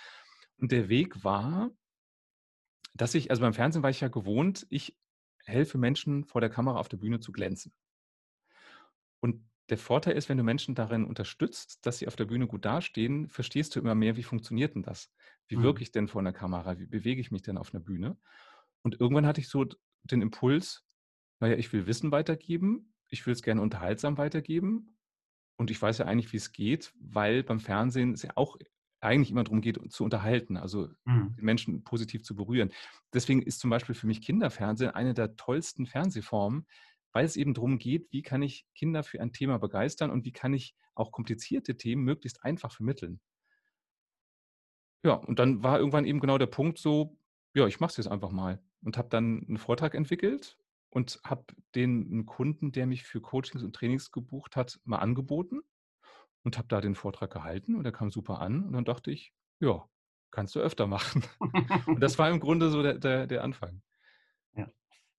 Und 0.59 0.73
der 0.73 0.89
Weg 0.89 1.25
war, 1.25 1.71
dass 2.95 3.15
ich, 3.15 3.31
also 3.31 3.43
beim 3.43 3.55
Fernsehen 3.55 3.83
war 3.83 3.91
ich 3.91 4.01
ja 4.01 4.09
gewohnt, 4.09 4.67
ich 4.71 4.99
helfe 5.45 5.79
Menschen 5.79 6.25
vor 6.25 6.41
der 6.41 6.51
Kamera 6.51 6.79
auf 6.79 6.89
der 6.89 6.97
Bühne 6.97 7.21
zu 7.21 7.31
glänzen. 7.33 7.73
Und 9.21 9.49
der 9.71 9.79
Vorteil 9.79 10.17
ist, 10.17 10.29
wenn 10.29 10.37
du 10.37 10.45
Menschen 10.45 10.75
darin 10.75 11.05
unterstützt, 11.05 11.87
dass 11.87 11.99
sie 11.99 12.07
auf 12.07 12.17
der 12.17 12.27
Bühne 12.27 12.47
gut 12.47 12.65
dastehen, 12.65 13.29
verstehst 13.29 13.75
du 13.75 13.81
immer 13.81 13.95
mehr, 13.95 14.17
wie 14.17 14.23
funktioniert 14.23 14.75
denn 14.75 14.83
das? 14.83 15.11
Wie 15.49 15.63
wirke 15.63 15.83
Mhm. 15.83 15.83
ich 15.83 15.91
denn 15.91 16.09
vor 16.09 16.21
einer 16.21 16.33
Kamera? 16.33 16.79
Wie 16.79 16.87
bewege 16.87 17.21
ich 17.21 17.31
mich 17.31 17.43
denn 17.43 17.57
auf 17.59 17.73
einer 17.75 17.83
Bühne? 17.83 18.19
Und 18.83 19.01
irgendwann 19.01 19.27
hatte 19.27 19.41
ich 19.41 19.49
so 19.49 19.65
den 20.03 20.21
Impuls, 20.21 20.87
naja, 21.41 21.57
ich 21.57 21.73
will 21.73 21.87
Wissen 21.87 22.13
weitergeben, 22.13 22.95
ich 23.09 23.27
will 23.27 23.33
es 23.33 23.43
gerne 23.43 23.61
unterhaltsam 23.63 24.19
weitergeben 24.19 24.97
und 25.57 25.71
ich 25.71 25.81
weiß 25.81 25.99
ja 25.99 26.07
eigentlich, 26.07 26.33
wie 26.33 26.39
es 26.39 26.53
geht, 26.53 26.93
weil 27.01 27.43
beim 27.45 27.61
Fernsehen 27.61 28.13
es 28.15 28.23
ja 28.23 28.33
auch 28.37 28.57
eigentlich 29.01 29.31
immer 29.31 29.45
darum 29.45 29.61
geht, 29.61 29.79
zu 29.93 30.05
unterhalten, 30.05 30.57
also 30.57 30.89
Mhm. 31.07 31.35
die 31.39 31.43
Menschen 31.43 31.85
positiv 31.85 32.23
zu 32.25 32.35
berühren. 32.37 32.73
Deswegen 33.13 33.43
ist 33.43 33.61
zum 33.61 33.71
Beispiel 33.71 33.95
für 33.95 34.07
mich 34.07 34.23
Kinderfernsehen 34.23 34.91
eine 34.93 35.15
der 35.15 35.37
tollsten 35.37 35.87
Fernsehformen, 35.87 36.67
weil 37.13 37.25
es 37.25 37.37
eben 37.37 37.55
darum 37.55 37.79
geht, 37.79 38.09
wie 38.13 38.23
kann 38.23 38.43
ich 38.43 38.67
Kinder 38.75 39.03
für 39.05 39.21
ein 39.21 39.33
Thema 39.33 39.59
begeistern 39.59 40.11
und 40.11 40.25
wie 40.25 40.33
kann 40.33 40.55
ich 40.55 40.75
auch 40.95 41.13
komplizierte 41.13 41.77
Themen 41.77 42.05
möglichst 42.05 42.45
einfach 42.45 42.73
vermitteln. 42.73 43.21
Ja, 45.05 45.15
und 45.15 45.39
dann 45.39 45.63
war 45.63 45.79
irgendwann 45.79 46.05
eben 46.07 46.21
genau 46.21 46.39
der 46.39 46.47
Punkt 46.47 46.79
so, 46.79 47.19
ja, 47.55 47.67
ich 47.67 47.79
mache 47.81 47.91
es 47.91 47.97
jetzt 47.99 48.09
einfach 48.09 48.31
mal 48.31 48.63
und 48.83 48.97
habe 48.97 49.09
dann 49.09 49.45
einen 49.47 49.59
Vortrag 49.59 49.95
entwickelt 49.95 50.59
und 50.95 51.21
habe 51.27 51.47
den 51.77 52.11
'n 52.13 52.27
Kunden, 52.27 52.73
der 52.73 52.87
mich 52.89 53.05
für 53.05 53.21
Coachings 53.23 53.65
und 53.65 53.77
Trainings 53.77 54.13
gebucht 54.13 54.57
hat, 54.57 54.81
mal 54.87 54.99
angeboten 55.01 55.63
und 56.45 56.59
habe 56.59 56.69
da 56.69 56.81
den 56.81 56.95
Vortrag 56.97 57.33
gehalten 57.33 57.77
und 57.77 57.85
der 57.85 57.93
kam 57.93 58.11
super 58.11 58.41
an 58.41 58.65
und 58.67 58.73
dann 58.75 58.85
dachte 58.87 59.11
ich: 59.13 59.35
„Ja, 59.61 59.89
kannst 60.33 60.55
du 60.57 60.61
öfter 60.61 60.87
machen.“ 60.89 61.25
Und 61.95 62.03
das 62.03 62.19
war 62.19 62.31
im 62.31 62.41
Grunde 62.41 62.71
so 62.71 62.83
der 62.83 62.99
der 62.99 63.27
der 63.29 63.45
Anfang. 63.45 63.83
Ja. 64.57 64.69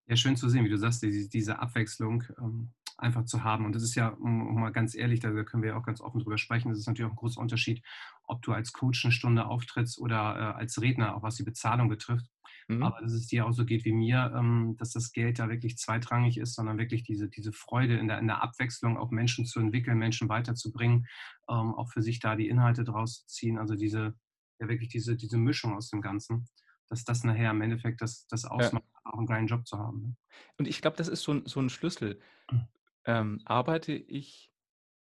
Ja, 0.07 0.15
schön 0.17 0.37
zu 0.37 0.49
sehen, 0.49 0.65
wie 0.65 0.69
du 0.69 0.77
sagst, 0.77 1.03
die 1.03 1.29
diese 1.29 1.59
Abwechslung, 1.59 2.23
ähm, 2.39 2.73
einfach 2.97 3.25
zu 3.25 3.43
haben. 3.43 3.65
Und 3.65 3.75
das 3.75 3.83
ist 3.83 3.95
ja, 3.95 4.09
um 4.09 4.55
mal 4.59 4.71
ganz 4.71 4.95
ehrlich, 4.95 5.19
da 5.21 5.31
können 5.43 5.63
wir 5.63 5.71
ja 5.71 5.77
auch 5.77 5.83
ganz 5.85 6.01
offen 6.01 6.21
drüber 6.21 6.37
sprechen, 6.37 6.69
das 6.69 6.79
ist 6.79 6.87
natürlich 6.87 7.07
auch 7.09 7.13
ein 7.15 7.17
großer 7.17 7.41
Unterschied, 7.41 7.83
ob 8.23 8.41
du 8.43 8.53
als 8.53 8.73
Coach 8.73 9.05
eine 9.05 9.13
Stunde 9.13 9.47
auftrittst 9.47 9.99
oder, 9.99 10.17
äh, 10.37 10.59
als 10.59 10.81
Redner, 10.81 11.15
auch 11.15 11.23
was 11.23 11.35
die 11.37 11.43
Bezahlung 11.43 11.89
betrifft. 11.89 12.27
Mhm. 12.69 12.95
Aber 12.95 13.01
dass 13.01 13.13
es 13.13 13.27
dir 13.27 13.45
auch 13.47 13.53
so 13.53 13.65
geht 13.65 13.85
wie 13.85 13.93
mir, 13.93 14.33
ähm, 14.35 14.75
dass 14.77 14.91
das 14.91 15.11
Geld 15.13 15.39
da 15.39 15.49
wirklich 15.49 15.77
zweitrangig 15.77 16.37
ist, 16.37 16.53
sondern 16.55 16.77
wirklich 16.77 17.03
diese 17.03 17.29
diese 17.29 17.53
Freude 17.53 17.97
in 17.97 18.07
der 18.07 18.19
in 18.19 18.27
der 18.27 18.43
Abwechslung, 18.43 18.97
auch 18.97 19.11
Menschen 19.11 19.45
zu 19.45 19.59
entwickeln, 19.59 19.97
Menschen 19.97 20.29
weiterzubringen, 20.29 21.07
ähm, 21.49 21.73
auch 21.75 21.91
für 21.91 22.01
sich 22.01 22.19
da 22.19 22.35
die 22.35 22.49
Inhalte 22.49 22.83
draus 22.83 23.21
zu 23.21 23.27
ziehen. 23.27 23.57
Also 23.57 23.75
diese 23.75 24.15
ja 24.59 24.67
wirklich 24.69 24.89
diese 24.89 25.15
diese 25.15 25.37
Mischung 25.37 25.75
aus 25.75 25.89
dem 25.89 26.01
Ganzen, 26.01 26.47
dass 26.87 27.03
das 27.05 27.23
nachher 27.23 27.51
im 27.51 27.61
Endeffekt 27.61 28.01
das 28.01 28.27
das 28.27 28.45
Ja. 28.57 28.71
ausmacht, 28.71 28.85
auch 29.05 29.17
einen 29.17 29.27
geilen 29.27 29.47
Job 29.47 29.65
zu 29.67 29.77
haben, 29.79 30.01
ne? 30.01 30.15
Und 30.57 30.67
ich 30.67 30.81
glaube, 30.81 30.97
das 30.97 31.07
ist 31.07 31.23
so 31.23 31.31
'n 31.33 31.45
so 31.45 31.59
'n 31.59 31.69
Schlüssel. 31.69 32.19
Ähm, 33.05 33.41
arbeite 33.45 33.93
ich, 33.93 34.53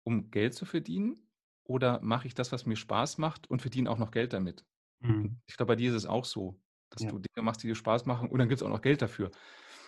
um 0.05 0.31
Geld 0.31 0.55
zu 0.55 0.67
verdienen 0.67 1.31
oder 1.65 2.01
mache 2.03 2.27
ich 2.29 2.35
das, 2.35 2.53
was 2.53 2.67
mir 2.67 2.77
Spaß 2.77 3.19
macht 3.19 3.51
und 3.51 3.63
verdiene 3.63 3.91
auch 3.91 3.99
noch 3.99 4.13
Geld 4.13 4.33
damit? 4.35 4.67
Mhm. 5.01 5.41
ich 5.49 5.57
glaube, 5.57 5.73
bei 5.73 5.77
dir 5.77 5.91
ist 5.91 5.97
es 5.97 6.07
auch 6.07 6.25
so, 6.27 6.61
dass 6.91 7.05
Ja, 7.05 7.09
du 7.09 7.19
Dinge 7.19 7.45
machst, 7.45 7.63
die 7.63 7.69
dir 7.69 7.75
Spaß 7.77 8.07
machen 8.07 8.29
und 8.31 8.39
dann 8.39 8.49
gibt's 8.49 8.63
auch 8.63 8.69
noch 8.69 8.83
Geld 8.83 9.03
dafür. 9.03 9.33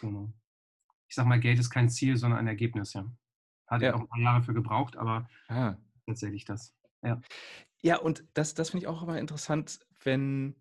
genau. 0.01 0.33
Ich 1.09 1.17
sage 1.17 1.29
mal, 1.29 1.41
Geld 1.41 1.59
ist 1.61 1.71
kein 1.71 1.91
Ziel, 1.91 2.17
sondern 2.17 2.41
ein 2.41 2.49
Ergebnis, 2.49 2.95
ja. 2.95 3.13
Hatte 3.69 3.85
ich 3.85 3.95
auch 3.95 4.01
Ja, 4.01 4.03
'n 4.03 4.09
paar 4.09 4.21
Jahre 4.21 4.43
für 4.43 4.55
gebraucht, 4.55 4.97
aber 4.97 5.31
ah. 5.49 5.77
tatsächlich 6.07 6.45
das. 6.47 6.75
Ja. 7.03 7.23
Ja, 7.83 7.99
und 7.99 8.25
das 8.35 8.55
das 8.55 8.71
finde 8.71 8.85
ich 8.85 8.89
auch 8.89 9.03
immer 9.03 9.19
interessant, 9.19 9.81
wenn 10.03 10.57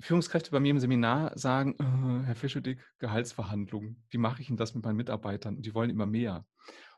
Führungskräfte 0.00 0.50
bei 0.50 0.60
mir 0.60 0.70
im 0.70 0.78
Seminar 0.80 1.38
sagen: 1.38 1.76
„Äh, 1.78 2.26
Herr 2.26 2.34
Fischedick, 2.36 2.80
Gehaltsverhandlungen, 2.98 4.04
wie 4.10 4.18
mache 4.18 4.40
ich 4.42 4.48
denn 4.48 4.56
das 4.58 4.74
mit 4.74 4.84
meinen 4.84 4.96
Mitarbeitern? 4.96 5.56
Und 5.56 5.64
die 5.66 5.74
wollen 5.74 5.88
immer 5.90 6.04
mehr.“ 6.06 6.46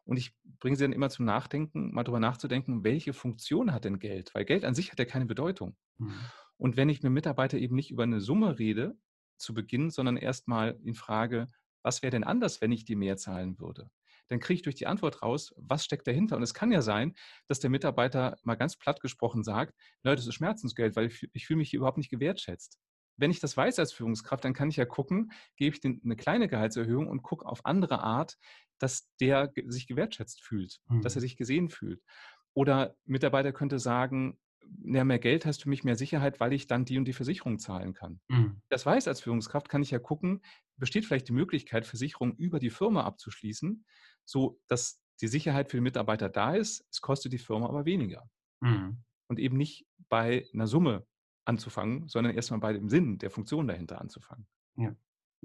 Und 0.04 0.16
ich 0.18 0.36
bringe 0.60 0.76
sie 0.76 0.84
dann 0.84 0.92
immer 0.92 1.10
zum 1.10 1.24
Nachdenken, 1.26 1.92
mal 1.94 2.04
drüber 2.04 2.20
nachzudenken, 2.20 2.84
welche 2.84 3.12
Funktion 3.14 3.72
hat 3.72 3.84
denn 3.86 3.98
Geld? 4.00 4.34
Weil 4.34 4.44
Geld 4.44 4.64
an 4.64 4.74
sich 4.74 4.92
hat 4.92 4.98
ja 4.98 5.04
keine 5.06 5.26
Bedeutung. 5.26 5.76
Mhm. 5.98 6.30
Und 6.56 6.76
wenn 6.76 6.88
ich 6.88 7.02
mit 7.02 7.12
Mitarbeiter 7.12 7.58
eben 7.58 7.74
nicht 7.76 7.90
über 7.90 8.02
eine 8.04 8.20
Summe 8.20 8.58
rede 8.58 8.96
zu 9.36 9.54
Beginn, 9.54 9.90
sondern 9.90 10.16
erst 10.16 10.48
mal 10.48 10.78
ihn 10.82 10.94
frage: 10.94 11.48
„Was 11.82 12.02
wäre 12.02 12.10
denn 12.10 12.24
anders, 12.24 12.60
wenn 12.60 12.72
ich 12.72 12.84
dir 12.84 12.96
mehr 12.96 13.16
zahlen 13.16 13.58
würde?“ 13.58 13.90
Dann 14.28 14.40
kriege 14.40 14.54
ich 14.56 14.62
durch 14.62 14.76
die 14.76 14.86
Antwort 14.86 15.22
raus, 15.22 15.52
was 15.56 15.84
steckt 15.84 16.06
dahinter. 16.06 16.36
Und 16.36 16.42
es 16.42 16.54
kann 16.54 16.72
ja 16.72 16.80
sein, 16.82 17.14
dass 17.46 17.60
der 17.60 17.70
Mitarbeiter 17.70 18.38
mal 18.42 18.54
ganz 18.56 18.76
platt 18.76 19.00
gesprochen 19.00 19.42
sagt: 19.44 19.74
„Ne, 20.02 20.14
das 20.16 20.26
ist 20.26 20.34
Schmerzensgeld, 20.34 20.96
weil 20.96 21.06
ich 21.08 21.28
ich 21.32 21.46
fühle 21.46 21.58
mich 21.58 21.70
hier 21.70 21.78
überhaupt 21.78 21.98
nicht 21.98 22.10
gewertschätzt.“ 22.10 22.78
Wenn 23.16 23.30
ich 23.30 23.40
das 23.40 23.56
weiß 23.56 23.78
als 23.78 23.92
Führungskraft, 23.92 24.44
dann 24.44 24.54
kann 24.54 24.70
ich 24.70 24.76
ja 24.76 24.86
gucken, 24.86 25.32
gebe 25.56 25.74
ich 25.74 25.80
dem 25.80 26.00
'ne 26.02 26.16
kleine 26.16 26.48
Gehaltserhöhung 26.48 27.08
und 27.08 27.22
gucke 27.22 27.46
auf 27.46 27.64
andere 27.66 28.00
Art, 28.02 28.38
dass 28.78 29.10
der 29.20 29.52
sich 29.66 29.86
gewertschätzt 29.86 30.42
fühlt, 30.42 30.80
dass 31.00 31.14
er 31.16 31.20
Mhm. 31.20 31.22
sich 31.22 31.36
gesehen 31.36 31.68
fühlt. 31.68 32.02
Oder 32.54 32.96
Mitarbeiter 33.04 33.52
könnte 33.52 33.78
sagen: 33.78 34.38
ja, 34.84 35.04
mehr 35.04 35.18
Geld 35.18 35.46
heißt 35.46 35.62
für 35.62 35.68
mich 35.68 35.84
mehr 35.84 35.96
Sicherheit, 35.96 36.40
weil 36.40 36.52
ich 36.52 36.66
dann 36.66 36.84
die 36.84 36.98
und 36.98 37.06
die 37.06 37.12
Versicherung 37.12 37.58
zahlen 37.58 37.94
kann. 37.94 38.20
Mhm. 38.28 38.60
Das 38.68 38.84
weiß 38.84 39.08
als 39.08 39.20
Führungskraft, 39.20 39.68
kann 39.68 39.82
ich 39.82 39.90
ja 39.90 39.98
gucken, 39.98 40.42
besteht 40.76 41.04
vielleicht 41.04 41.28
die 41.28 41.32
Möglichkeit, 41.32 41.86
Versicherungen 41.86 42.36
über 42.36 42.58
die 42.58 42.70
Firma 42.70 43.04
abzuschließen, 43.04 43.84
so 44.24 44.60
dass 44.66 45.00
die 45.20 45.28
Sicherheit 45.28 45.70
für 45.70 45.78
den 45.78 45.84
Mitarbeiter 45.84 46.28
da 46.28 46.54
ist, 46.54 46.86
es 46.90 47.00
kostet 47.00 47.32
die 47.32 47.38
Firma 47.38 47.68
aber 47.68 47.84
weniger. 47.84 48.28
Mhm. 48.60 49.04
Und 49.28 49.38
eben 49.38 49.56
nicht 49.56 49.86
bei 50.08 50.46
einer 50.52 50.66
Summe 50.66 51.06
anzufangen, 51.44 52.08
sondern 52.08 52.34
erst 52.34 52.50
mal 52.50 52.58
bei 52.58 52.72
dem 52.72 52.88
Sinn 52.88 53.18
der 53.18 53.30
Funktion 53.30 53.66
dahinter 53.66 54.00
anzufangen. 54.00 54.46
Ja. 54.76 54.94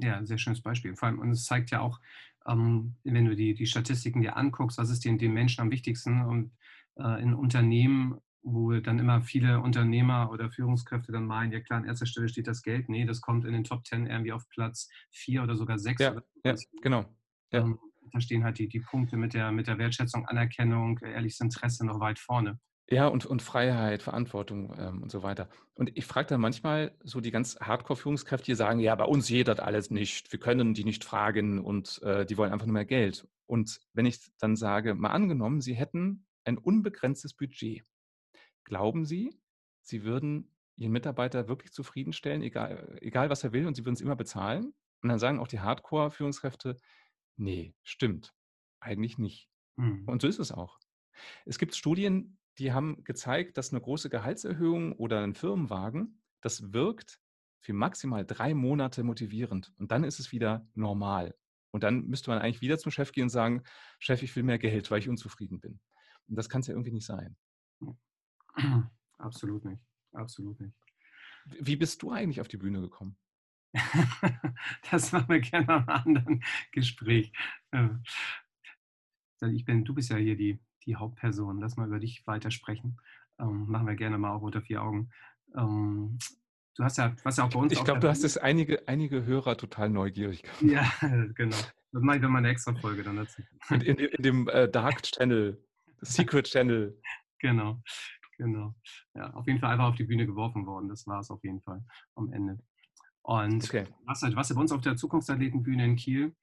Ja, 0.02 0.26
sehr 0.26 0.38
schönes 0.38 0.62
Beispiel. 0.62 0.96
Vor 0.96 1.10
allem 1.10 1.20
und 1.20 1.32
es 1.32 1.44
zeigt 1.44 1.72
ja 1.72 1.82
auch, 1.82 2.00
ähm, 2.48 2.96
wenn 3.04 3.26
du 3.26 3.36
die 3.36 3.54
die 3.54 3.66
Statistiken 3.66 4.22
dir 4.22 4.38
anguckst, 4.38 4.78
was 4.78 4.90
ist 4.90 5.04
den 5.04 5.18
den 5.18 5.34
Menschen 5.34 5.62
am 5.62 5.72
wichtigsten 5.72 6.22
und, 6.22 6.54
äh, 6.96 7.22
in 7.22 7.34
Unternehmen, 7.34 8.18
wo 8.44 8.72
dann 8.80 9.00
immer 9.00 9.22
viele 9.22 9.60
Unternehmer 9.62 10.32
oder 10.32 10.50
Führungskräfte 10.52 11.12
dann 11.12 11.26
meinen: 11.26 11.52
„Ja 11.52 11.60
klar, 11.62 11.80
an 11.80 11.86
erster 11.86 12.06
Stelle 12.06 12.30
steht 12.30 12.48
das 12.48 12.62
Geld.“ 12.64 12.90
Ne, 12.90 13.06
das 13.06 13.22
kommt 13.22 13.46
in 13.46 13.54
den 13.54 13.64
Top 13.64 13.86
10 13.86 14.08
irgendwie 14.08 14.32
auf 14.34 14.48
Platz 14.50 14.90
4 15.12 15.44
oder 15.44 15.56
sogar 15.56 15.78
6 15.80 16.00
Ja, 16.00 16.16
ja, 16.44 16.58
genau. 16.82 17.06
Ja. 17.52 17.64
Ähm, 17.64 17.78
da 18.12 18.20
stehen 18.22 18.44
halt 18.44 18.58
die 18.58 18.68
die 18.68 18.80
Punkte 18.80 19.16
mit 19.18 19.36
der 19.36 19.52
mit 19.52 19.68
der 19.68 19.78
Wertschätzung, 19.78 20.26
Anerkennung, 20.26 20.98
ehrliches 21.00 21.40
Interesse 21.42 21.86
noch 21.86 22.00
weit 22.00 22.18
vorne. 22.18 22.60
Ja, 22.92 23.08
und 23.08 23.26
und 23.28 23.44
Freiheit, 23.44 24.02
Verantwortung, 24.02 24.74
ähm, 24.80 25.04
und 25.04 25.12
so 25.12 25.22
weiter. 25.22 25.50
Und 25.76 25.96
ich 25.96 26.06
frage 26.06 26.28
dann 26.30 26.42
manchmal 26.42 26.98
so 27.04 27.22
die 27.22 27.30
ganz 27.30 27.60
Hardcore-Führungskräfte, 27.60 28.46
die 28.48 28.56
sagen: 28.56 28.80
„Ja, 28.80 28.96
bei 28.96 29.04
uns 29.06 29.28
geht 29.28 29.48
das 29.48 29.60
alles 29.60 29.92
nicht. 29.92 30.32
Wir 30.32 30.40
können 30.40 30.74
die 30.74 30.84
nicht 30.84 31.04
fragen 31.04 31.60
und, 31.60 32.02
äh, 32.02 32.26
die 32.26 32.36
wollen 32.38 32.52
einfach 32.52 32.66
nur 32.66 32.74
mehr 32.74 32.86
Geld.“ 32.86 33.28
Und 33.46 33.80
wenn 33.94 34.08
ich 34.08 34.20
dann 34.40 34.56
sage, 34.56 34.96
mal 34.96 35.10
angenommen, 35.12 35.62
Sie 35.62 35.76
hätten 35.76 36.26
ein 36.46 36.58
unbegrenztes 36.58 37.36
Budget. 37.36 37.84
Glauben 38.64 39.06
Sie, 39.06 39.42
Sie 39.82 40.04
würden 40.04 40.56
Ihren 40.76 40.92
Mitarbeiter 40.94 41.48
wirklich 41.48 41.72
zufriedenstellen, 41.74 42.42
egal 42.42 42.98
egal 43.02 43.30
was 43.30 43.44
er 43.44 43.52
will 43.54 43.68
und 43.68 43.76
Sie 43.76 43.84
würden 43.86 43.96
es 43.96 44.02
immer 44.02 44.16
bezahlen? 44.16 44.74
Und 45.02 45.10
dann 45.10 45.20
sagen 45.20 45.40
auch 45.40 45.48
die 45.48 45.60
Hardcore-Führungskräfte: 45.60 46.78
„Ne, 47.38 47.76
stimmt, 47.84 48.36
eigentlich 48.80 49.18
nicht.“ 49.18 49.50
Mhm. 49.78 50.10
Und 50.10 50.22
so 50.22 50.28
ist 50.28 50.40
es 50.40 50.52
auch. 50.52 50.80
Es 51.46 51.60
gibt 51.60 51.76
Studien, 51.76 52.40
die 52.58 52.74
haben 52.74 53.04
gezeigt, 53.04 53.58
dass 53.58 53.72
eine 53.72 53.82
große 53.82 54.10
Gehaltserhöhung 54.10 54.94
oder 54.94 55.22
ein 55.24 55.36
Firmenwagen, 55.36 56.24
das 56.42 56.74
wirkt 56.74 57.20
für 57.62 57.74
maximal 57.74 58.26
3 58.26 58.54
Monate 58.54 59.04
motivierend 59.04 59.74
und 59.78 59.92
dann 59.92 60.04
ist 60.04 60.20
es 60.20 60.32
wieder 60.32 60.70
normal. 60.76 61.36
Und 61.72 61.84
dann 61.84 62.06
müsste 62.08 62.32
man 62.32 62.40
eigentlich 62.40 62.62
wieder 62.62 62.80
zum 62.80 62.92
Chef 62.92 63.12
gehen 63.12 63.24
und 63.24 63.30
sagen: 63.30 63.64
„Chef, 64.00 64.24
ich 64.24 64.36
will 64.36 64.44
mehr 64.44 64.60
Geld, 64.60 64.90
weil 64.92 65.00
ich 65.00 65.10
unzufrieden 65.10 65.60
bin.“ 65.60 65.80
Und 66.28 66.36
das 66.38 66.50
kann 66.50 66.62
es 66.62 66.68
ja 66.68 66.74
irgendwie 66.74 66.92
nicht 66.94 67.06
sein. 67.06 67.38
Absolut 69.18 69.66
nicht. 69.66 69.82
Absolut 70.14 70.60
nicht. 70.60 70.74
Wie 71.46 71.76
bist 71.76 72.02
du 72.02 72.12
eigentlich 72.12 72.42
auf 72.42 72.48
die 72.48 72.58
Bühne 72.58 72.82
gekommen? 72.82 73.18
Das 74.92 75.12
machen 75.12 75.30
wir 75.30 75.40
gerne 75.40 75.78
im 75.78 75.90
anderen 75.90 76.44
Gespräch. 76.72 77.32
Äh, 77.72 77.90
ich 79.54 79.64
bin 79.64 79.86
du 79.86 79.94
bist 79.94 80.10
ja 80.10 80.18
hier 80.18 80.36
die 80.36 80.60
die 80.86 80.96
Hauptperson. 80.96 81.60
Lass 81.60 81.78
mal 81.78 81.88
über 81.88 82.00
dich 82.00 82.26
weitersprechen. 82.26 83.00
Ähm, 83.40 83.68
machen 83.68 83.88
wir 83.88 83.96
gerne 83.96 84.18
mal 84.18 84.32
auch 84.32 84.42
unter 84.42 84.62
vier 84.62 84.82
Augen. 84.82 85.12
Ähm, 85.56 86.18
du 86.76 86.84
hast 86.84 86.98
ja 86.98 87.16
warst 87.24 87.38
ja 87.38 87.46
auch 87.46 87.50
bei 87.50 87.60
uns 87.60 87.72
Ich 87.74 87.84
glaube, 87.84 88.00
du 88.00 88.10
hast 88.10 88.24
es 88.24 88.38
einige 88.38 88.88
einige 88.88 89.26
Hörer 89.26 89.56
total 89.56 89.90
neugierig 89.90 90.44
gemacht. 90.44 90.62
Ja, 90.62 90.92
genau. 91.36 91.58
Das 91.92 92.04
mache 92.04 92.18
ich 92.18 92.22
dann 92.22 92.32
mal 92.32 92.42
'ne 92.42 92.50
extra 92.50 92.74
Folge 92.76 93.04
dann 93.04 93.18
dazu. 93.18 93.42
In 93.70 93.82
in 93.82 93.98
in 93.98 94.24
dem, 94.24 94.48
äh, 94.50 94.68
Dark 94.70 95.04
Channel, 95.04 95.64
Secret 96.02 96.48
Channel. 96.48 97.00
Genau, 97.42 97.82
genau. 98.40 98.76
Ja, 99.16 99.32
auf 99.36 99.48
jeden 99.48 99.60
Fall 99.60 99.72
einfach 99.74 99.90
auf 99.90 99.96
die 99.98 100.06
Bühne 100.06 100.26
geworfen 100.26 100.66
worden. 100.66 100.90
Das 100.90 101.08
war 101.08 101.20
es 101.22 101.32
auf 101.32 101.44
jeden 101.44 101.62
Fall 101.62 101.84
am 102.16 102.34
Ende. 102.34 102.60
Und 103.24 103.66
Okay. 103.66 103.86
warst 104.06 104.24
halt 104.24 104.34
ja 104.36 104.56
bei 104.56 104.62
uns 104.62 104.72
auf 104.74 104.82
der 104.82 104.98
Zukunftsathletenbühne 104.98 105.86
in 105.86 105.98
Kiel, 105.98 106.36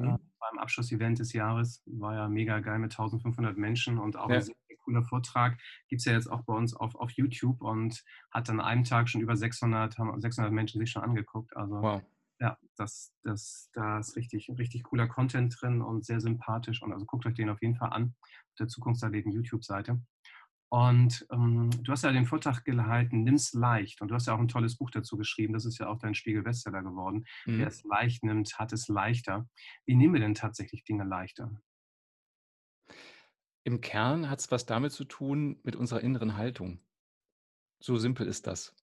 äh, 0.00 0.06
Mhm. 0.06 0.16
beim 0.40 0.58
Abschlussevent 0.58 1.18
des 1.20 1.32
Jahres. 1.32 1.82
War 1.86 2.14
ja 2.16 2.28
mega 2.28 2.60
geil 2.60 2.78
mit 2.80 2.92
1.500 2.94 3.56
Menschen 3.58 3.98
und 3.98 4.16
auch 4.16 4.32
ein 4.32 4.34
Ja. 4.34 4.40
sehr, 4.42 4.54
sehr 4.68 4.76
cooler 4.84 5.04
Vortrag. 5.04 5.58
Gibt 5.88 6.00
es 6.00 6.06
ja 6.06 6.14
jetzt 6.14 6.28
auch 6.30 6.42
bei 6.44 6.54
uns 6.54 6.74
auf, 6.74 6.94
auf 6.96 7.12
YouTube 7.12 7.62
und 7.62 8.04
hat 8.32 8.50
an 8.50 8.60
einem 8.60 8.84
Tag 8.84 9.08
schon 9.08 9.22
über 9.22 9.36
600, 9.36 9.98
haben 9.98 10.20
600 10.20 10.52
Menschen 10.52 10.80
sich 10.80 10.90
schon 10.90 11.02
angeguckt. 11.04 11.56
Also 11.56 11.76
Wow. 11.82 12.02
Ja, 12.40 12.58
das, 12.76 13.14
das, 13.22 13.70
da 13.74 13.98
ist 14.00 14.16
richtig, 14.16 14.50
richtig 14.58 14.82
cooler 14.84 15.08
Content 15.08 15.56
drin 15.60 15.82
und 15.82 16.04
sehr 16.04 16.20
sympathisch. 16.20 16.82
Und 16.82 16.92
also 16.92 17.06
guckt 17.06 17.26
euch 17.26 17.34
den 17.34 17.48
auf 17.50 17.62
jeden 17.62 17.76
Fall 17.76 17.90
an 17.92 18.14
auf 18.22 18.54
der 18.58 18.68
Zukunftserleben 18.68 19.32
YouTube-Seite. 19.32 20.02
Und 20.70 21.26
ähm, 21.30 21.70
du 21.82 21.92
hast 21.92 22.02
ja 22.02 22.10
den 22.10 22.26
Vortrag 22.26 22.64
gehalten, 22.64 23.22
nimm's 23.22 23.52
leicht. 23.52 24.00
Und 24.00 24.08
du 24.08 24.14
hast 24.14 24.26
ja 24.26 24.34
auch 24.34 24.40
ein 24.40 24.48
tolles 24.48 24.76
Buch 24.76 24.90
dazu 24.90 25.16
geschrieben. 25.16 25.52
Das 25.52 25.64
ist 25.64 25.78
ja 25.78 25.88
auch 25.88 25.98
dein 25.98 26.14
Spiegel-Bestseller 26.14 26.82
geworden. 26.82 27.24
Mhm. 27.46 27.58
Wer 27.58 27.68
es 27.68 27.84
leicht 27.84 28.24
nimmt, 28.24 28.58
hat 28.58 28.72
es 28.72 28.88
leichter. 28.88 29.48
Wie 29.86 29.94
nehmen 29.94 30.14
wir 30.14 30.20
denn 30.20 30.34
tatsächlich 30.34 30.84
Dinge 30.84 31.04
leichter? 31.04 31.50
Im 33.64 33.80
Kern 33.80 34.28
hat 34.28 34.40
es 34.40 34.50
was 34.50 34.66
damit 34.66 34.92
zu 34.92 35.04
tun 35.04 35.58
mit 35.62 35.76
unserer 35.76 36.00
inneren 36.00 36.36
Haltung. 36.36 36.80
So 37.80 37.96
simpel 37.96 38.26
ist 38.26 38.46
das. 38.46 38.74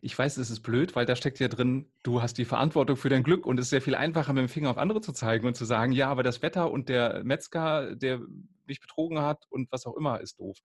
Ich 0.00 0.18
weiß, 0.18 0.36
es 0.38 0.50
ist 0.50 0.60
blöd, 0.60 0.96
weil 0.96 1.06
da 1.06 1.16
steckt 1.16 1.38
ja 1.38 1.48
drin, 1.48 1.90
du 2.02 2.22
hast 2.22 2.38
die 2.38 2.44
Verantwortung 2.44 2.96
für 2.96 3.08
dein 3.08 3.22
Glück 3.22 3.46
und 3.46 3.58
es 3.58 3.66
ist 3.66 3.70
sehr 3.70 3.82
viel 3.82 3.94
einfacher, 3.94 4.32
mit 4.32 4.42
dem 4.42 4.48
Finger 4.48 4.70
auf 4.70 4.78
andere 4.78 5.00
zu 5.00 5.12
zeigen 5.12 5.46
und 5.46 5.56
zu 5.56 5.64
sagen, 5.64 5.92
ja, 5.92 6.08
aber 6.08 6.22
das 6.22 6.42
Wetter 6.42 6.70
und 6.70 6.88
der 6.88 7.22
Metzger, 7.24 7.94
der 7.94 8.20
mich 8.66 8.80
betrogen 8.80 9.20
hat 9.20 9.46
und 9.50 9.70
was 9.70 9.86
auch 9.86 9.96
immer, 9.96 10.20
ist 10.20 10.40
doof. 10.40 10.58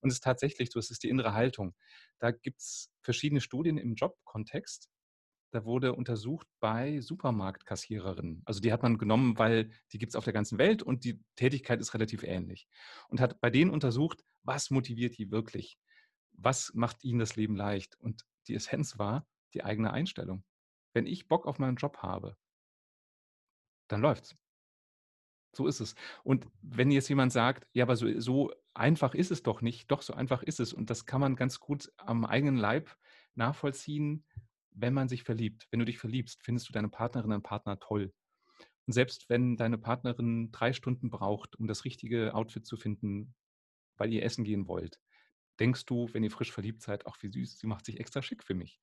Und 0.00 0.10
es 0.10 0.16
ist 0.16 0.24
tatsächlich 0.24 0.70
so, 0.70 0.78
es 0.78 0.90
ist 0.90 1.02
die 1.02 1.08
innere 1.08 1.34
Haltung. 1.34 1.74
Da 2.18 2.30
gibt 2.30 2.60
es 2.60 2.90
verschiedene 3.02 3.40
Studien 3.40 3.78
im 3.78 3.94
Jobkontext. 3.94 4.88
Da 5.52 5.64
wurde 5.64 5.94
untersucht 5.94 6.46
bei 6.60 7.00
Supermarktkassiererinnen. 7.00 8.42
Also 8.44 8.60
die 8.60 8.72
hat 8.72 8.82
man 8.82 8.98
genommen, 8.98 9.38
weil 9.38 9.70
die 9.92 9.98
gibt 9.98 10.10
es 10.10 10.16
auf 10.16 10.24
der 10.24 10.32
ganzen 10.32 10.58
Welt 10.58 10.82
und 10.82 11.04
die 11.04 11.22
Tätigkeit 11.36 11.80
ist 11.80 11.94
relativ 11.94 12.22
ähnlich. 12.24 12.68
Und 13.08 13.20
hat 13.20 13.40
bei 13.40 13.50
denen 13.50 13.70
untersucht, 13.70 14.24
was 14.42 14.70
motiviert 14.70 15.16
die 15.18 15.30
wirklich? 15.30 15.78
Was 16.32 16.72
macht 16.74 17.04
ihnen 17.04 17.20
das 17.20 17.36
Leben 17.36 17.56
leicht? 17.56 17.98
Und 17.98 18.26
die 18.48 18.54
Essenz 18.54 18.98
war 18.98 19.26
die 19.54 19.64
eigene 19.64 19.92
Einstellung. 19.92 20.44
Wenn 20.92 21.06
ich 21.06 21.28
Bock 21.28 21.46
auf 21.46 21.58
meinen 21.58 21.76
Job 21.76 21.98
habe, 21.98 22.36
dann 23.88 24.00
läuft's. 24.00 24.36
So 25.56 25.66
ist 25.66 25.80
es. 25.80 25.94
Und 26.22 26.46
wenn 26.62 26.90
jetzt 26.90 27.08
jemand 27.08 27.32
sagt, 27.32 27.66
ja, 27.72 27.84
aber 27.84 27.96
so, 27.96 28.20
so 28.20 28.52
einfach 28.74 29.14
ist 29.14 29.30
es 29.30 29.42
doch 29.42 29.62
nicht, 29.62 29.90
doch 29.90 30.02
so 30.02 30.12
einfach 30.12 30.42
ist 30.42 30.60
es. 30.60 30.72
Und 30.72 30.90
das 30.90 31.06
kann 31.06 31.20
man 31.20 31.34
ganz 31.34 31.60
gut 31.60 31.90
am 31.96 32.24
eigenen 32.24 32.56
Leib 32.56 32.94
nachvollziehen, 33.34 34.24
wenn 34.70 34.92
man 34.92 35.08
sich 35.08 35.22
verliebt. 35.22 35.66
Wenn 35.70 35.80
du 35.80 35.86
dich 35.86 35.98
verliebst, 35.98 36.42
findest 36.42 36.68
du 36.68 36.72
deine 36.72 36.90
Partnerin, 36.90 37.30
deinen 37.30 37.42
Partner 37.42 37.80
toll. 37.80 38.12
Und 38.86 38.92
selbst 38.92 39.28
wenn 39.28 39.56
deine 39.56 39.78
Partnerin 39.78 40.52
drei 40.52 40.72
Stunden 40.72 41.10
braucht, 41.10 41.56
um 41.56 41.66
das 41.66 41.84
richtige 41.84 42.34
Outfit 42.34 42.66
zu 42.66 42.76
finden, 42.76 43.34
weil 43.96 44.12
ihr 44.12 44.22
essen 44.22 44.44
gehen 44.44 44.68
wollt, 44.68 45.00
denkst 45.58 45.86
du, 45.86 46.08
wenn 46.12 46.22
ihr 46.22 46.30
frisch 46.30 46.52
verliebt 46.52 46.82
seid, 46.82 47.06
ach 47.06 47.16
wie 47.22 47.28
süß, 47.28 47.58
sie 47.58 47.66
macht 47.66 47.86
sich 47.86 47.98
extra 47.98 48.22
schick 48.22 48.44
für 48.44 48.54
mich. 48.54 48.78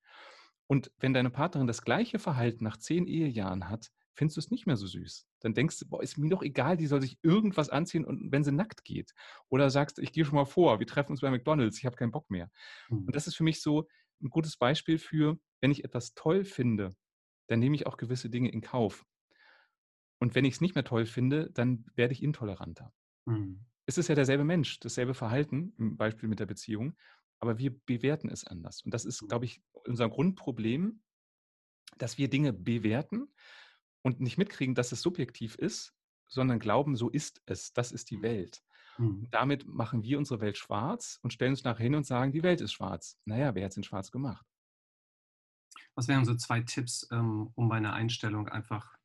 Und 0.66 0.92
wenn 0.98 1.14
deine 1.14 1.30
Partnerin 1.30 1.68
das 1.68 1.84
gleiche 1.84 2.18
Verhalten 2.20 2.64
nach 2.64 2.78
zehn 2.78 3.06
Ehejahren 3.06 3.70
hat, 3.70 3.92
findest 4.16 4.38
du 4.38 4.40
es 4.40 4.52
nicht 4.52 4.68
mehr 4.68 4.78
so 4.78 4.88
süß. 4.88 5.28
Dann 5.40 5.54
denkst 5.54 5.80
du, 5.80 5.88
boah, 5.88 6.02
ist 6.04 6.18
mir 6.18 6.30
doch 6.30 6.44
egal, 6.44 6.78
die 6.78 6.88
soll 6.88 7.02
sich 7.02 7.18
irgendwas 7.24 7.70
anziehen 7.70 8.06
und 8.06 8.32
wenn 8.32 8.44
sie 8.44 8.52
nackt 8.52 8.84
geht. 8.84 9.14
Oder 9.50 9.70
sagst, 9.70 10.00
ich 10.00 10.12
gehe 10.12 10.26
schon 10.26 10.36
mal 10.36 10.46
vor, 10.46 10.80
wir 10.80 10.88
treffen 10.88 11.12
uns 11.12 11.22
bei 11.22 11.32
McDonalds, 11.32 11.78
ich 11.80 11.86
habe 11.86 11.96
keinen 11.96 12.12
Bock 12.12 12.30
mehr. 12.30 12.52
Mhm. 12.90 13.06
Und 13.06 13.16
das 13.16 13.28
ist 13.28 13.36
für 13.36 13.44
mich 13.44 13.62
so 13.62 13.88
ein 14.22 14.30
gutes 14.30 14.58
Beispiel 14.58 14.98
für, 14.98 15.40
wenn 15.62 15.72
ich 15.72 15.84
etwas 15.84 16.14
toll 16.14 16.46
finde, 16.46 16.96
dann 17.48 17.60
nehme 17.60 17.76
ich 17.76 17.88
auch 17.88 17.98
gewisse 17.98 18.30
Dinge 18.30 18.50
in 18.50 18.62
Kauf. 18.62 19.06
Und 20.20 20.36
wenn 20.36 20.46
ich 20.46 20.56
es 20.56 20.62
nicht 20.62 20.76
mehr 20.76 20.86
toll 20.86 21.06
finde, 21.06 21.50
dann 21.52 21.86
werde 21.96 22.14
ich 22.14 22.24
intoleranter. 22.24 22.94
Mhm. 23.26 23.66
Es 23.86 23.98
ist 23.98 24.08
ja 24.08 24.16
derselbe 24.16 24.46
Mensch, 24.46 24.80
dasselbe 24.80 25.14
Verhalten, 25.14 25.74
im 25.78 25.98
Beispiel 25.98 26.30
mit 26.30 26.40
der 26.40 26.46
Beziehung, 26.46 26.96
aber 27.40 27.58
wir 27.58 27.78
bewerten 27.86 28.30
es 28.30 28.48
anders. 28.48 28.82
Und 28.84 28.94
das 28.94 29.04
ist, 29.04 29.22
mhm. 29.22 29.28
glaube 29.28 29.46
ich, 29.46 29.62
unser 29.72 30.08
Grundproblem, 30.10 31.02
dass 31.98 32.18
wir 32.18 32.30
Dinge 32.30 32.54
bewerten 32.54 33.28
und 34.04 34.20
nicht 34.20 34.38
mitkriegen, 34.38 34.76
dass 34.76 34.92
es 34.92 35.02
subjektiv 35.02 35.56
ist, 35.56 35.94
sondern 36.28 36.60
glauben, 36.60 36.96
so 36.96 37.10
ist 37.10 37.42
es, 37.46 37.74
das 37.74 37.92
ist 37.92 38.12
die 38.12 38.22
Welt. 38.22 38.64
Mhm. 38.98 39.28
damit 39.32 39.66
machen 39.68 40.04
wir 40.04 40.18
unsere 40.18 40.40
Welt 40.40 40.58
schwarz 40.58 41.20
und 41.24 41.34
stellen 41.34 41.54
uns 41.54 41.64
nachher 41.64 41.84
hin 41.84 41.96
und 41.96 42.06
sagen, 42.06 42.32
die 42.32 42.44
Welt 42.44 42.62
ist 42.62 42.74
schwarz. 42.74 43.18
Naja, 43.26 43.56
wer 43.56 43.66
hat 43.66 43.72
es 43.72 43.78
in 43.78 43.84
schwarz 43.84 44.12
gemacht? 44.12 44.46
Was 45.96 46.08
wären 46.08 46.26
so 46.26 46.36
zwei 46.36 46.62
Tipps, 46.62 47.08
ähm, 47.12 47.52
um 47.56 47.68
meine 47.68 47.94
Einstellung 47.94 48.50
einfach 48.50 48.98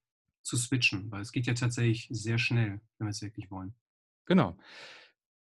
zu 0.43 0.57
switchen? 0.57 1.11
Weil 1.11 1.23
es 1.23 1.33
geht 1.33 1.47
ja 1.47 1.55
tatsächlich 1.55 2.09
sehr 2.11 2.39
schnell, 2.39 2.81
wenn 2.99 3.07
wir 3.07 3.11
es 3.11 3.23
wirklich 3.23 3.51
wollen. 3.51 3.75
Genau. 4.27 4.59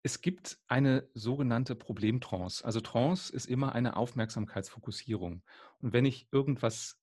Es 0.03 0.21
gibt 0.21 0.59
eine 0.67 1.09
sogenannte 1.13 1.75
Problemtrance. 1.75 2.63
Also 2.63 2.79
Trance 2.79 3.33
ist 3.33 3.45
immer 3.45 3.73
eine 3.73 3.97
Aufmerksamkeitsfokussierung. 3.97 5.41
Und 5.81 5.93
wenn 5.93 6.05
ich 6.05 6.27
irgendwas 6.31 6.97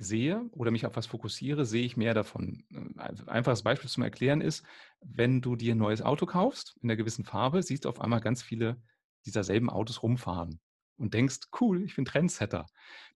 sehe 0.00 0.48
oder 0.52 0.70
mich 0.70 0.86
auf 0.86 0.96
was 0.96 1.06
fokussiere, 1.06 1.66
sehe 1.66 1.84
ich 1.84 1.96
mehr 1.96 2.14
davon. 2.14 2.64
Ein 2.96 3.28
einfaches 3.28 3.62
Beispiel 3.62 3.90
zum 3.90 4.02
Erklären 4.02 4.40
ist, 4.40 4.64
wenn 5.00 5.42
du 5.42 5.56
dir 5.56 5.74
ein 5.74 5.78
neues 5.78 6.02
Auto 6.02 6.26
kaufst 6.26 6.76
in 6.82 6.88
einer 6.88 6.96
gewissen 6.96 7.24
Farbe, 7.24 7.62
siehst 7.62 7.84
du 7.84 7.88
auf 7.88 8.00
einmal 8.00 8.20
ganz 8.20 8.42
viele 8.42 8.82
dieser 9.26 9.44
selben 9.44 9.68
Autos 9.68 10.02
rumfahren 10.02 10.58
und 10.96 11.12
denkst, 11.12 11.40
cool, 11.60 11.84
ich 11.84 11.96
bin 11.96 12.06
Trendsetter. 12.06 12.66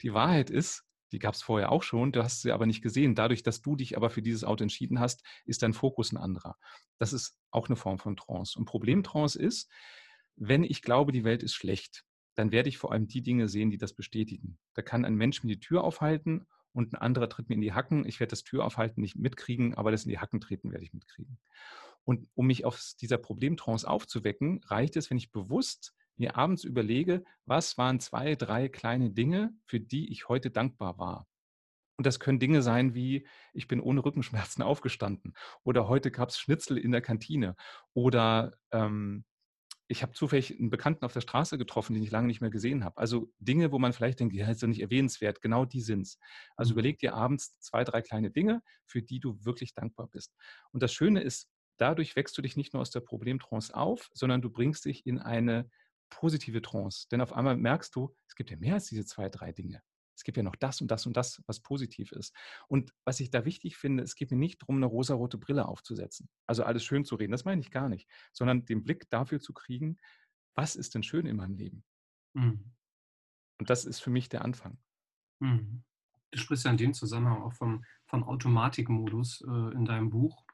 Die 0.03 0.12
Wahrheit 0.12 0.51
ist, 0.51 0.85
die 1.12 1.18
gab 1.18 1.35
es 1.35 1.43
vorher 1.43 1.72
auch 1.72 1.82
schon, 1.82 2.12
du 2.12 2.22
hast 2.22 2.43
sie 2.43 2.53
aber 2.53 2.66
nicht 2.66 2.82
gesehen. 2.82 3.14
Dadurch, 3.14 3.43
dass 3.43 3.62
du 3.62 3.76
dich 3.76 3.97
aber 3.97 4.11
für 4.11 4.22
dieses 4.22 4.45
Auto 4.45 4.62
entschieden 4.62 5.01
hast, 5.01 5.24
ist 5.47 5.62
dein 5.62 5.72
Fokus 5.72 6.12
ein 6.12 6.18
anderer. 6.18 6.57
Das 6.99 7.12
ist 7.12 7.39
auch 7.51 7.68
eine 7.68 7.76
Form 7.76 7.99
von 7.99 8.16
Trance. 8.16 8.59
Und 8.59 8.66
Problemtrance 8.66 9.39
ist, 9.39 9.70
wenn 10.37 10.64
ich 10.64 10.82
glaube, 10.82 11.12
die 11.12 11.24
Welt 11.24 11.43
ist 11.43 11.55
schlecht, 11.55 12.05
dann 12.35 12.53
werde 12.53 12.68
ich 12.68 12.78
vor 12.78 12.93
allem 12.93 13.07
die 13.07 13.22
Dinge 13.22 13.49
sehen, 13.49 13.70
die 13.70 13.78
das 13.78 13.95
bestätigen. 13.95 14.59
Da 14.74 14.82
kann 14.82 15.05
ein 15.05 15.14
Mensch 15.14 15.45
mir 15.45 15.55
die 15.55 15.61
Tür 15.61 15.85
aufhalten 15.85 16.47
und 16.74 16.92
ein 16.92 16.96
anderer 16.96 17.28
tritt 17.28 17.48
mir 17.48 17.54
in 17.54 17.60
die 17.60 17.72
Hacken. 17.72 18.04
Ich 18.04 18.20
werde 18.20 18.30
das 18.30 18.42
Türaufhalten 18.42 19.00
nicht 19.00 19.16
mitkriegen, 19.16 19.74
aber 19.74 19.90
das 19.90 20.04
in 20.04 20.10
die 20.10 20.18
Hacken 20.18 20.40
treten 20.40 20.72
werde 20.72 20.84
ich 20.84 20.92
mitkriegen. 20.92 21.38
Und 22.02 22.28
um 22.34 22.48
mich 22.48 22.66
aus 22.66 22.96
dieser 22.96 23.16
Problemtrance 23.16 23.88
aufzuwecken, 23.88 24.60
reicht 24.64 24.96
es, 24.96 25.08
wenn 25.08 25.16
ich 25.16 25.32
bewusst 25.32 25.94
mir 26.16 26.36
abends 26.36 26.64
überlege, 26.64 27.24
was 27.46 27.78
waren 27.78 28.00
zwei, 28.00 28.34
drei 28.34 28.68
kleine 28.68 29.10
Dinge, 29.10 29.54
für 29.64 29.80
die 29.80 30.10
ich 30.12 30.28
heute 30.28 30.50
dankbar 30.50 30.98
war. 30.98 31.26
Und 31.96 32.06
das 32.06 32.18
können 32.18 32.40
Dinge 32.40 32.60
sein 32.60 32.94
wie, 32.94 33.26
ich 33.52 33.68
bin 33.68 33.80
ohne 33.80 34.04
Rückenschmerzen 34.04 34.62
aufgestanden 34.62 35.34
oder 35.62 35.88
heute 35.88 36.10
gab 36.10 36.28
es 36.30 36.38
Schnitzel 36.38 36.76
in 36.76 36.92
der 36.92 37.02
Kantine 37.02 37.56
oder 37.94 38.52
ähm, 38.72 39.24
ich 39.87 40.03
habe 40.03 40.12
zufällig 40.12 40.59
einen 40.59 40.70
Bekannten 40.70 41.05
auf 41.05 41.12
der 41.12 41.20
Straße 41.20 41.59
getroffen, 41.59 41.95
den 41.95 42.03
ich 42.03 42.11
lange 42.11 42.26
nicht 42.26 42.41
mehr 42.41 42.51
gesehen 42.51 42.85
habe. 42.85 42.97
Also 42.97 43.30
Dinge, 43.39 43.70
wo 43.70 43.78
man 43.78 43.93
vielleicht 43.93 44.20
denkt, 44.20 44.35
ja, 44.35 44.51
ist 44.51 44.62
doch 44.62 44.68
nicht 44.68 44.80
erwähnenswert. 44.80 45.43
Genau 45.43 45.64
die 45.64 45.82
sind 45.82 46.03
es. 46.03 46.18
Also 46.57 46.70
mhm. 46.70 46.74
überleg 46.74 46.99
dir 46.99 47.14
abends 47.14 47.59
zwei, 47.61 47.85
drei 47.85 48.01
kleine 48.01 48.30
Dinge, 48.30 48.62
für 48.87 49.03
die 49.03 49.20
du 49.20 49.45
wirklich 49.45 49.74
dankbar 49.74 50.09
bist. 50.09 50.35
Und 50.72 50.82
das 50.82 50.93
Schöne 50.93 51.20
ist, 51.20 51.49
dadurch 51.76 52.16
wächst 52.16 52.37
du 52.39 52.43
dich 52.43 52.57
nicht 52.57 52.72
nur 52.72 52.82
aus 52.82 52.91
der 52.91 53.01
Problemtrance 53.01 53.74
auf, 53.74 54.11
sondern 54.14 54.41
du 54.41 54.51
bringst 54.51 54.87
dich 54.87 55.07
in 55.07 55.18
eine 55.18 55.68
positive 56.09 56.62
Trance. 56.62 57.07
Denn 57.11 57.20
auf 57.20 57.32
einmal 57.32 57.57
merkst 57.57 57.95
du, 57.95 58.14
es 58.26 58.35
gibt 58.37 58.51
ja 58.51 58.57
mehr 58.57 58.74
als 58.74 58.87
diese 58.87 59.05
zwei, 59.05 59.28
drei 59.28 59.53
Dinge. 59.53 59.82
Es 60.16 60.24
gibt 60.24 60.36
ja 60.36 60.42
noch 60.42 60.56
das 60.56 60.80
und 60.80 60.90
das 60.90 61.06
und 61.06 61.16
das, 61.16 61.42
was 61.46 61.60
positiv 61.60 62.12
ist. 62.12 62.34
Und 62.68 62.92
was 63.04 63.20
ich 63.20 63.30
da 63.30 63.44
wichtig 63.44 63.76
finde, 63.76 64.02
es 64.02 64.14
geht 64.14 64.30
mir 64.30 64.36
nicht 64.36 64.62
darum, 64.62 64.76
eine 64.76 64.86
rosarote 64.86 65.38
Brille 65.38 65.66
aufzusetzen. 65.66 66.28
Also 66.46 66.64
alles 66.64 66.84
schön 66.84 67.04
zu 67.04 67.16
reden, 67.16 67.32
das 67.32 67.44
meine 67.44 67.60
ich 67.60 67.70
gar 67.70 67.88
nicht. 67.88 68.08
Sondern 68.32 68.64
den 68.64 68.84
Blick 68.84 69.08
dafür 69.10 69.40
zu 69.40 69.52
kriegen, 69.52 69.98
was 70.54 70.76
ist 70.76 70.94
denn 70.94 71.02
schön 71.02 71.26
in 71.26 71.36
meinem 71.36 71.54
Leben? 71.54 71.84
Mhm. 72.34 72.72
Und 73.58 73.70
das 73.70 73.84
ist 73.84 74.00
für 74.00 74.10
mich 74.10 74.28
der 74.28 74.44
Anfang. 74.44 74.78
Mhm. 75.40 75.84
Du 76.30 76.38
sprichst 76.38 76.64
ja 76.64 76.70
in 76.70 76.76
dem 76.76 76.94
Zusammenhang 76.94 77.42
auch 77.42 77.52
vom, 77.52 77.84
vom 78.06 78.24
Automatikmodus 78.24 79.42
äh, 79.42 79.74
in 79.74 79.84
deinem 79.84 80.10
Buch, 80.10 80.44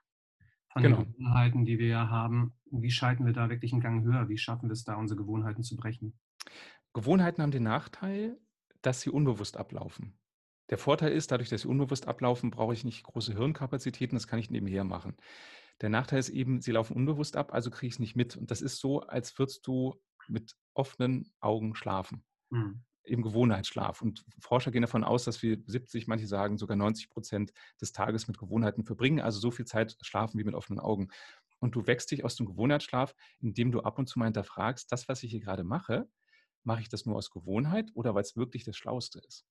von 0.73 0.83
genau. 0.83 1.03
den 1.03 1.13
Gewohnheiten, 1.13 1.65
die 1.65 1.79
wir 1.79 1.89
ja 1.89 2.09
haben. 2.09 2.55
Wie 2.71 2.91
schalten 2.91 3.25
wir 3.25 3.33
da 3.33 3.49
wirklich 3.49 3.73
einen 3.73 3.81
Gang 3.81 4.05
höher? 4.05 4.29
Wie 4.29 4.39
schaffen 4.39 4.69
wir 4.69 4.73
es 4.73 4.85
da, 4.85 4.97
unsere 4.97 5.19
Gewohnheiten 5.19 5.63
zu 5.63 5.77
brechen? 5.77 6.19
Gewohnheiten 6.93 7.43
haben 7.43 7.51
den 7.51 7.63
Nachteil, 7.63 8.39
dass 8.83 9.01
sie 9.01 9.11
unbewusst 9.11 9.57
ablaufen. 9.57 10.19
Der 10.71 10.79
Vorteil 10.79 11.13
ist, 11.13 11.33
dadurch, 11.33 11.49
dass 11.49 11.63
sie 11.63 11.69
unbewusst 11.69 12.07
ablaufen, 12.07 12.51
brauche 12.51 12.73
ich 12.73 12.85
nicht 12.85 13.03
große 13.03 13.35
Hirnkapazitäten, 13.35 14.17
das 14.17 14.29
kann 14.29 14.39
ich 14.39 14.51
nebenher 14.51 14.85
machen. 14.85 15.17
Der 15.81 15.89
Nachteil 15.89 16.21
ist 16.21 16.29
eben, 16.29 16.61
sie 16.61 16.73
laufen 16.73 16.95
unbewusst 16.95 17.37
ab, 17.37 17.53
also 17.53 17.71
kriege 17.71 17.89
ich 17.89 17.95
es 17.95 17.99
nicht 17.99 18.15
mit. 18.15 18.37
Und 18.37 18.51
das 18.51 18.63
ist 18.63 18.79
so, 18.79 19.01
als 19.01 19.39
würdest 19.39 19.67
du 19.67 20.01
mit 20.29 20.55
offenen 20.75 21.33
Augen 21.41 21.75
schlafen. 21.75 22.25
Mhm. 22.51 22.85
Im 23.03 23.23
Gewohnheitsschlaf. 23.23 24.03
Und 24.03 24.25
Forscher 24.39 24.71
gehen 24.71 24.83
davon 24.83 25.05
aus, 25.05 25.25
dass 25.25 25.43
wir 25.43 25.59
70, 25.67 26.07
manche 26.07 26.27
sagen 26.27 26.59
sogar 26.59 26.77
90 26.77 27.09
Prozent 27.09 27.53
des 27.81 27.93
Tages 27.93 28.29
mit 28.29 28.39
Gewohnheiten 28.39 28.85
verbringen. 28.85 29.21
Also 29.21 29.41
so 29.41 29.51
viel 29.51 29.65
Zeit 29.65 29.97
schlafen 30.03 30.39
wie 30.39 30.45
mit 30.45 30.55
offenen 30.55 30.79
Augen. 30.79 31.09
Und 31.61 31.75
du 31.75 31.87
wächst 31.87 32.11
dich 32.11 32.25
aus 32.25 32.37
dem 32.37 32.47
Gewohnheitsschlaf, 32.47 33.15
indem 33.41 33.73
du 33.73 33.81
ab 33.81 33.99
und 33.99 34.07
zu 34.07 34.19
mal 34.19 34.27
hinterfragst, 34.27 34.93
das, 34.93 35.09
was 35.09 35.23
ich 35.23 35.31
hier 35.31 35.41
gerade 35.41 35.65
mache, 35.65 36.09
mache 36.65 36.81
ich 36.83 36.89
das 36.89 37.07
nur 37.07 37.17
aus 37.17 37.31
Gewohnheit 37.31 37.91
oder 37.95 38.15
weil 38.15 38.23
es 38.23 38.37
wirklich 38.37 38.65
das 38.65 38.77
Schlauste 38.77 39.21
ist? 39.21 39.47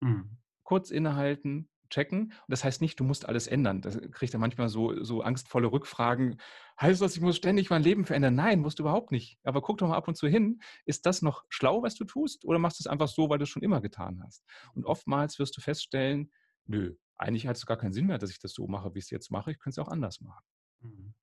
Mhm. 0.00 0.38
Kurz 0.64 0.90
innehalten, 0.90 1.68
checken. 1.92 2.24
Und 2.24 2.48
das 2.48 2.64
heißt 2.64 2.80
nicht, 2.80 2.98
du 2.98 3.04
musst 3.04 3.26
alles 3.28 3.46
ändern. 3.46 3.82
Da 3.82 3.90
kriegt 3.90 4.34
er 4.34 4.40
manchmal 4.40 4.68
so, 4.68 5.04
so 5.04 5.22
angstvolle 5.22 5.70
Rückfragen. 5.70 6.40
Heißt 6.80 7.00
das, 7.00 7.14
ich 7.14 7.22
muss 7.22 7.36
ständig 7.36 7.70
mein 7.70 7.82
Leben 7.82 8.04
verändern? 8.04 8.34
Nein, 8.34 8.60
musst 8.60 8.78
du 8.78 8.82
überhaupt 8.82 9.12
nicht. 9.12 9.38
Aber 9.44 9.62
guck 9.62 9.78
doch 9.78 9.88
mal 9.88 9.96
ab 9.96 10.08
und 10.08 10.16
zu 10.16 10.26
hin. 10.26 10.60
Ist 10.84 11.06
das 11.06 11.22
noch 11.22 11.44
schlau, 11.48 11.82
was 11.82 11.94
du 11.94 12.04
tust? 12.04 12.44
Oder 12.44 12.58
machst 12.58 12.80
du 12.80 12.82
es 12.82 12.86
einfach 12.86 13.08
so, 13.08 13.28
weil 13.28 13.38
du 13.38 13.44
es 13.44 13.50
schon 13.50 13.62
immer 13.62 13.80
getan 13.80 14.22
hast? 14.24 14.44
Und 14.74 14.86
oftmals 14.86 15.38
wirst 15.38 15.56
du 15.56 15.60
feststellen, 15.60 16.32
nö, 16.66 16.96
eigentlich 17.16 17.46
hat 17.46 17.56
es 17.56 17.66
gar 17.66 17.76
keinen 17.76 17.92
Sinn 17.92 18.06
mehr, 18.06 18.18
dass 18.18 18.30
ich 18.30 18.40
das 18.40 18.52
so 18.52 18.66
mache, 18.66 18.94
wie 18.94 18.98
ich 18.98 19.04
es 19.04 19.10
jetzt 19.10 19.30
mache. 19.30 19.52
Ich 19.52 19.58
könnte 19.58 19.80
es 19.80 19.86
auch 19.86 19.90
anders 19.90 20.20
machen. 20.20 20.44
Mhm. 20.80 21.14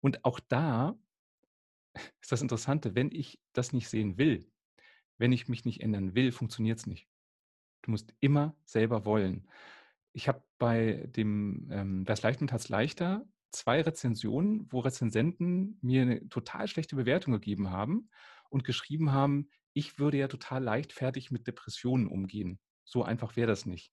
Und 0.00 0.24
auch 0.24 0.40
da 0.40 0.96
ist 2.20 2.32
das 2.32 2.42
Interessante, 2.42 2.94
wenn 2.94 3.10
ich 3.10 3.40
das 3.52 3.72
nicht 3.72 3.88
sehen 3.88 4.18
will, 4.18 4.50
wenn 5.18 5.32
ich 5.32 5.48
mich 5.48 5.64
nicht 5.64 5.80
ändern 5.80 6.14
will, 6.14 6.32
funktioniert 6.32 6.78
es 6.78 6.86
nicht. 6.86 7.08
Du 7.82 7.90
musst 7.90 8.14
immer 8.20 8.56
selber 8.64 9.04
wollen. 9.04 9.48
Ich 10.12 10.28
habe 10.28 10.42
bei 10.58 11.08
dem 11.16 11.68
ähm, 11.70 12.04
Das 12.04 12.22
Leicht 12.22 12.40
und 12.40 12.52
Hat's 12.52 12.68
leichter 12.68 13.26
zwei 13.52 13.82
Rezensionen, 13.82 14.66
wo 14.70 14.80
Rezensenten 14.80 15.78
mir 15.82 16.02
eine 16.02 16.28
total 16.28 16.66
schlechte 16.68 16.96
Bewertung 16.96 17.32
gegeben 17.34 17.70
haben 17.70 18.08
und 18.50 18.64
geschrieben 18.64 19.12
haben, 19.12 19.50
ich 19.74 19.98
würde 19.98 20.18
ja 20.18 20.28
total 20.28 20.62
leichtfertig 20.62 21.30
mit 21.30 21.46
Depressionen 21.46 22.06
umgehen. 22.06 22.58
So 22.84 23.04
einfach 23.04 23.36
wäre 23.36 23.46
das 23.46 23.66
nicht. 23.66 23.92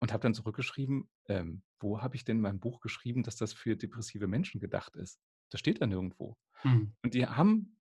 Und 0.00 0.12
habe 0.12 0.22
dann 0.22 0.34
zurückgeschrieben, 0.34 1.08
ähm, 1.28 1.62
wo 1.78 2.00
habe 2.00 2.16
ich 2.16 2.24
denn 2.24 2.36
in 2.36 2.42
meinem 2.42 2.60
Buch 2.60 2.80
geschrieben, 2.80 3.22
dass 3.22 3.36
das 3.36 3.52
für 3.52 3.76
depressive 3.76 4.26
Menschen 4.26 4.60
gedacht 4.60 4.96
ist? 4.96 5.20
Das 5.50 5.60
steht 5.60 5.80
da 5.80 5.86
nirgendwo. 5.86 6.36
Mhm. 6.64 6.94
Und 7.02 7.14
die 7.14 7.26
haben 7.26 7.76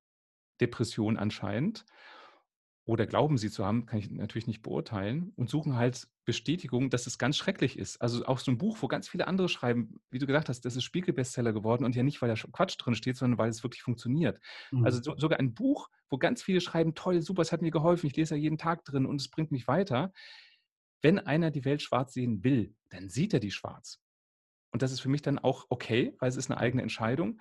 Depressionen 0.60 1.18
anscheinend 1.18 1.86
oder 2.92 3.08
glauben 3.08 3.38
sie 3.38 3.50
zu 3.50 3.66
haben, 3.66 3.86
kann 3.86 4.00
ich 4.00 4.12
natürlich 4.12 4.48
nicht 4.48 4.64
beurteilen 4.64 5.32
und 5.38 5.50
suchen 5.50 5.78
halt 5.78 6.10
Bestätigung, 6.26 6.90
dass 6.90 7.08
es 7.08 7.18
ganz 7.18 7.38
schrecklich 7.38 7.80
ist. 7.80 8.02
Also 8.02 8.26
auch 8.26 8.38
so 8.38 8.52
ein 8.52 8.58
Buch, 8.58 8.80
wo 8.82 8.90
ganz 8.90 9.08
viele 9.08 9.28
andere 9.28 9.48
schreiben, 9.48 10.02
wie 10.10 10.20
du 10.20 10.28
gesagt 10.28 10.50
hast, 10.50 10.66
das 10.66 10.76
ist 10.76 10.84
Spiegelbestseller 10.84 11.54
geworden 11.54 11.86
und 11.86 11.96
ja 11.96 12.04
nicht, 12.04 12.22
weil 12.22 12.28
da 12.28 12.36
Quatsch 12.36 12.76
drin 12.78 12.96
steht, 12.96 13.16
sondern 13.16 13.38
weil 13.38 13.50
es 13.50 13.64
wirklich 13.64 13.82
funktioniert. 13.82 14.42
Also 14.72 14.78
mhm. 14.78 14.86
Also 14.86 15.02
so, 15.04 15.18
sogar 15.18 15.40
ein 15.40 15.54
Buch, 15.54 15.90
wo 16.10 16.18
ganz 16.18 16.44
viele 16.44 16.60
schreiben, 16.60 16.94
toll, 16.94 17.22
super, 17.22 17.42
es 17.42 17.54
hat 17.54 17.62
mir 17.62 17.72
geholfen, 17.72 18.08
ich 18.08 18.16
lese 18.18 18.36
ja 18.36 18.42
jeden 18.42 18.58
Tag 18.58 18.84
drin 18.84 19.06
und 19.06 19.22
es 19.22 19.30
bringt 19.30 19.52
mich 19.52 19.70
weiter. 19.70 20.12
Wenn 21.02 21.18
einer 21.18 21.50
die 21.50 21.64
Welt 21.64 21.82
schwarz 21.82 22.12
sehen 22.12 22.44
will, 22.44 22.76
dann 22.90 23.08
sieht 23.08 23.34
er 23.34 23.40
die 23.40 23.52
schwarz. 23.52 24.02
Und 24.72 24.82
das 24.82 24.92
ist 24.92 25.00
für 25.00 25.08
mich 25.08 25.22
dann 25.22 25.40
auch 25.40 25.66
okay, 25.70 26.14
weil 26.20 26.28
es 26.28 26.36
ist 26.36 26.52
eine 26.52 26.60
eigene 26.60 26.82
Entscheidung. 26.82 27.40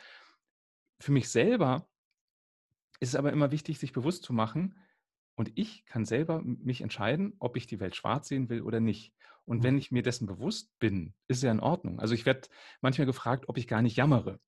Für 1.00 1.10
mich 1.10 1.28
selber 1.28 1.88
ist 3.00 3.08
es 3.08 3.14
aber 3.16 3.32
immer 3.32 3.50
wichtig, 3.50 3.80
sich 3.80 3.92
bewusst 3.92 4.22
zu 4.22 4.32
machen, 4.32 4.76
und 5.34 5.50
ich 5.54 5.84
kann 5.86 6.04
selber 6.04 6.42
mich 6.42 6.80
entscheiden, 6.80 7.34
ob 7.38 7.56
ich 7.56 7.66
die 7.66 7.80
Welt 7.80 7.96
schwarz 7.96 8.28
sehen 8.28 8.48
will 8.48 8.62
oder 8.62 8.80
nicht. 8.80 9.12
Und 9.44 9.58
mhm. 9.58 9.62
wenn 9.62 9.78
ich 9.78 9.90
mir 9.90 10.02
dessen 10.02 10.26
bewusst 10.26 10.70
bin, 10.78 11.14
ist 11.28 11.38
es 11.38 11.42
ja 11.42 11.50
in 11.50 11.60
Ordnung. 11.60 11.98
Also 11.98 12.14
ich 12.14 12.26
werde 12.26 12.48
manchmal 12.80 13.06
gefragt, 13.06 13.48
ob 13.48 13.58
ich 13.58 13.66
gar 13.66 13.82
nicht 13.82 13.96
jammere. 13.96 14.40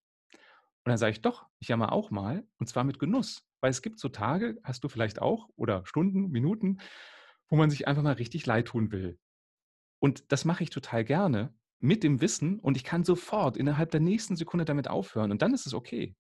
Und 0.85 0.91
dann 0.91 0.99
sage 0.99 1.12
ich 1.12 1.22
doch, 1.22 1.47
ich 1.61 1.68
jammer 1.68 1.93
auch 1.93 2.11
mal, 2.11 2.47
und 2.59 2.68
zwar 2.68 2.85
mit 2.85 2.99
Genuss. 2.99 3.47
Weil 3.61 3.70
es 3.70 3.83
gibt 3.83 4.01
so 4.01 4.09
Tage, 4.09 4.59
hast 4.64 4.83
du 4.85 4.89
vielleicht 4.89 5.22
auch, 5.22 5.49
oder 5.57 5.87
Stunden, 5.87 6.30
Minuten, 6.30 6.78
wo 7.49 7.57
man 7.57 7.70
sich 7.70 7.87
einfach 7.87 8.03
mal 8.03 8.14
richtig 8.14 8.45
leid 8.47 8.66
tun 8.66 8.91
will. 8.91 9.18
Und 10.01 10.33
das 10.33 10.45
mache 10.45 10.64
ich 10.64 10.70
total 10.70 11.05
gerne 11.05 11.55
mit 11.78 12.03
dem 12.03 12.20
Wissen 12.20 12.59
und 12.61 12.76
ich 12.76 12.85
kann 12.85 13.05
sofort 13.05 13.57
innerhalb 13.57 13.91
der 13.91 14.01
nächsten 14.01 14.37
Sekunde 14.37 14.64
damit 14.64 14.89
aufhören 14.89 15.33
und 15.33 15.43
dann 15.43 15.53
ist 15.53 15.66
es 15.66 15.74
okay 15.74 16.14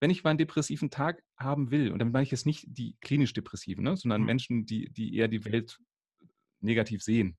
wenn 0.00 0.10
ich 0.10 0.24
mal 0.24 0.30
einen 0.30 0.38
depressiven 0.38 0.90
Tag 0.90 1.22
haben 1.38 1.70
will, 1.70 1.92
und 1.92 1.98
damit 1.98 2.12
meine 2.12 2.24
ich 2.24 2.30
jetzt 2.30 2.46
nicht 2.46 2.64
die 2.66 2.96
klinisch 3.00 3.32
Depressiven, 3.34 3.84
ne, 3.84 3.96
sondern 3.96 4.22
mhm. 4.22 4.26
Menschen, 4.26 4.66
die, 4.66 4.90
die 4.90 5.14
eher 5.14 5.28
die 5.28 5.44
Welt 5.44 5.78
negativ 6.60 7.02
sehen. 7.02 7.38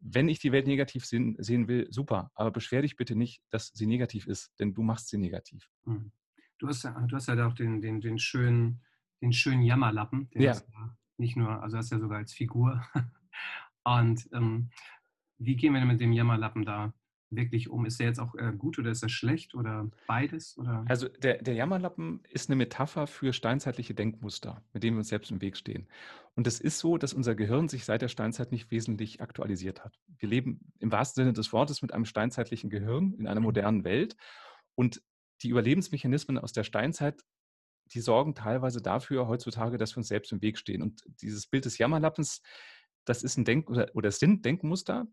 Wenn 0.00 0.28
ich 0.28 0.38
die 0.38 0.52
Welt 0.52 0.66
negativ 0.66 1.06
sehen, 1.06 1.36
sehen 1.38 1.66
will, 1.68 1.86
super, 1.90 2.30
aber 2.34 2.50
beschwer 2.50 2.82
dich 2.82 2.96
bitte 2.96 3.16
nicht, 3.16 3.42
dass 3.50 3.68
sie 3.68 3.86
negativ 3.86 4.26
ist, 4.26 4.52
denn 4.58 4.74
du 4.74 4.82
machst 4.82 5.08
sie 5.08 5.18
negativ. 5.18 5.68
Mhm. 5.84 6.12
Du 6.58 6.68
hast 6.68 6.82
ja, 6.84 6.92
du 6.92 7.16
hast 7.16 7.28
ja 7.28 7.46
auch 7.46 7.54
den, 7.54 7.80
den, 7.80 8.00
den, 8.00 8.18
schönen, 8.18 8.82
den 9.20 9.32
schönen 9.32 9.62
Jammerlappen, 9.62 10.28
den 10.30 10.42
ja. 10.42 10.52
ja 10.52 10.96
nicht 11.16 11.36
nur, 11.36 11.62
also 11.62 11.76
hast 11.76 11.90
ja 11.90 11.98
sogar 11.98 12.18
als 12.18 12.32
Figur. 12.32 12.84
Und 13.84 14.28
ähm, 14.32 14.70
wie 15.38 15.56
gehen 15.56 15.72
wir 15.72 15.80
denn 15.80 15.88
mit 15.88 16.00
dem 16.00 16.12
Jammerlappen 16.12 16.64
da 16.64 16.92
wirklich 17.36 17.68
um? 17.68 17.86
Ist 17.86 18.00
er 18.00 18.06
jetzt 18.06 18.20
auch 18.20 18.34
äh, 18.34 18.52
gut 18.56 18.78
oder 18.78 18.90
ist 18.90 19.02
er 19.02 19.08
schlecht 19.08 19.54
oder 19.54 19.90
beides? 20.06 20.56
Oder? 20.58 20.84
Also 20.88 21.08
der, 21.08 21.42
der 21.42 21.54
Jammerlappen 21.54 22.20
ist 22.30 22.48
eine 22.48 22.56
Metapher 22.56 23.06
für 23.06 23.32
steinzeitliche 23.32 23.94
Denkmuster, 23.94 24.62
mit 24.72 24.82
denen 24.82 24.96
wir 24.96 25.00
uns 25.00 25.08
selbst 25.08 25.30
im 25.30 25.40
Weg 25.40 25.56
stehen. 25.56 25.88
Und 26.34 26.46
es 26.46 26.60
ist 26.60 26.78
so, 26.78 26.98
dass 26.98 27.14
unser 27.14 27.34
Gehirn 27.34 27.68
sich 27.68 27.84
seit 27.84 28.02
der 28.02 28.08
Steinzeit 28.08 28.52
nicht 28.52 28.70
wesentlich 28.70 29.20
aktualisiert 29.20 29.84
hat. 29.84 29.98
Wir 30.18 30.28
leben 30.28 30.72
im 30.80 30.90
wahrsten 30.90 31.22
Sinne 31.22 31.32
des 31.32 31.52
Wortes 31.52 31.82
mit 31.82 31.92
einem 31.92 32.04
steinzeitlichen 32.04 32.70
Gehirn 32.70 33.14
in 33.14 33.26
einer 33.26 33.40
mhm. 33.40 33.46
modernen 33.46 33.84
Welt. 33.84 34.16
Und 34.74 35.02
die 35.42 35.48
Überlebensmechanismen 35.48 36.38
aus 36.38 36.52
der 36.52 36.64
Steinzeit, 36.64 37.22
die 37.92 38.00
sorgen 38.00 38.34
teilweise 38.34 38.80
dafür 38.80 39.28
heutzutage, 39.28 39.78
dass 39.78 39.94
wir 39.94 39.98
uns 39.98 40.08
selbst 40.08 40.32
im 40.32 40.42
Weg 40.42 40.58
stehen. 40.58 40.82
Und 40.82 41.04
dieses 41.20 41.46
Bild 41.46 41.64
des 41.64 41.78
Jammerlappens, 41.78 42.42
das 43.04 43.22
ist 43.22 43.36
ein 43.36 43.44
Denk- 43.44 43.68
oder, 43.68 43.90
oder 43.94 44.10
sind 44.10 44.44
Denkmuster, 44.44 45.06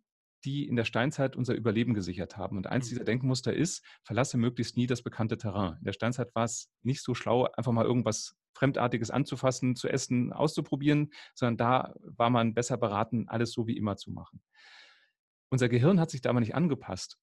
die 0.44 0.68
in 0.68 0.76
der 0.76 0.86
Steinzeit 0.86 1.36
unser 1.36 1.54
Überleben 1.54 1.94
gesichert 1.94 2.38
haben. 2.38 2.58
Und 2.58 2.68
eins 2.68 2.86
mhm. 2.86 2.90
dieser 2.90 3.04
Denkmuster 3.04 3.54
ist, 3.54 3.86
verlasse 4.04 4.38
möglichst 4.38 4.78
nie 4.78 4.88
das 4.88 5.02
bekannte 5.02 5.38
Terrain. 5.38 5.78
In 5.80 5.86
der 5.86 5.94
Steinzeit 5.94 6.34
war 6.36 6.46
es 6.46 6.72
nicht 6.84 7.02
so 7.04 7.14
schlau, 7.14 7.46
einfach 7.46 7.72
mal 7.72 7.86
irgendwas 7.86 8.36
Fremdartiges 8.54 9.12
anzufassen, 9.12 9.76
zu 9.76 9.88
essen, 9.88 10.34
auszuprobieren, 10.34 11.12
sondern 11.34 11.58
da 11.58 11.94
war 12.04 12.30
man 12.30 12.54
besser 12.54 12.78
beraten, 12.78 13.28
alles 13.28 13.52
so 13.54 13.68
wie 13.68 13.78
immer 13.78 13.98
zu 13.98 14.12
machen. 14.12 14.42
Unser 15.50 15.70
Gehirn 15.70 16.00
hat 16.00 16.12
sich 16.12 16.22
da 16.22 16.30
aber 16.30 16.40
nicht 16.40 16.56
angepasst. 16.56 17.18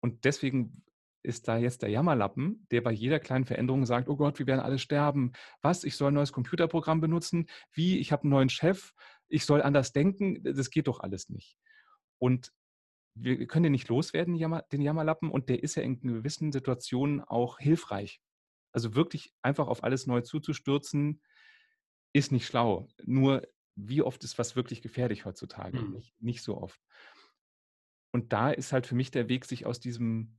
Und 0.00 0.24
deswegen 0.24 0.84
ist 1.24 1.48
da 1.48 1.56
jetzt 1.56 1.82
der 1.82 1.88
Jammerlappen, 1.88 2.66
der 2.70 2.82
bei 2.82 2.92
jeder 2.92 3.18
kleinen 3.18 3.46
Veränderung 3.46 3.86
sagt, 3.86 4.08
oh 4.08 4.16
Gott, 4.16 4.38
wir 4.38 4.46
werden 4.46 4.60
alle 4.60 4.78
sterben. 4.78 5.32
Was, 5.62 5.82
ich 5.84 5.96
soll 5.96 6.10
ein 6.10 6.14
neues 6.14 6.32
Computerprogramm 6.32 7.00
benutzen? 7.00 7.46
Wie, 7.72 7.98
ich 7.98 8.12
habe 8.12 8.24
einen 8.24 8.30
neuen 8.30 8.50
Chef? 8.50 8.92
Ich 9.28 9.46
soll 9.46 9.62
anders 9.62 9.92
denken? 9.92 10.42
Das 10.44 10.70
geht 10.70 10.86
doch 10.86 11.00
alles 11.00 11.30
nicht. 11.30 11.56
Und 12.24 12.54
wir 13.14 13.46
können 13.46 13.64
den 13.64 13.72
nicht 13.72 13.88
loswerden, 13.88 14.38
den 14.72 14.80
Jammerlappen, 14.80 15.30
und 15.30 15.50
der 15.50 15.62
ist 15.62 15.74
ja 15.74 15.82
in 15.82 16.00
gewissen 16.00 16.52
Situationen 16.52 17.20
auch 17.20 17.58
hilfreich. 17.58 18.22
Also 18.72 18.94
wirklich 18.94 19.34
einfach 19.42 19.68
auf 19.68 19.84
alles 19.84 20.06
neu 20.06 20.22
zuzustürzen, 20.22 21.20
ist 22.14 22.32
nicht 22.32 22.46
schlau. 22.46 22.88
Nur 23.04 23.46
wie 23.76 24.00
oft 24.00 24.24
ist 24.24 24.38
was 24.38 24.56
wirklich 24.56 24.80
gefährlich 24.80 25.26
heutzutage? 25.26 25.82
Mhm. 25.82 25.92
Nicht, 25.92 26.22
nicht 26.22 26.42
so 26.42 26.56
oft. 26.56 26.80
Und 28.10 28.32
da 28.32 28.50
ist 28.50 28.72
halt 28.72 28.86
für 28.86 28.94
mich 28.94 29.10
der 29.10 29.28
Weg, 29.28 29.44
sich 29.44 29.66
aus 29.66 29.78
diesem 29.78 30.38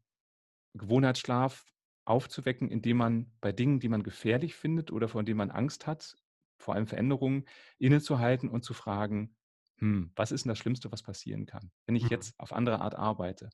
Gewohnheitsschlaf 0.74 1.72
aufzuwecken, 2.06 2.68
indem 2.72 2.98
man 2.98 3.32
bei 3.42 3.52
Dingen, 3.52 3.80
die 3.80 3.90
man 3.90 4.02
gefährlich 4.02 4.56
findet 4.56 4.92
oder 4.92 5.08
vor 5.08 5.22
denen 5.22 5.38
man 5.38 5.52
Angst 5.52 5.86
hat, 5.86 6.16
vor 6.58 6.74
allem 6.74 6.88
Veränderungen, 6.88 7.46
innezuhalten 7.78 8.50
und 8.50 8.64
zu 8.64 8.74
fragen, 8.74 9.35
hm, 9.78 10.12
was 10.16 10.32
ist 10.32 10.46
denn 10.46 10.50
das 10.50 10.58
Schlimmste, 10.58 10.92
was 10.92 11.04
passieren 11.04 11.46
kann, 11.46 11.72
wenn 11.86 11.96
ich 11.96 12.04
mhm. 12.04 12.10
jetzt 12.10 12.40
auf 12.40 12.54
andere 12.54 12.82
Art 12.82 12.96
arbeite, 12.96 13.50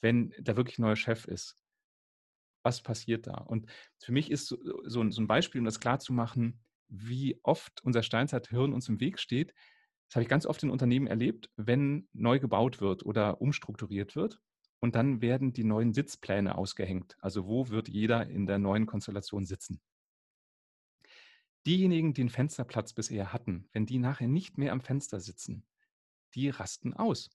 wenn 0.00 0.32
da 0.40 0.56
wirklich 0.56 0.78
ein 0.78 0.82
neuer 0.82 0.96
Chef 0.96 1.26
ist? 1.26 1.56
Was 2.62 2.82
passiert 2.82 3.26
da? 3.26 3.34
Und 3.34 3.70
für 3.98 4.12
mich 4.12 4.30
ist 4.30 4.46
so, 4.46 5.00
ein, 5.00 5.10
so 5.12 5.20
ein 5.20 5.26
Beispiel, 5.26 5.60
um 5.60 5.64
das 5.64 5.80
klarzumachen, 5.80 6.64
wie 6.88 7.38
oft 7.42 7.82
unser 7.82 8.02
Steinzeithirn 8.02 8.72
uns 8.72 8.88
im 8.88 9.00
Weg 9.00 9.18
steht. 9.18 9.52
Das 10.08 10.16
habe 10.16 10.22
ich 10.22 10.28
ganz 10.28 10.46
oft 10.46 10.62
in 10.62 10.70
Unternehmen 10.70 11.06
erlebt, 11.06 11.50
wenn 11.56 12.08
neu 12.12 12.38
gebaut 12.38 12.80
wird 12.80 13.04
oder 13.04 13.40
umstrukturiert 13.40 14.16
wird. 14.16 14.40
Und 14.80 14.94
dann 14.94 15.22
werden 15.22 15.52
die 15.52 15.64
neuen 15.64 15.92
Sitzpläne 15.94 16.56
ausgehängt. 16.56 17.16
Also 17.18 17.46
wo 17.46 17.68
wird 17.68 17.88
jeder 17.88 18.26
in 18.26 18.46
der 18.46 18.58
neuen 18.58 18.86
Konstellation 18.86 19.46
sitzen? 19.46 19.80
Diejenigen, 21.66 22.14
die 22.14 22.22
einen 22.22 22.30
Fensterplatz 22.30 22.92
bisher 22.92 23.32
hatten, 23.32 23.68
wenn 23.72 23.86
die 23.86 23.98
nachher 23.98 24.28
nicht 24.28 24.58
mehr 24.58 24.72
am 24.72 24.80
Fenster 24.80 25.20
sitzen, 25.20 25.64
die 26.34 26.48
rasten 26.50 26.94
aus. 26.94 27.30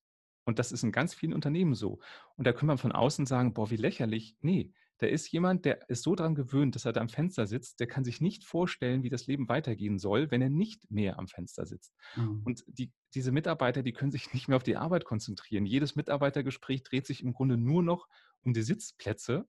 Und 0.45 0.59
das 0.59 0.71
ist 0.71 0.83
in 0.83 0.91
ganz 0.91 1.13
vielen 1.13 1.33
Unternehmen 1.33 1.75
so. 1.75 1.99
Und 2.35 2.45
da 2.45 2.53
kann 2.53 2.67
man 2.67 2.77
von 2.77 2.91
außen 2.91 3.25
sagen, 3.25 3.53
boah, 3.53 3.69
wie 3.69 3.75
lächerlich. 3.75 4.35
Nee, 4.41 4.73
da 4.99 5.07
ist 5.07 5.31
jemand, 5.31 5.63
der 5.63 5.89
ist 5.89 6.03
so 6.03 6.13
daran 6.13 6.35
gewöhnt, 6.35 6.75
dass 6.75 6.85
er 6.85 6.91
da 6.91 6.99
am 7.01 7.09
Fenster 7.09 7.47
sitzt, 7.47 7.79
der 7.79 7.87
kann 7.87 8.03
sich 8.03 8.19
nicht 8.19 8.43
vorstellen, 8.43 9.01
wie 9.01 9.09
das 9.09 9.27
Leben 9.27 9.47
weitergehen 9.47 9.97
soll, 9.97 10.29
wenn 10.29 10.41
er 10.41 10.49
nicht 10.49 10.91
mehr 10.91 11.17
am 11.17 11.27
Fenster 11.27 11.65
sitzt. 11.65 11.93
Mhm. 12.15 12.41
Und 12.43 12.63
die, 12.67 12.91
diese 13.13 13.31
Mitarbeiter, 13.31 13.81
die 13.81 13.93
können 13.93 14.11
sich 14.11 14.33
nicht 14.33 14.47
mehr 14.47 14.57
auf 14.57 14.63
die 14.63 14.75
Arbeit 14.75 15.05
konzentrieren. 15.05 15.65
Jedes 15.65 15.95
Mitarbeitergespräch 15.95 16.83
dreht 16.83 17.07
sich 17.07 17.23
im 17.23 17.33
Grunde 17.33 17.57
nur 17.57 17.81
noch 17.81 18.07
um 18.41 18.53
die 18.53 18.61
Sitzplätze. 18.61 19.47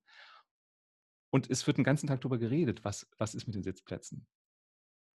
Und 1.31 1.51
es 1.51 1.67
wird 1.67 1.79
den 1.79 1.85
ganzen 1.85 2.07
Tag 2.07 2.21
darüber 2.21 2.39
geredet, 2.39 2.85
was, 2.85 3.09
was 3.19 3.35
ist 3.35 3.47
mit 3.47 3.55
den 3.55 3.63
Sitzplätzen. 3.63 4.27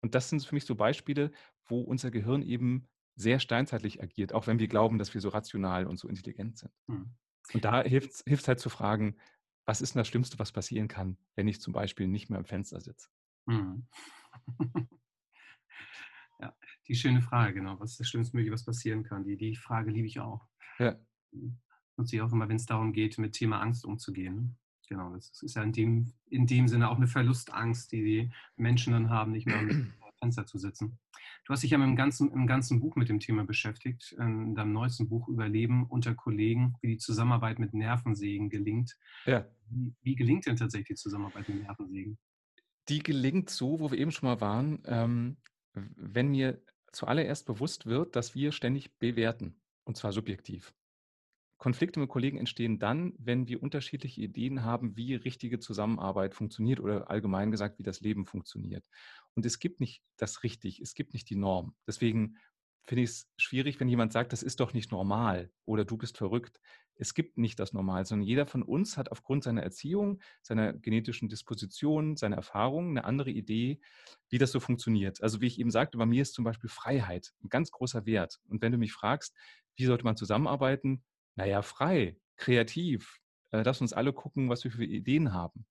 Und 0.01 0.15
das 0.15 0.29
sind 0.29 0.43
für 0.43 0.55
mich 0.55 0.65
so 0.65 0.75
Beispiele, 0.75 1.31
wo 1.65 1.81
unser 1.81 2.11
Gehirn 2.11 2.41
eben 2.41 2.87
sehr 3.15 3.39
steinzeitlich 3.39 4.01
agiert, 4.01 4.33
auch 4.33 4.47
wenn 4.47 4.59
wir 4.59 4.67
glauben, 4.67 4.97
dass 4.97 5.13
wir 5.13 5.21
so 5.21 5.29
rational 5.29 5.85
und 5.85 5.97
so 5.97 6.07
intelligent 6.07 6.57
sind. 6.57 6.71
Mhm. 6.87 7.13
Und 7.53 7.65
da 7.65 7.83
hilft 7.83 8.25
es 8.25 8.47
halt 8.47 8.59
zu 8.59 8.69
fragen, 8.69 9.17
was 9.65 9.81
ist 9.81 9.93
denn 9.93 9.99
das 9.99 10.07
Schlimmste, 10.07 10.39
was 10.39 10.51
passieren 10.51 10.87
kann, 10.87 11.17
wenn 11.35 11.47
ich 11.47 11.61
zum 11.61 11.73
Beispiel 11.73 12.07
nicht 12.07 12.29
mehr 12.29 12.39
am 12.39 12.45
Fenster 12.45 12.81
sitze? 12.81 13.09
Mhm. 13.45 13.87
ja, 16.39 16.55
die 16.87 16.95
schöne 16.95 17.21
Frage, 17.21 17.55
genau. 17.55 17.79
Was 17.79 17.91
ist 17.91 17.99
das 17.99 18.07
Schlimmste, 18.09 18.51
was 18.51 18.65
passieren 18.65 19.03
kann? 19.03 19.23
Die, 19.23 19.37
die 19.37 19.55
Frage 19.55 19.91
liebe 19.91 20.07
ich 20.07 20.19
auch. 20.19 20.47
Ja. 20.79 20.99
Nutze 21.97 22.15
ich 22.15 22.21
auch 22.21 22.31
immer, 22.31 22.49
wenn 22.49 22.55
es 22.55 22.65
darum 22.65 22.93
geht, 22.93 23.17
mit 23.17 23.33
Thema 23.33 23.61
Angst 23.61 23.85
umzugehen. 23.85 24.57
Genau, 24.91 25.09
das 25.15 25.41
ist 25.41 25.55
ja 25.55 25.63
in 25.63 25.71
dem, 25.71 26.11
in 26.29 26.47
dem 26.47 26.67
Sinne 26.67 26.89
auch 26.89 26.97
eine 26.97 27.07
Verlustangst, 27.07 27.93
die 27.93 28.03
die 28.03 28.31
Menschen 28.57 28.91
dann 28.91 29.09
haben, 29.09 29.31
nicht 29.31 29.47
mehr 29.47 29.59
am 29.59 29.93
Fenster 30.19 30.45
zu 30.45 30.57
sitzen. 30.57 30.99
Du 31.45 31.53
hast 31.53 31.63
dich 31.63 31.71
ja 31.71 31.81
im 31.81 31.95
ganzen, 31.95 32.29
im 32.33 32.45
ganzen 32.45 32.81
Buch 32.81 32.97
mit 32.97 33.07
dem 33.07 33.21
Thema 33.21 33.45
beschäftigt, 33.45 34.13
in 34.19 34.53
deinem 34.53 34.73
neuesten 34.73 35.07
Buch 35.07 35.29
Überleben 35.29 35.85
unter 35.85 36.13
Kollegen, 36.13 36.75
wie 36.81 36.89
die 36.89 36.97
Zusammenarbeit 36.97 37.57
mit 37.57 37.73
Nervensägen 37.73 38.49
gelingt. 38.49 38.97
Ja. 39.25 39.47
Wie, 39.69 39.95
wie 40.01 40.15
gelingt 40.15 40.45
denn 40.45 40.57
tatsächlich 40.57 40.89
die 40.89 40.95
Zusammenarbeit 40.95 41.47
mit 41.47 41.63
Nervensägen? 41.63 42.19
Die 42.89 42.99
gelingt 42.99 43.49
so, 43.49 43.79
wo 43.79 43.91
wir 43.91 43.97
eben 43.97 44.11
schon 44.11 44.27
mal 44.27 44.41
waren, 44.41 44.83
ähm, 44.87 45.37
wenn 45.73 46.31
mir 46.31 46.61
zuallererst 46.91 47.45
bewusst 47.45 47.85
wird, 47.85 48.17
dass 48.17 48.35
wir 48.35 48.51
ständig 48.51 48.99
bewerten, 48.99 49.55
und 49.85 49.95
zwar 49.95 50.11
subjektiv. 50.11 50.73
Konflikte 51.61 51.99
mit 51.99 52.09
Kollegen 52.09 52.39
entstehen 52.39 52.79
dann, 52.79 53.13
wenn 53.19 53.47
wir 53.47 53.61
unterschiedliche 53.61 54.19
Ideen 54.19 54.63
haben, 54.63 54.97
wie 54.97 55.13
richtige 55.13 55.59
Zusammenarbeit 55.59 56.33
funktioniert 56.33 56.79
oder 56.79 57.11
allgemein 57.11 57.51
gesagt, 57.51 57.77
wie 57.77 57.83
das 57.83 58.01
Leben 58.01 58.25
funktioniert. 58.25 58.83
Und 59.35 59.45
es 59.45 59.59
gibt 59.59 59.79
nicht 59.79 60.01
das 60.17 60.41
richtig, 60.41 60.79
es 60.79 60.95
gibt 60.95 61.13
nicht 61.13 61.29
die 61.29 61.35
Norm. 61.35 61.75
Deswegen 61.85 62.37
finde 62.83 63.03
ich 63.03 63.11
es 63.11 63.29
schwierig, 63.37 63.79
wenn 63.79 63.87
jemand 63.87 64.11
sagt, 64.11 64.33
das 64.33 64.41
ist 64.41 64.59
doch 64.59 64.73
nicht 64.73 64.91
normal 64.91 65.51
oder 65.65 65.85
du 65.85 65.97
bist 65.97 66.17
verrückt. 66.17 66.59
Es 66.95 67.13
gibt 67.13 67.37
nicht 67.37 67.59
das 67.59 67.73
Normal, 67.73 68.07
sondern 68.07 68.27
jeder 68.27 68.47
von 68.47 68.63
uns 68.63 68.97
hat 68.97 69.11
aufgrund 69.11 69.43
seiner 69.43 69.61
Erziehung, 69.61 70.19
seiner 70.41 70.73
genetischen 70.73 71.29
Disposition, 71.29 72.17
seiner 72.17 72.37
Erfahrungen 72.37 72.97
eine 72.97 73.05
andere 73.05 73.29
Idee, 73.29 73.81
wie 74.29 74.39
das 74.39 74.51
so 74.51 74.59
funktioniert. 74.59 75.21
Also 75.21 75.41
wie 75.41 75.47
ich 75.47 75.59
eben 75.59 75.69
sagte, 75.69 75.99
bei 75.99 76.07
mir 76.07 76.23
ist 76.23 76.33
zum 76.33 76.43
Beispiel 76.43 76.71
Freiheit 76.71 77.33
ein 77.43 77.49
ganz 77.49 77.69
großer 77.69 78.07
Wert. 78.07 78.39
Und 78.49 78.63
wenn 78.63 78.71
du 78.71 78.79
mich 78.79 78.93
fragst, 78.93 79.35
wie 79.75 79.85
sollte 79.85 80.03
man 80.03 80.17
zusammenarbeiten, 80.17 81.03
naja, 81.35 81.61
frei, 81.61 82.17
kreativ. 82.37 83.19
Äh, 83.51 83.63
lass 83.63 83.81
uns 83.81 83.93
alle 83.93 84.13
gucken, 84.13 84.49
was 84.49 84.63
wir 84.63 84.71
für 84.71 84.85
Ideen 84.85 85.33
haben. 85.33 85.65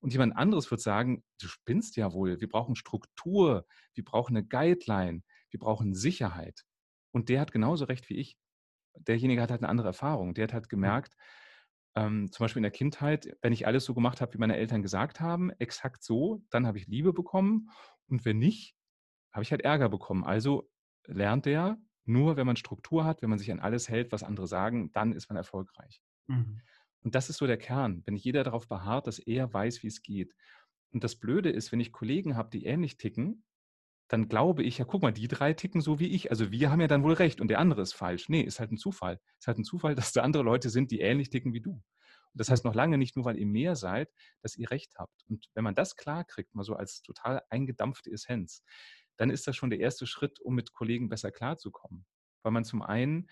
Und 0.00 0.12
jemand 0.12 0.36
anderes 0.36 0.70
wird 0.70 0.80
sagen, 0.80 1.24
du 1.40 1.48
spinnst 1.48 1.96
ja 1.96 2.12
wohl, 2.12 2.40
wir 2.40 2.48
brauchen 2.48 2.76
Struktur, 2.76 3.66
wir 3.94 4.04
brauchen 4.04 4.36
eine 4.36 4.46
Guideline, 4.46 5.22
wir 5.50 5.58
brauchen 5.60 5.94
Sicherheit. 5.94 6.64
Und 7.10 7.28
der 7.28 7.40
hat 7.40 7.52
genauso 7.52 7.86
recht 7.86 8.08
wie 8.08 8.16
ich. 8.16 8.38
Derjenige 8.94 9.42
hat 9.42 9.50
halt 9.50 9.62
eine 9.62 9.68
andere 9.68 9.88
Erfahrung. 9.88 10.34
Der 10.34 10.44
hat 10.44 10.52
halt 10.52 10.68
gemerkt, 10.68 11.16
ähm, 11.96 12.30
zum 12.30 12.44
Beispiel 12.44 12.60
in 12.60 12.64
der 12.64 12.72
Kindheit, 12.72 13.36
wenn 13.42 13.52
ich 13.52 13.66
alles 13.66 13.84
so 13.84 13.94
gemacht 13.94 14.20
habe, 14.20 14.34
wie 14.34 14.38
meine 14.38 14.56
Eltern 14.56 14.82
gesagt 14.82 15.20
haben, 15.20 15.50
exakt 15.58 16.04
so, 16.04 16.42
dann 16.50 16.66
habe 16.66 16.78
ich 16.78 16.86
Liebe 16.86 17.12
bekommen. 17.12 17.70
Und 18.06 18.24
wenn 18.24 18.38
nicht, 18.38 18.76
habe 19.32 19.42
ich 19.42 19.50
halt 19.50 19.62
Ärger 19.62 19.88
bekommen. 19.88 20.24
Also 20.24 20.70
lernt 21.06 21.46
der, 21.46 21.78
nur 22.08 22.36
wenn 22.36 22.46
man 22.46 22.56
Struktur 22.56 23.04
hat, 23.04 23.22
wenn 23.22 23.30
man 23.30 23.38
sich 23.38 23.52
an 23.52 23.60
alles 23.60 23.88
hält, 23.88 24.12
was 24.12 24.22
andere 24.22 24.46
sagen, 24.46 24.90
dann 24.92 25.12
ist 25.12 25.28
man 25.28 25.36
erfolgreich. 25.36 26.02
Mhm. 26.26 26.60
Und 27.02 27.14
das 27.14 27.30
ist 27.30 27.38
so 27.38 27.46
der 27.46 27.58
Kern, 27.58 28.02
wenn 28.06 28.16
jeder 28.16 28.44
darauf 28.44 28.68
beharrt, 28.68 29.06
dass 29.06 29.18
er 29.18 29.52
weiß, 29.52 29.82
wie 29.82 29.86
es 29.86 30.02
geht. 30.02 30.34
Und 30.90 31.04
das 31.04 31.16
Blöde 31.16 31.50
ist, 31.50 31.70
wenn 31.70 31.80
ich 31.80 31.92
Kollegen 31.92 32.36
habe, 32.36 32.50
die 32.50 32.64
ähnlich 32.64 32.96
ticken, 32.96 33.44
dann 34.08 34.28
glaube 34.28 34.62
ich, 34.62 34.78
ja, 34.78 34.84
guck 34.84 35.02
mal, 35.02 35.12
die 35.12 35.28
drei 35.28 35.52
ticken 35.52 35.82
so 35.82 36.00
wie 36.00 36.08
ich. 36.08 36.30
Also 36.30 36.50
wir 36.50 36.70
haben 36.70 36.80
ja 36.80 36.86
dann 36.88 37.02
wohl 37.02 37.12
recht 37.12 37.40
und 37.40 37.48
der 37.48 37.58
andere 37.58 37.82
ist 37.82 37.92
falsch. 37.92 38.28
Nee, 38.28 38.40
ist 38.40 38.58
halt 38.58 38.72
ein 38.72 38.78
Zufall. 38.78 39.20
Ist 39.38 39.46
halt 39.46 39.58
ein 39.58 39.64
Zufall, 39.64 39.94
dass 40.10 40.12
da 40.12 40.22
andere 40.22 40.42
Leute 40.42 40.70
sind, 40.70 40.90
die 40.90 41.00
ähnlich 41.00 41.28
ticken 41.28 41.52
wie 41.52 41.60
du. 41.60 41.72
Und 41.72 41.84
das 42.40 42.50
heißt 42.50 42.64
noch 42.64 42.74
lange 42.74 42.98
nicht 42.98 43.16
nur, 43.16 43.24
weil 43.26 43.38
ihr 43.38 43.46
mehr 43.46 43.76
seid, 43.76 44.10
dass 44.42 44.56
ihr 44.56 44.70
recht 44.70 44.94
habt. 44.98 45.24
Und 45.28 45.46
wenn 45.54 45.64
man 45.64 45.74
das 45.74 45.96
klar 45.96 46.24
kriegt, 46.24 46.54
mal 46.54 46.64
so 46.64 46.74
als 46.74 47.02
total 47.02 47.42
eingedampfte 47.50 48.10
Essenz, 48.10 48.62
dann 49.18 49.30
ist 49.30 49.46
das 49.46 49.56
schon 49.56 49.70
der 49.70 49.80
erste 49.80 50.06
Schritt, 50.06 50.40
um 50.40 50.54
mit 50.54 50.72
Kollegen 50.72 51.08
besser 51.08 51.30
klarzukommen. 51.30 52.06
Weil 52.42 52.52
man 52.52 52.64
zum 52.64 52.82
einen 52.82 53.28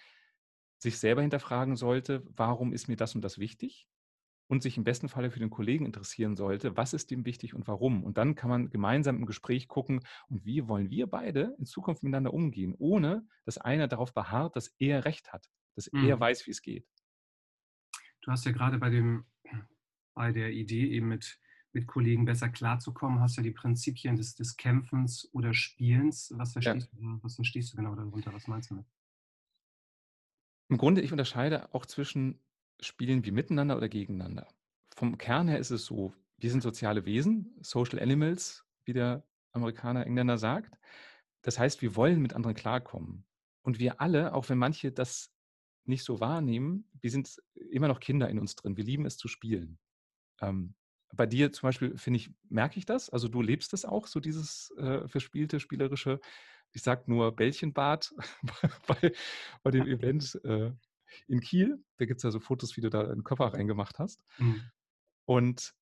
sich 0.78 0.99
selber 0.99 1.22
hinterfragen 1.22 1.76
sollte, 1.76 2.22
warum 2.26 2.72
ist 2.72 2.89
mir 2.89 2.97
das 2.97 3.14
und 3.14 3.22
das 3.22 3.39
wichtig? 3.39 3.89
Und 4.49 4.62
sich 4.62 4.76
im 4.76 4.84
besten 4.84 5.09
Falle 5.09 5.30
für 5.30 5.41
den 5.41 5.51
Kollegen 5.51 5.87
interessieren 5.87 6.37
sollte, 6.37 6.76
was 6.76 6.93
ist 6.93 7.11
ihm 7.11 7.24
wichtig 7.24 7.55
und 7.55 7.66
warum. 7.66 8.05
Und 8.05 8.18
dann 8.18 8.34
kann 8.34 8.51
man 8.51 8.70
gemeinsam 8.70 9.16
im 9.16 9.26
Gespräch 9.26 9.66
gucken, 9.66 10.01
und 10.28 10.45
wie 10.45 10.68
wollen 10.68 10.91
wir 10.91 11.09
beide 11.09 11.57
in 11.59 11.64
Zukunft 11.64 12.03
miteinander 12.03 12.32
umgehen, 12.32 12.74
ohne 12.78 13.26
dass 13.45 13.59
einer 13.59 13.89
darauf 13.89 14.12
beharrt, 14.12 14.55
dass 14.55 14.68
er 14.78 15.05
Recht 15.05 15.32
hat, 15.32 15.51
dass 15.74 15.91
mhm. 15.93 16.07
er 16.07 16.20
weiß, 16.20 16.47
wie 16.47 16.53
es 16.53 16.62
geht. 16.62 16.87
Du 18.22 18.30
hast 18.30 18.45
ja 18.45 18.53
gerade 18.53 18.78
bei, 18.78 18.91
dem, 18.91 19.24
bei 20.14 20.32
der 20.32 20.51
Idee 20.51 20.91
eben 20.91 21.09
mit 21.09 21.41
mit 21.77 21.87
Kollegen 21.87 22.24
besser 22.24 22.49
klarzukommen, 22.49 23.20
hast 23.20 23.37
ja 23.37 23.43
die 23.43 23.51
Prinzipien 23.51 24.16
des, 24.16 24.35
des 24.35 24.57
Kämpfens 24.57 25.29
oder 25.33 25.53
Spielens. 25.53 26.33
Was 26.35 26.55
verstehst, 26.55 26.89
ja. 26.91 26.99
du, 26.99 27.22
was 27.22 27.35
verstehst 27.35 27.70
du 27.72 27.77
genau 27.77 27.95
darunter? 27.95 28.33
Was 28.33 28.47
meinst 28.49 28.70
du 28.70 28.77
damit? 28.77 28.91
Im 30.70 30.79
Grunde, 30.79 31.03
ich 31.03 31.12
unterscheide 31.12 31.72
auch 31.74 31.85
zwischen 31.85 32.41
Spielen 32.81 33.27
wie 33.27 33.31
miteinander 33.31 33.77
oder 33.77 33.91
gegeneinander. 33.91 34.49
Vom 34.97 35.18
Kern 35.18 35.49
her 35.49 35.59
ist 35.59 35.70
es 35.70 35.85
so, 35.85 36.14
wir 36.39 36.51
sind 36.51 36.62
soziale 36.62 37.05
Wesen, 37.05 37.55
Social 37.61 38.01
Animals, 38.01 38.64
wie 38.87 38.95
der 38.95 39.22
Amerikaner, 39.53 40.07
Engländer 40.07 40.39
sagt. 40.39 40.79
Das 41.43 41.59
heißt, 41.59 41.83
wir 41.83 41.95
wollen 41.95 42.22
mit 42.22 42.33
anderen 42.33 42.57
klarkommen. 42.57 43.27
Und 43.61 43.79
wir 43.79 44.01
alle, 44.01 44.33
auch 44.33 44.49
wenn 44.49 44.59
manche 44.59 44.93
das 44.93 45.31
nicht 45.85 46.05
so 46.05 46.20
wahrnehmen, 46.20 46.89
wir 47.01 47.11
sind 47.11 47.37
immer 47.70 47.89
noch 47.89 48.01
Kinder 48.01 48.31
in 48.31 48.39
uns 48.39 48.57
drin. 48.57 48.79
Wir 48.79 48.85
lieben 48.85 49.05
es 49.05 49.18
zu 49.18 49.29
spielen. 49.29 49.79
Ähm, 50.41 50.74
bei 51.15 51.27
dir 51.27 51.53
zum 51.53 51.69
Beispiel, 51.69 51.97
finde 51.97 52.19
ich, 52.19 52.31
merke 52.49 52.79
ich 52.79 52.87
das. 52.87 53.11
Also 53.11 53.29
du 53.29 53.43
lebst 53.43 53.73
es 53.73 53.85
auch, 53.85 54.07
so 54.07 54.21
dieses 54.21 54.71
äh, 54.79 55.07
verspielte, 55.09 55.61
spielerische, 55.61 56.21
ich 56.73 56.83
sag 56.83 57.09
nur 57.09 57.35
Bällchenbad 57.35 58.15
bei, 58.87 59.13
bei 59.63 59.71
dem 59.71 59.87
Event 59.87 60.39
äh, 60.45 60.73
in 61.29 61.41
Kiel. 61.41 61.83
Da 61.99 62.07
gibt 62.07 62.19
es 62.19 62.25
ja 62.25 62.31
so 62.31 62.41
Fotos, 62.41 62.77
wie 62.77 62.81
du 62.81 62.91
da 62.91 63.09
einen 63.09 63.25
Körper 63.25 63.55
reingemacht 63.55 63.99
hast. 63.99 64.23
Mhm. 64.39 64.63
Und 65.25 65.75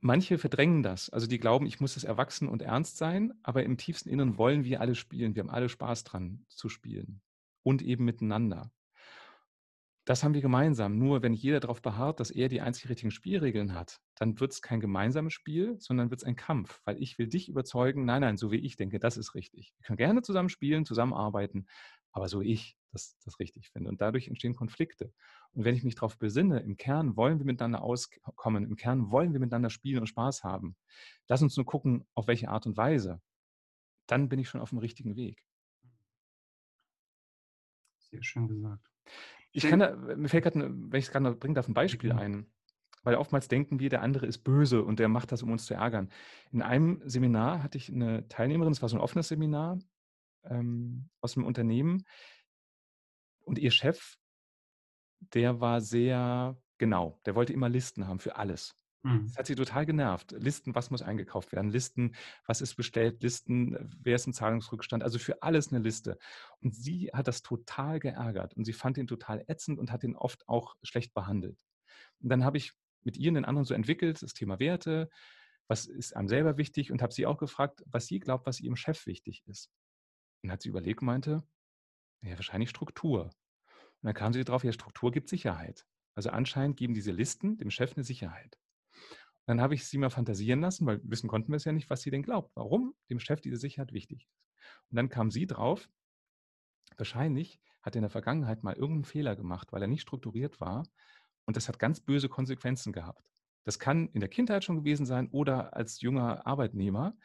manche 0.00 0.38
verdrängen 0.38 0.82
das. 0.82 1.10
Also 1.10 1.26
die 1.26 1.38
glauben, 1.38 1.66
ich 1.66 1.80
muss 1.80 1.96
es 1.96 2.04
erwachsen 2.04 2.48
und 2.48 2.62
ernst 2.62 2.96
sein, 2.96 3.32
aber 3.42 3.62
im 3.62 3.76
tiefsten 3.76 4.08
Inneren 4.08 4.36
wollen 4.36 4.64
wir 4.64 4.80
alle 4.80 4.94
spielen. 4.94 5.34
Wir 5.34 5.40
haben 5.40 5.50
alle 5.50 5.68
Spaß 5.68 6.04
dran 6.04 6.44
zu 6.48 6.68
spielen. 6.68 7.22
Und 7.62 7.82
eben 7.82 8.04
miteinander. 8.04 8.72
Das 10.04 10.24
haben 10.24 10.34
wir 10.34 10.40
gemeinsam. 10.40 10.98
Nur 10.98 11.22
wenn 11.22 11.32
jeder 11.32 11.60
darauf 11.60 11.80
beharrt, 11.80 12.18
dass 12.18 12.32
er 12.32 12.48
die 12.48 12.60
einzig 12.60 12.88
richtigen 12.88 13.12
Spielregeln 13.12 13.74
hat, 13.74 14.00
dann 14.16 14.40
wird 14.40 14.52
es 14.52 14.60
kein 14.60 14.80
gemeinsames 14.80 15.32
Spiel, 15.32 15.76
sondern 15.78 16.10
wird 16.10 16.20
es 16.22 16.26
ein 16.26 16.34
Kampf, 16.34 16.80
weil 16.84 17.00
ich 17.00 17.18
will 17.18 17.28
dich 17.28 17.48
überzeugen, 17.48 18.04
nein, 18.04 18.22
nein, 18.22 18.36
so 18.36 18.50
wie 18.50 18.56
ich 18.56 18.76
denke, 18.76 18.98
das 18.98 19.16
ist 19.16 19.34
richtig. 19.36 19.74
Wir 19.78 19.84
können 19.84 19.96
gerne 19.96 20.22
zusammen 20.22 20.48
spielen, 20.48 20.84
zusammenarbeiten, 20.84 21.66
aber 22.10 22.28
so 22.28 22.40
ich 22.40 22.76
das, 22.90 23.16
das 23.24 23.38
richtig 23.38 23.70
finde. 23.70 23.90
Und 23.90 24.00
dadurch 24.00 24.28
entstehen 24.28 24.54
Konflikte. 24.54 25.12
Und 25.52 25.64
wenn 25.64 25.74
ich 25.74 25.84
mich 25.84 25.94
darauf 25.94 26.18
besinne, 26.18 26.60
im 26.60 26.76
Kern 26.76 27.16
wollen 27.16 27.38
wir 27.38 27.46
miteinander 27.46 27.82
auskommen, 27.82 28.64
im 28.64 28.76
Kern 28.76 29.10
wollen 29.10 29.32
wir 29.32 29.40
miteinander 29.40 29.70
spielen 29.70 30.00
und 30.00 30.08
Spaß 30.08 30.42
haben. 30.42 30.76
Lass 31.28 31.42
uns 31.42 31.56
nur 31.56 31.64
gucken, 31.64 32.06
auf 32.14 32.26
welche 32.26 32.48
Art 32.48 32.66
und 32.66 32.76
Weise. 32.76 33.20
Dann 34.06 34.28
bin 34.28 34.40
ich 34.40 34.48
schon 34.48 34.60
auf 34.60 34.70
dem 34.70 34.78
richtigen 34.78 35.16
Weg. 35.16 35.42
Sehr 37.98 38.22
schön 38.22 38.48
gesagt. 38.48 38.90
Ich 39.52 39.64
kann 39.64 39.80
da, 39.80 39.94
mir 39.94 40.28
fällt 40.28 40.44
gerade, 40.44 40.60
wenn 40.60 40.98
ich 40.98 41.06
es 41.06 41.10
gerade 41.10 41.24
noch 41.24 41.36
bringen 41.36 41.54
darf, 41.54 41.68
ein 41.68 41.74
Beispiel 41.74 42.12
mhm. 42.12 42.18
ein. 42.18 42.46
Weil 43.04 43.16
oftmals 43.16 43.48
denken 43.48 43.80
wir, 43.80 43.90
der 43.90 44.02
andere 44.02 44.26
ist 44.26 44.38
böse 44.38 44.82
und 44.82 44.98
der 44.98 45.08
macht 45.08 45.32
das, 45.32 45.42
um 45.42 45.50
uns 45.50 45.64
zu 45.66 45.74
ärgern. 45.74 46.08
In 46.52 46.62
einem 46.62 47.02
Seminar 47.04 47.62
hatte 47.62 47.76
ich 47.76 47.92
eine 47.92 48.28
Teilnehmerin, 48.28 48.72
es 48.72 48.80
war 48.80 48.88
so 48.88 48.96
ein 48.96 49.02
offenes 49.02 49.28
Seminar 49.28 49.78
ähm, 50.44 51.08
aus 51.20 51.36
einem 51.36 51.46
Unternehmen. 51.46 52.04
Und 53.44 53.58
ihr 53.58 53.72
Chef, 53.72 54.16
der 55.18 55.60
war 55.60 55.80
sehr 55.80 56.56
genau. 56.78 57.20
Der 57.26 57.34
wollte 57.34 57.52
immer 57.52 57.68
Listen 57.68 58.06
haben 58.06 58.20
für 58.20 58.36
alles. 58.36 58.76
Mhm. 59.04 59.26
Das 59.26 59.38
hat 59.38 59.46
sie 59.46 59.54
total 59.54 59.86
genervt. 59.86 60.32
Listen, 60.32 60.74
was 60.74 60.90
muss 60.90 61.02
eingekauft 61.02 61.52
werden? 61.52 61.70
Listen, 61.70 62.14
was 62.46 62.60
ist 62.60 62.74
bestellt? 62.76 63.22
Listen, 63.22 63.90
wer 64.00 64.16
ist 64.16 64.26
im 64.26 64.32
Zahlungsrückstand? 64.32 65.02
Also 65.02 65.18
für 65.18 65.42
alles 65.42 65.72
eine 65.72 65.82
Liste. 65.82 66.18
Und 66.60 66.74
sie 66.74 67.10
hat 67.12 67.28
das 67.28 67.42
total 67.42 67.98
geärgert 67.98 68.54
und 68.54 68.64
sie 68.64 68.72
fand 68.72 68.98
ihn 68.98 69.06
total 69.06 69.44
ätzend 69.48 69.78
und 69.78 69.90
hat 69.92 70.04
ihn 70.04 70.16
oft 70.16 70.48
auch 70.48 70.76
schlecht 70.82 71.14
behandelt. 71.14 71.58
Und 72.20 72.28
dann 72.28 72.44
habe 72.44 72.58
ich 72.58 72.72
mit 73.02 73.16
ihr 73.16 73.30
und 73.30 73.34
den 73.34 73.44
anderen 73.44 73.64
so 73.64 73.74
entwickelt, 73.74 74.22
das 74.22 74.34
Thema 74.34 74.60
Werte, 74.60 75.10
was 75.68 75.86
ist 75.86 76.14
einem 76.16 76.28
selber 76.28 76.56
wichtig 76.58 76.92
und 76.92 77.02
habe 77.02 77.12
sie 77.12 77.26
auch 77.26 77.38
gefragt, 77.38 77.82
was 77.86 78.06
sie 78.06 78.20
glaubt, 78.20 78.46
was 78.46 78.60
ihrem 78.60 78.76
Chef 78.76 79.06
wichtig 79.06 79.42
ist. 79.46 79.70
Und 80.42 80.52
hat 80.52 80.62
sie 80.62 80.68
überlegt 80.68 81.00
und 81.02 81.06
meinte, 81.06 81.44
ja, 82.22 82.36
wahrscheinlich 82.36 82.70
Struktur. 82.70 83.26
Und 83.26 83.32
dann 84.02 84.14
kam 84.14 84.32
sie 84.32 84.44
darauf, 84.44 84.64
ja, 84.64 84.72
Struktur 84.72 85.12
gibt 85.12 85.28
Sicherheit. 85.28 85.86
Also 86.16 86.30
anscheinend 86.30 86.76
geben 86.76 86.94
diese 86.94 87.12
Listen 87.12 87.58
dem 87.58 87.70
Chef 87.70 87.94
eine 87.96 88.04
Sicherheit. 88.04 88.61
Dann 89.46 89.60
habe 89.60 89.74
ich 89.74 89.86
sie 89.86 89.98
mal 89.98 90.10
fantasieren 90.10 90.60
lassen, 90.60 90.86
weil 90.86 91.00
wissen 91.04 91.28
konnten 91.28 91.52
wir 91.52 91.56
es 91.56 91.64
ja 91.64 91.72
nicht, 91.72 91.90
was 91.90 92.02
sie 92.02 92.10
denn 92.10 92.22
glaubt, 92.22 92.52
warum 92.56 92.94
dem 93.10 93.20
Chef 93.20 93.40
diese 93.40 93.56
Sicherheit 93.56 93.92
wichtig 93.92 94.24
ist. 94.24 94.38
Und 94.90 94.96
dann 94.96 95.08
kam 95.08 95.30
sie 95.30 95.46
drauf, 95.46 95.88
wahrscheinlich 96.96 97.60
hat 97.82 97.94
er 97.94 97.98
in 97.98 98.02
der 98.02 98.10
Vergangenheit 98.10 98.62
mal 98.62 98.74
irgendeinen 98.74 99.04
Fehler 99.04 99.36
gemacht, 99.36 99.72
weil 99.72 99.82
er 99.82 99.88
nicht 99.88 100.02
strukturiert 100.02 100.60
war 100.60 100.84
und 101.46 101.56
das 101.56 101.68
hat 101.68 101.78
ganz 101.78 102.00
böse 102.00 102.28
Konsequenzen 102.28 102.92
gehabt. 102.92 103.24
Das 103.64 103.78
kann 103.78 104.08
in 104.10 104.20
der 104.20 104.28
Kindheit 104.28 104.64
schon 104.64 104.76
gewesen 104.78 105.06
sein 105.06 105.28
oder 105.30 105.76
als 105.76 106.00
junger 106.00 106.46
Arbeitnehmer. 106.46 107.16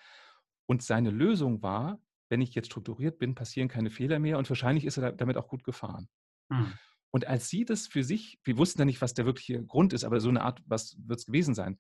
Und 0.68 0.84
seine 0.84 1.12
Lösung 1.12 1.62
war, 1.64 2.00
wenn 2.30 2.42
ich 2.42 2.56
jetzt 2.56 2.68
strukturiert 2.68 3.20
bin, 3.20 3.36
passieren 3.36 3.70
keine 3.70 3.90
Fehler 3.92 4.20
mehr 4.20 4.38
und 4.38 4.50
wahrscheinlich 4.50 4.86
ist 4.86 4.98
er 4.98 5.14
damit 5.14 5.38
auch 5.38 5.48
gut 5.48 5.64
gefahren. 5.64 6.10
Mhm. 6.50 6.78
Und 7.12 7.26
als 7.26 7.50
sie 7.50 7.66
das 7.66 7.88
für 7.88 8.04
sich, 8.04 8.40
wir 8.44 8.58
wussten 8.58 8.80
ja 8.80 8.86
nicht, 8.86 9.02
was 9.02 9.14
der 9.14 9.26
wirkliche 9.26 9.64
Grund 9.66 9.94
ist, 9.94 10.04
aber 10.04 10.20
so 10.20 10.30
eine 10.30 10.42
Art, 10.42 10.62
was 10.66 10.98
wird 11.06 11.20
es 11.20 11.26
gewesen 11.26 11.56
sein, 11.56 11.80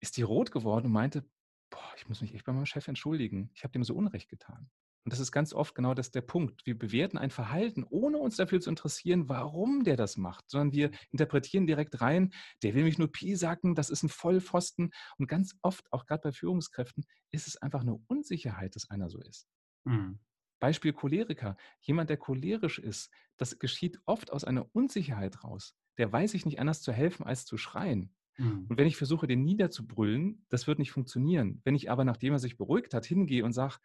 ist 0.00 0.16
die 0.16 0.22
rot 0.22 0.50
geworden 0.50 0.86
und 0.86 0.92
meinte, 0.92 1.24
boah, 1.70 1.92
ich 1.96 2.08
muss 2.08 2.20
mich 2.20 2.34
echt 2.34 2.44
bei 2.44 2.52
meinem 2.52 2.66
Chef 2.66 2.88
entschuldigen. 2.88 3.50
Ich 3.54 3.62
habe 3.62 3.72
dem 3.72 3.84
so 3.84 3.94
Unrecht 3.94 4.28
getan. 4.28 4.70
Und 5.04 5.12
das 5.12 5.20
ist 5.20 5.32
ganz 5.32 5.54
oft 5.54 5.74
genau 5.74 5.94
das 5.94 6.10
der 6.10 6.20
Punkt. 6.20 6.66
Wir 6.66 6.78
bewerten 6.78 7.16
ein 7.16 7.30
Verhalten, 7.30 7.84
ohne 7.88 8.18
uns 8.18 8.36
dafür 8.36 8.60
zu 8.60 8.68
interessieren, 8.68 9.28
warum 9.28 9.82
der 9.82 9.96
das 9.96 10.18
macht, 10.18 10.50
sondern 10.50 10.72
wir 10.72 10.90
interpretieren 11.10 11.66
direkt 11.66 12.02
rein, 12.02 12.32
der 12.62 12.74
will 12.74 12.84
mich 12.84 12.98
nur 12.98 13.10
piesacken, 13.10 13.74
das 13.74 13.88
ist 13.88 14.02
ein 14.02 14.10
Vollpfosten. 14.10 14.90
Und 15.16 15.26
ganz 15.26 15.56
oft, 15.62 15.90
auch 15.90 16.04
gerade 16.04 16.22
bei 16.22 16.32
Führungskräften, 16.32 17.06
ist 17.30 17.46
es 17.46 17.56
einfach 17.56 17.80
eine 17.80 17.94
Unsicherheit, 18.08 18.76
dass 18.76 18.90
einer 18.90 19.08
so 19.08 19.20
ist. 19.20 19.48
Mhm. 19.84 20.18
Beispiel 20.60 20.92
Choleriker. 20.92 21.56
Jemand, 21.80 22.10
der 22.10 22.18
cholerisch 22.18 22.78
ist, 22.78 23.10
das 23.36 23.58
geschieht 23.58 24.00
oft 24.06 24.32
aus 24.32 24.44
einer 24.44 24.68
Unsicherheit 24.74 25.42
raus. 25.42 25.74
Der 25.98 26.12
weiß 26.12 26.32
sich 26.32 26.46
nicht 26.46 26.60
anders 26.60 26.82
zu 26.82 26.92
helfen, 26.92 27.26
als 27.26 27.44
zu 27.44 27.56
schreien. 27.56 28.14
Mhm. 28.36 28.66
Und 28.68 28.78
wenn 28.78 28.86
ich 28.86 28.96
versuche, 28.96 29.26
den 29.26 29.42
niederzubrüllen, 29.42 30.44
das 30.48 30.66
wird 30.66 30.78
nicht 30.78 30.92
funktionieren. 30.92 31.60
Wenn 31.64 31.74
ich 31.74 31.90
aber, 31.90 32.04
nachdem 32.04 32.34
er 32.34 32.38
sich 32.38 32.56
beruhigt 32.56 32.94
hat, 32.94 33.04
hingehe 33.04 33.44
und 33.44 33.52
sage, 33.52 33.78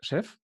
Chef, 0.00 0.38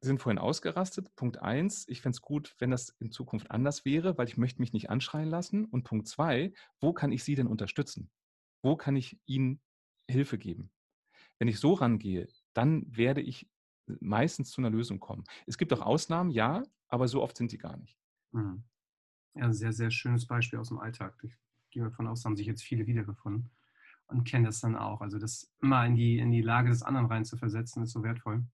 Sie 0.00 0.06
sind 0.06 0.20
vorhin 0.20 0.38
ausgerastet. 0.38 1.14
Punkt 1.16 1.38
eins, 1.38 1.84
ich 1.88 2.02
fände 2.02 2.14
es 2.14 2.22
gut, 2.22 2.54
wenn 2.58 2.70
das 2.70 2.90
in 3.00 3.10
Zukunft 3.10 3.50
anders 3.50 3.84
wäre, 3.84 4.16
weil 4.16 4.28
ich 4.28 4.36
möchte 4.36 4.60
mich 4.60 4.72
nicht 4.72 4.90
anschreien 4.90 5.28
lassen. 5.28 5.64
Und 5.64 5.82
Punkt 5.82 6.06
zwei, 6.06 6.52
wo 6.80 6.92
kann 6.92 7.10
ich 7.10 7.24
Sie 7.24 7.34
denn 7.34 7.48
unterstützen? 7.48 8.10
Wo 8.62 8.76
kann 8.76 8.94
ich 8.94 9.18
Ihnen 9.26 9.60
Hilfe 10.08 10.38
geben? 10.38 10.70
Wenn 11.38 11.48
ich 11.48 11.58
so 11.58 11.72
rangehe, 11.72 12.28
dann 12.54 12.84
werde 12.96 13.22
ich 13.22 13.48
meistens 14.00 14.50
zu 14.50 14.60
einer 14.60 14.70
Lösung 14.70 15.00
kommen. 15.00 15.24
Es 15.46 15.58
gibt 15.58 15.72
auch 15.72 15.80
Ausnahmen, 15.80 16.30
ja, 16.30 16.62
aber 16.88 17.08
so 17.08 17.22
oft 17.22 17.36
sind 17.36 17.52
die 17.52 17.58
gar 17.58 17.76
nicht. 17.76 17.98
Mhm. 18.32 18.64
Ja, 19.34 19.44
ein 19.44 19.52
sehr, 19.52 19.72
sehr 19.72 19.90
schönes 19.90 20.26
Beispiel 20.26 20.58
aus 20.58 20.68
dem 20.68 20.78
Alltag. 20.78 21.18
Ich 21.22 21.36
gehe 21.70 21.82
davon 21.82 22.06
aus, 22.06 22.24
haben 22.24 22.36
sich 22.36 22.46
jetzt 22.46 22.62
viele 22.62 22.86
wiedergefunden 22.86 23.50
und 24.06 24.24
kennen 24.24 24.44
das 24.44 24.60
dann 24.60 24.76
auch. 24.76 25.00
Also 25.00 25.18
das 25.18 25.52
immer 25.60 25.84
in 25.86 25.94
die, 25.94 26.18
in 26.18 26.30
die 26.30 26.42
Lage 26.42 26.70
des 26.70 26.82
anderen 26.82 27.06
rein 27.06 27.24
zu 27.24 27.36
versetzen, 27.36 27.82
ist 27.82 27.92
so 27.92 28.02
wertvoll. 28.02 28.44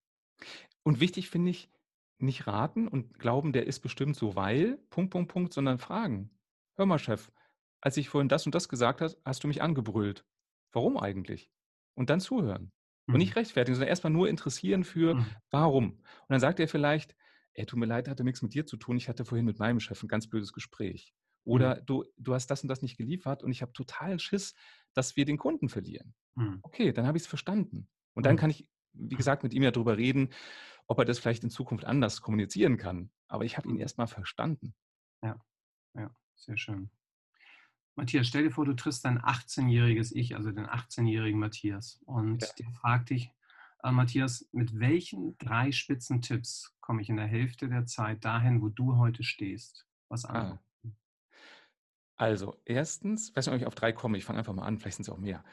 Und 0.83 1.01
wichtig 1.01 1.31
finde 1.31 1.51
ich, 1.51 1.71
nicht 2.19 2.47
raten 2.47 2.89
und 2.89 3.19
glauben, 3.19 3.53
der 3.53 3.67
ist 3.67 3.81
bestimmt 3.81 4.17
so, 4.17 4.37
weil, 4.37 4.79
Punkt, 4.91 5.11
Punkt, 5.11 5.33
Punkt, 5.33 5.53
sondern 5.53 5.79
fragen. 5.79 6.31
Hör 6.77 6.87
mal, 6.87 6.99
Chef, 6.99 7.33
als 7.81 7.97
ich 7.97 8.09
vorhin 8.09 8.29
das 8.29 8.47
und 8.47 8.55
das 8.55 8.69
gesagt 8.69 9.01
habe, 9.01 9.17
hast 9.25 9.45
du 9.45 9.49
mich 9.49 9.63
angebrüllt. 9.63 10.25
Warum 10.73 10.97
eigentlich? 10.97 11.51
Und 11.95 12.11
dann 12.11 12.21
zuhören. 12.21 12.73
Und 13.07 13.19
nicht 13.19 13.35
mhm. 13.35 13.41
rechtfertigen, 13.41 13.75
sondern 13.75 13.89
erstmal 13.89 14.13
nur 14.13 14.29
interessieren 14.29 14.85
für, 14.85 15.15
mhm. 15.15 15.27
warum. 15.51 15.91
Und 15.93 16.31
dann 16.31 16.41
sagt 16.41 16.59
er 16.59 16.69
vielleicht, 16.69 17.15
ey, 17.53 17.67
tut 17.67 17.79
mir 17.79 17.87
leid, 17.87 18.09
hatte 18.09 18.25
nichts 18.25 18.43
mit 18.43 18.55
dir 18.55 18.67
zu 18.67 18.77
tun. 18.77 18.97
Ich 18.97 19.09
hatte 19.09 19.25
vorhin 19.25 19.45
mit 19.45 19.59
meinem 19.59 19.81
Chef 19.81 20.03
ein 20.03 20.09
ganz 20.09 20.29
blödes 20.29 20.53
Gespräch. 20.53 21.15
Oder 21.45 21.81
mhm. 21.81 21.87
du, 21.87 22.05
du 22.17 22.35
hast 22.35 22.47
das 22.47 22.63
und 22.63 22.69
das 22.69 22.83
nicht 22.83 22.97
geliefert 22.97 23.43
und 23.43 23.53
ich 23.53 23.61
habe 23.61 23.73
totalen 23.73 24.19
Schiss, 24.19 24.55
dass 24.95 25.17
wir 25.17 25.25
den 25.27 25.37
Kunden 25.37 25.69
verlieren. 25.69 26.15
Okay, 26.63 26.93
dann 26.93 27.07
habe 27.07 27.19
ich 27.19 27.25
es 27.25 27.29
verstanden. 27.29 27.89
Und 28.15 28.27
dann 28.27 28.37
kann 28.37 28.51
ich, 28.51 28.67
wie 28.93 29.17
gesagt, 29.17 29.43
mit 29.43 29.53
ihm 29.53 29.63
ja 29.63 29.71
darüber 29.71 29.97
reden, 29.97 30.31
ob 30.87 30.99
er 30.99 31.05
das 31.05 31.19
vielleicht 31.19 31.45
in 31.45 31.51
Zukunft 31.51 31.85
anders 31.85 32.23
kommunizieren 32.23 32.77
kann. 32.77 33.11
Aber 33.29 33.45
ich 33.45 33.57
habe 33.57 33.69
ihn 33.69 33.79
erstmal 33.79 34.07
verstanden. 34.07 34.75
Ja, 35.23 35.39
ja, 35.95 36.15
sehr 36.35 36.57
schön. 36.57 36.91
Matthias, 37.97 38.27
stell 38.27 38.43
dir 38.43 38.51
vor, 38.51 38.65
du 38.65 38.75
triffst 38.75 39.05
dein 39.05 39.21
18-jähriges 39.21 40.13
Ich, 40.15 40.35
also 40.35 40.51
den 40.51 40.67
18-jährigen 40.67 41.39
Matthias, 41.39 42.01
und 42.07 42.43
ja. 42.43 42.49
der 42.59 42.71
fragt 42.73 43.11
dich, 43.11 43.31
äh, 43.85 43.93
Matthias, 43.93 44.49
mit 44.53 44.81
welchen 44.81 45.39
drei 45.39 45.71
spitzen 45.71 46.21
Tipps 46.23 46.75
komme 46.81 47.03
ich 47.03 47.09
in 47.09 47.17
der 47.17 47.27
Hälfte 47.27 47.69
der 47.69 47.87
Zeit 47.87 48.25
dahin, 48.25 48.63
wo 48.63 48.69
du 48.69 48.97
heute 48.97 49.23
stehst? 49.23 49.87
Was 50.09 50.25
ah. 50.25 50.59
Also, 52.17 52.61
erstens, 52.65 53.31
ich 53.31 53.37
weiß 53.37 53.47
nicht, 53.47 53.55
ob 53.55 53.61
ich 53.61 53.67
auf 53.67 53.75
drei 53.75 53.93
komme, 53.93 54.17
ich 54.17 54.25
fange 54.25 54.39
einfach 54.39 54.53
mal 54.53 54.65
an, 54.65 54.79
vielleicht 54.79 54.97
sind 54.97 55.09
es 55.09 55.13
auch 55.13 55.19
mehr. 55.19 55.45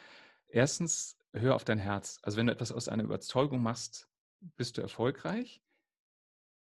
Erstens, 0.48 1.18
hör 1.34 1.56
auf 1.56 1.64
dein 1.64 1.80
Herz. 1.80 2.20
Also, 2.24 2.38
wenn 2.38 2.48
du 2.48 2.54
etwas 2.54 2.72
aus 2.72 2.88
einer 2.88 3.04
Überzeugung 3.04 3.62
machst, 3.62 4.10
bist 4.58 4.78
du 4.78 4.82
erfolgreich. 4.82 5.62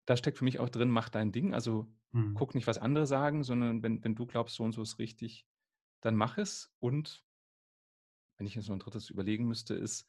Da 0.06 0.16
steckt 0.16 0.38
für 0.38 0.44
mich 0.44 0.58
auch 0.58 0.68
drin, 0.68 0.90
mach 0.90 1.08
dein 1.08 1.32
Ding. 1.32 1.54
Also, 1.54 1.86
hm. 2.12 2.34
guck 2.34 2.54
nicht, 2.54 2.66
was 2.66 2.78
andere 2.78 3.06
sagen, 3.06 3.44
sondern 3.44 3.82
wenn, 3.82 4.02
wenn 4.04 4.14
du 4.14 4.26
glaubst, 4.26 4.56
so 4.56 4.64
und 4.64 4.72
so 4.72 4.82
ist 4.82 4.98
richtig, 4.98 5.46
dann 6.04 6.16
mach 6.16 6.38
es. 6.38 6.72
Und 6.80 7.24
wenn 8.36 8.46
ich 8.46 8.54
jetzt 8.54 8.68
noch 8.68 8.76
ein 8.76 8.80
drittes 8.80 9.10
überlegen 9.10 9.46
müsste, 9.46 9.74
ist, 9.74 10.06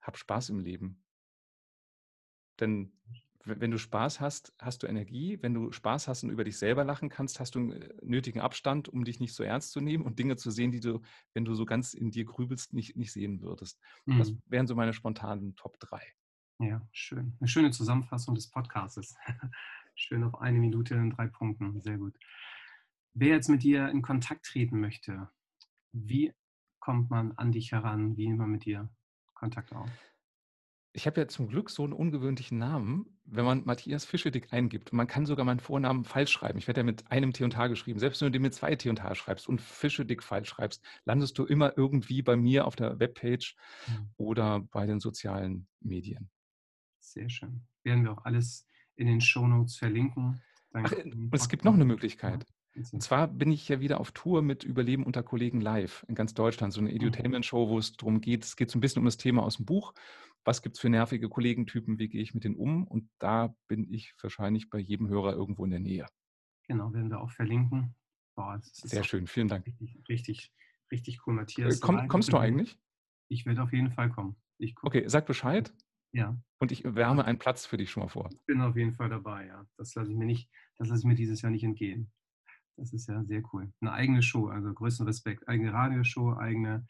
hab 0.00 0.16
Spaß 0.16 0.50
im 0.50 0.60
Leben. 0.60 1.04
Denn 2.60 2.92
wenn 3.44 3.70
du 3.70 3.78
Spaß 3.78 4.20
hast, 4.20 4.52
hast 4.58 4.82
du 4.82 4.86
Energie. 4.86 5.38
Wenn 5.40 5.54
du 5.54 5.72
Spaß 5.72 6.08
hast 6.08 6.22
und 6.22 6.30
über 6.30 6.44
dich 6.44 6.58
selber 6.58 6.84
lachen 6.84 7.08
kannst, 7.08 7.40
hast 7.40 7.54
du 7.54 7.60
einen 7.60 7.72
äh, 7.72 7.94
nötigen 8.02 8.40
Abstand, 8.40 8.88
um 8.88 9.04
dich 9.04 9.20
nicht 9.20 9.34
so 9.34 9.42
ernst 9.42 9.72
zu 9.72 9.80
nehmen 9.80 10.04
und 10.04 10.18
Dinge 10.18 10.36
zu 10.36 10.50
sehen, 10.50 10.70
die 10.70 10.80
du, 10.80 11.00
wenn 11.32 11.44
du 11.44 11.54
so 11.54 11.64
ganz 11.64 11.94
in 11.94 12.10
dir 12.10 12.24
grübelst, 12.24 12.74
nicht, 12.74 12.96
nicht 12.96 13.12
sehen 13.12 13.40
würdest. 13.40 13.80
Mhm. 14.04 14.18
Das 14.18 14.34
wären 14.46 14.66
so 14.66 14.74
meine 14.74 14.92
spontanen 14.92 15.56
Top 15.56 15.78
3. 15.80 16.02
Ja, 16.60 16.86
schön. 16.92 17.36
Eine 17.40 17.48
schöne 17.48 17.70
Zusammenfassung 17.70 18.34
des 18.34 18.50
Podcasts. 18.50 19.16
schön 19.94 20.24
auf 20.24 20.40
eine 20.40 20.58
Minute 20.58 20.94
in 20.94 21.10
drei 21.10 21.28
Punkten. 21.28 21.80
Sehr 21.80 21.96
gut. 21.96 22.18
Wer 23.14 23.28
jetzt 23.28 23.48
mit 23.48 23.62
dir 23.62 23.88
in 23.88 24.02
Kontakt 24.02 24.46
treten 24.46 24.80
möchte, 24.80 25.30
wie 25.92 26.32
kommt 26.80 27.10
man 27.10 27.32
an 27.32 27.52
dich 27.52 27.72
heran? 27.72 28.16
Wie 28.16 28.26
nimmt 28.26 28.38
man 28.38 28.50
mit 28.50 28.64
dir 28.64 28.88
Kontakt 29.34 29.72
auf? 29.72 29.90
Ich 30.92 31.06
habe 31.06 31.20
ja 31.20 31.28
zum 31.28 31.48
Glück 31.48 31.70
so 31.70 31.84
einen 31.84 31.92
ungewöhnlichen 31.92 32.58
Namen, 32.58 33.18
wenn 33.24 33.44
man 33.44 33.64
Matthias 33.64 34.04
Fischedick 34.04 34.52
eingibt. 34.52 34.90
Und 34.90 34.96
man 34.96 35.06
kann 35.06 35.26
sogar 35.26 35.44
meinen 35.44 35.60
Vornamen 35.60 36.04
falsch 36.04 36.32
schreiben. 36.32 36.58
Ich 36.58 36.66
werde 36.66 36.80
ja 36.80 36.84
mit 36.84 37.10
einem 37.10 37.32
T 37.32 37.44
und 37.44 37.56
H 37.56 37.68
geschrieben. 37.68 38.00
Selbst 38.00 38.20
wenn 38.20 38.26
du 38.26 38.32
den 38.32 38.42
mit 38.42 38.54
zwei 38.54 38.74
T 38.74 38.88
und 38.88 39.02
H 39.02 39.14
schreibst 39.14 39.48
und 39.48 39.60
Fischedick 39.60 40.22
falsch 40.22 40.48
schreibst, 40.48 40.82
landest 41.04 41.38
du 41.38 41.44
immer 41.44 41.76
irgendwie 41.76 42.22
bei 42.22 42.36
mir 42.36 42.66
auf 42.66 42.74
der 42.74 42.98
Webpage 42.98 43.54
mhm. 43.86 44.10
oder 44.16 44.60
bei 44.60 44.86
den 44.86 44.98
sozialen 44.98 45.68
Medien. 45.80 46.30
Sehr 47.00 47.28
schön. 47.28 47.66
Werden 47.84 48.04
wir 48.04 48.12
auch 48.12 48.24
alles 48.24 48.66
in 48.96 49.06
den 49.06 49.20
Shownotes 49.20 49.76
verlinken. 49.76 50.42
Ach, 50.72 50.92
es 51.32 51.48
gibt 51.48 51.64
noch 51.64 51.74
eine 51.74 51.84
Möglichkeit. 51.84 52.44
Und 52.74 53.02
zwar 53.02 53.28
bin 53.28 53.50
ich 53.50 53.68
ja 53.68 53.80
wieder 53.80 54.00
auf 54.00 54.12
Tour 54.12 54.42
mit 54.42 54.62
Überleben 54.62 55.04
unter 55.04 55.22
Kollegen 55.22 55.60
live 55.60 56.04
in 56.08 56.14
ganz 56.14 56.34
Deutschland, 56.34 56.72
so 56.72 56.80
eine 56.80 56.90
mhm. 56.90 56.96
Edutainment-Show, 56.96 57.68
wo 57.68 57.78
es 57.78 57.96
darum 57.96 58.20
geht, 58.20 58.44
es 58.44 58.56
geht 58.56 58.70
so 58.70 58.78
ein 58.78 58.80
bisschen 58.80 59.00
um 59.00 59.06
das 59.06 59.16
Thema 59.16 59.42
aus 59.42 59.56
dem 59.56 59.66
Buch. 59.66 59.94
Was 60.44 60.62
gibt 60.62 60.76
es 60.76 60.80
für 60.80 60.88
nervige 60.88 61.28
Kollegentypen, 61.28 61.98
wie 61.98 62.08
gehe 62.08 62.22
ich 62.22 62.34
mit 62.34 62.44
denen 62.44 62.56
um? 62.56 62.86
Und 62.86 63.10
da 63.18 63.54
bin 63.66 63.92
ich 63.92 64.14
wahrscheinlich 64.22 64.70
bei 64.70 64.78
jedem 64.78 65.08
Hörer 65.08 65.32
irgendwo 65.32 65.64
in 65.64 65.70
der 65.70 65.80
Nähe. 65.80 66.06
Genau, 66.68 66.92
werden 66.92 67.10
wir 67.10 67.20
auch 67.20 67.30
verlinken. 67.30 67.94
Boah, 68.36 68.60
Sehr 68.62 69.02
schön, 69.02 69.26
vielen 69.26 69.48
Dank. 69.48 69.66
Richtig, 69.66 69.98
richtig, 70.08 70.52
richtig 70.92 71.26
cool, 71.26 71.34
Matthias. 71.34 71.78
Äh, 71.78 71.80
komm, 71.80 72.06
kommst 72.08 72.32
du 72.32 72.36
eigentlich? 72.36 72.78
Ich 73.28 73.44
werde 73.46 73.62
auf 73.62 73.72
jeden 73.72 73.90
Fall 73.90 74.10
kommen. 74.10 74.36
okay, 74.82 75.04
sag 75.08 75.26
Bescheid. 75.26 75.74
Ja. 76.12 76.40
Und 76.58 76.72
ich 76.72 76.84
wärme 76.84 77.24
einen 77.24 77.38
Platz 77.38 77.66
für 77.66 77.76
dich 77.76 77.90
schon 77.90 78.04
mal 78.04 78.08
vor. 78.08 78.30
Ich 78.32 78.44
bin 78.46 78.60
auf 78.60 78.76
jeden 78.76 78.94
Fall 78.94 79.08
dabei, 79.08 79.46
ja. 79.46 79.66
Das 79.76 79.94
lasse 79.94 80.10
ich 80.10 80.16
mir 80.16 80.24
nicht, 80.24 80.48
das 80.76 80.88
lasse 80.88 81.00
ich 81.00 81.06
mir 81.06 81.14
dieses 81.14 81.42
Jahr 81.42 81.50
nicht 81.50 81.64
entgehen. 81.64 82.10
Das 82.78 82.92
ist 82.92 83.08
ja 83.08 83.24
sehr 83.24 83.42
cool. 83.52 83.72
Eine 83.80 83.92
eigene 83.92 84.22
Show, 84.22 84.46
also 84.46 84.72
größten 84.72 85.04
Respekt. 85.06 85.48
Eigene 85.48 85.72
Radioshow, 85.72 86.36
eigene. 86.36 86.86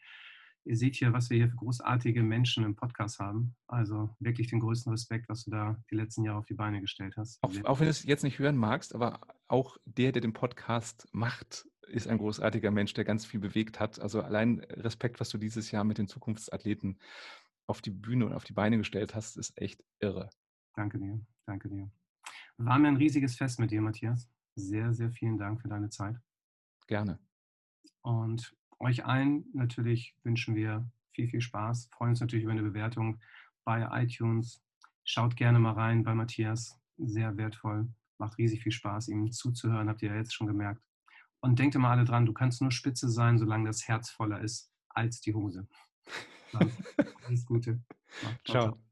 Ihr 0.63 0.77
seht 0.77 0.95
hier, 0.95 1.13
was 1.13 1.31
wir 1.31 1.37
hier 1.37 1.49
für 1.49 1.55
großartige 1.55 2.21
Menschen 2.21 2.63
im 2.63 2.75
Podcast 2.75 3.17
haben. 3.17 3.55
Also 3.67 4.15
wirklich 4.19 4.49
den 4.49 4.59
größten 4.59 4.91
Respekt, 4.91 5.29
was 5.29 5.45
du 5.45 5.51
da 5.51 5.81
die 5.89 5.95
letzten 5.95 6.23
Jahre 6.23 6.37
auf 6.37 6.45
die 6.45 6.53
Beine 6.53 6.79
gestellt 6.79 7.15
hast. 7.17 7.39
Auch, 7.41 7.51
auch 7.63 7.79
wenn 7.79 7.87
du 7.87 7.91
es 7.91 8.03
jetzt 8.03 8.23
nicht 8.23 8.37
hören 8.37 8.55
magst, 8.55 8.93
aber 8.93 9.19
auch 9.47 9.77
der, 9.85 10.11
der 10.11 10.21
den 10.21 10.33
Podcast 10.33 11.07
macht, 11.11 11.65
ist 11.87 12.07
ein 12.07 12.19
großartiger 12.19 12.69
Mensch, 12.69 12.93
der 12.93 13.03
ganz 13.03 13.25
viel 13.25 13.39
bewegt 13.39 13.79
hat. 13.79 13.99
Also 13.99 14.21
allein 14.21 14.59
Respekt, 14.59 15.19
was 15.19 15.29
du 15.29 15.39
dieses 15.39 15.71
Jahr 15.71 15.83
mit 15.83 15.97
den 15.97 16.07
Zukunftsathleten 16.07 16.99
auf 17.65 17.81
die 17.81 17.91
Bühne 17.91 18.27
und 18.27 18.33
auf 18.33 18.43
die 18.43 18.53
Beine 18.53 18.77
gestellt 18.77 19.15
hast, 19.15 19.37
ist 19.37 19.59
echt 19.59 19.83
irre. 19.99 20.29
Danke 20.75 20.99
dir, 20.99 21.19
danke 21.47 21.67
dir. 21.67 21.89
War 22.57 22.77
mir 22.77 22.89
ein 22.89 22.97
riesiges 22.97 23.35
Fest 23.35 23.59
mit 23.59 23.71
dir, 23.71 23.81
Matthias 23.81 24.29
sehr, 24.59 24.93
sehr 24.93 25.11
vielen 25.11 25.37
Dank 25.37 25.61
für 25.61 25.67
deine 25.67 25.89
Zeit. 25.89 26.15
Gerne. 26.87 27.19
Und 28.01 28.55
euch 28.79 29.05
allen 29.05 29.45
natürlich 29.53 30.15
wünschen 30.23 30.55
wir 30.55 30.89
viel, 31.13 31.27
viel 31.27 31.41
Spaß. 31.41 31.89
Freuen 31.91 32.11
uns 32.11 32.21
natürlich 32.21 32.43
über 32.43 32.53
eine 32.53 32.63
Bewertung 32.63 33.19
bei 33.65 33.87
iTunes. 34.03 34.61
Schaut 35.03 35.35
gerne 35.35 35.59
mal 35.59 35.73
rein 35.73 36.03
bei 36.03 36.13
Matthias. 36.13 36.79
Sehr 36.97 37.37
wertvoll. 37.37 37.87
Macht 38.17 38.37
riesig 38.37 38.63
viel 38.63 38.71
Spaß, 38.71 39.07
ihm 39.07 39.31
zuzuhören, 39.31 39.87
habt 39.87 40.01
ihr 40.01 40.09
ja 40.09 40.17
jetzt 40.17 40.33
schon 40.33 40.47
gemerkt. 40.47 40.83
Und 41.41 41.57
denkt 41.57 41.75
immer 41.75 41.89
alle 41.89 42.03
dran, 42.03 42.25
du 42.25 42.33
kannst 42.33 42.61
nur 42.61 42.71
spitze 42.71 43.09
sein, 43.09 43.37
solange 43.37 43.67
das 43.69 43.87
Herz 43.87 44.09
voller 44.09 44.41
ist 44.41 44.71
als 44.89 45.21
die 45.21 45.33
Hose. 45.33 45.67
alles 47.25 47.45
Gute. 47.45 47.79
ciao. 48.43 48.63
ciao. 48.63 48.88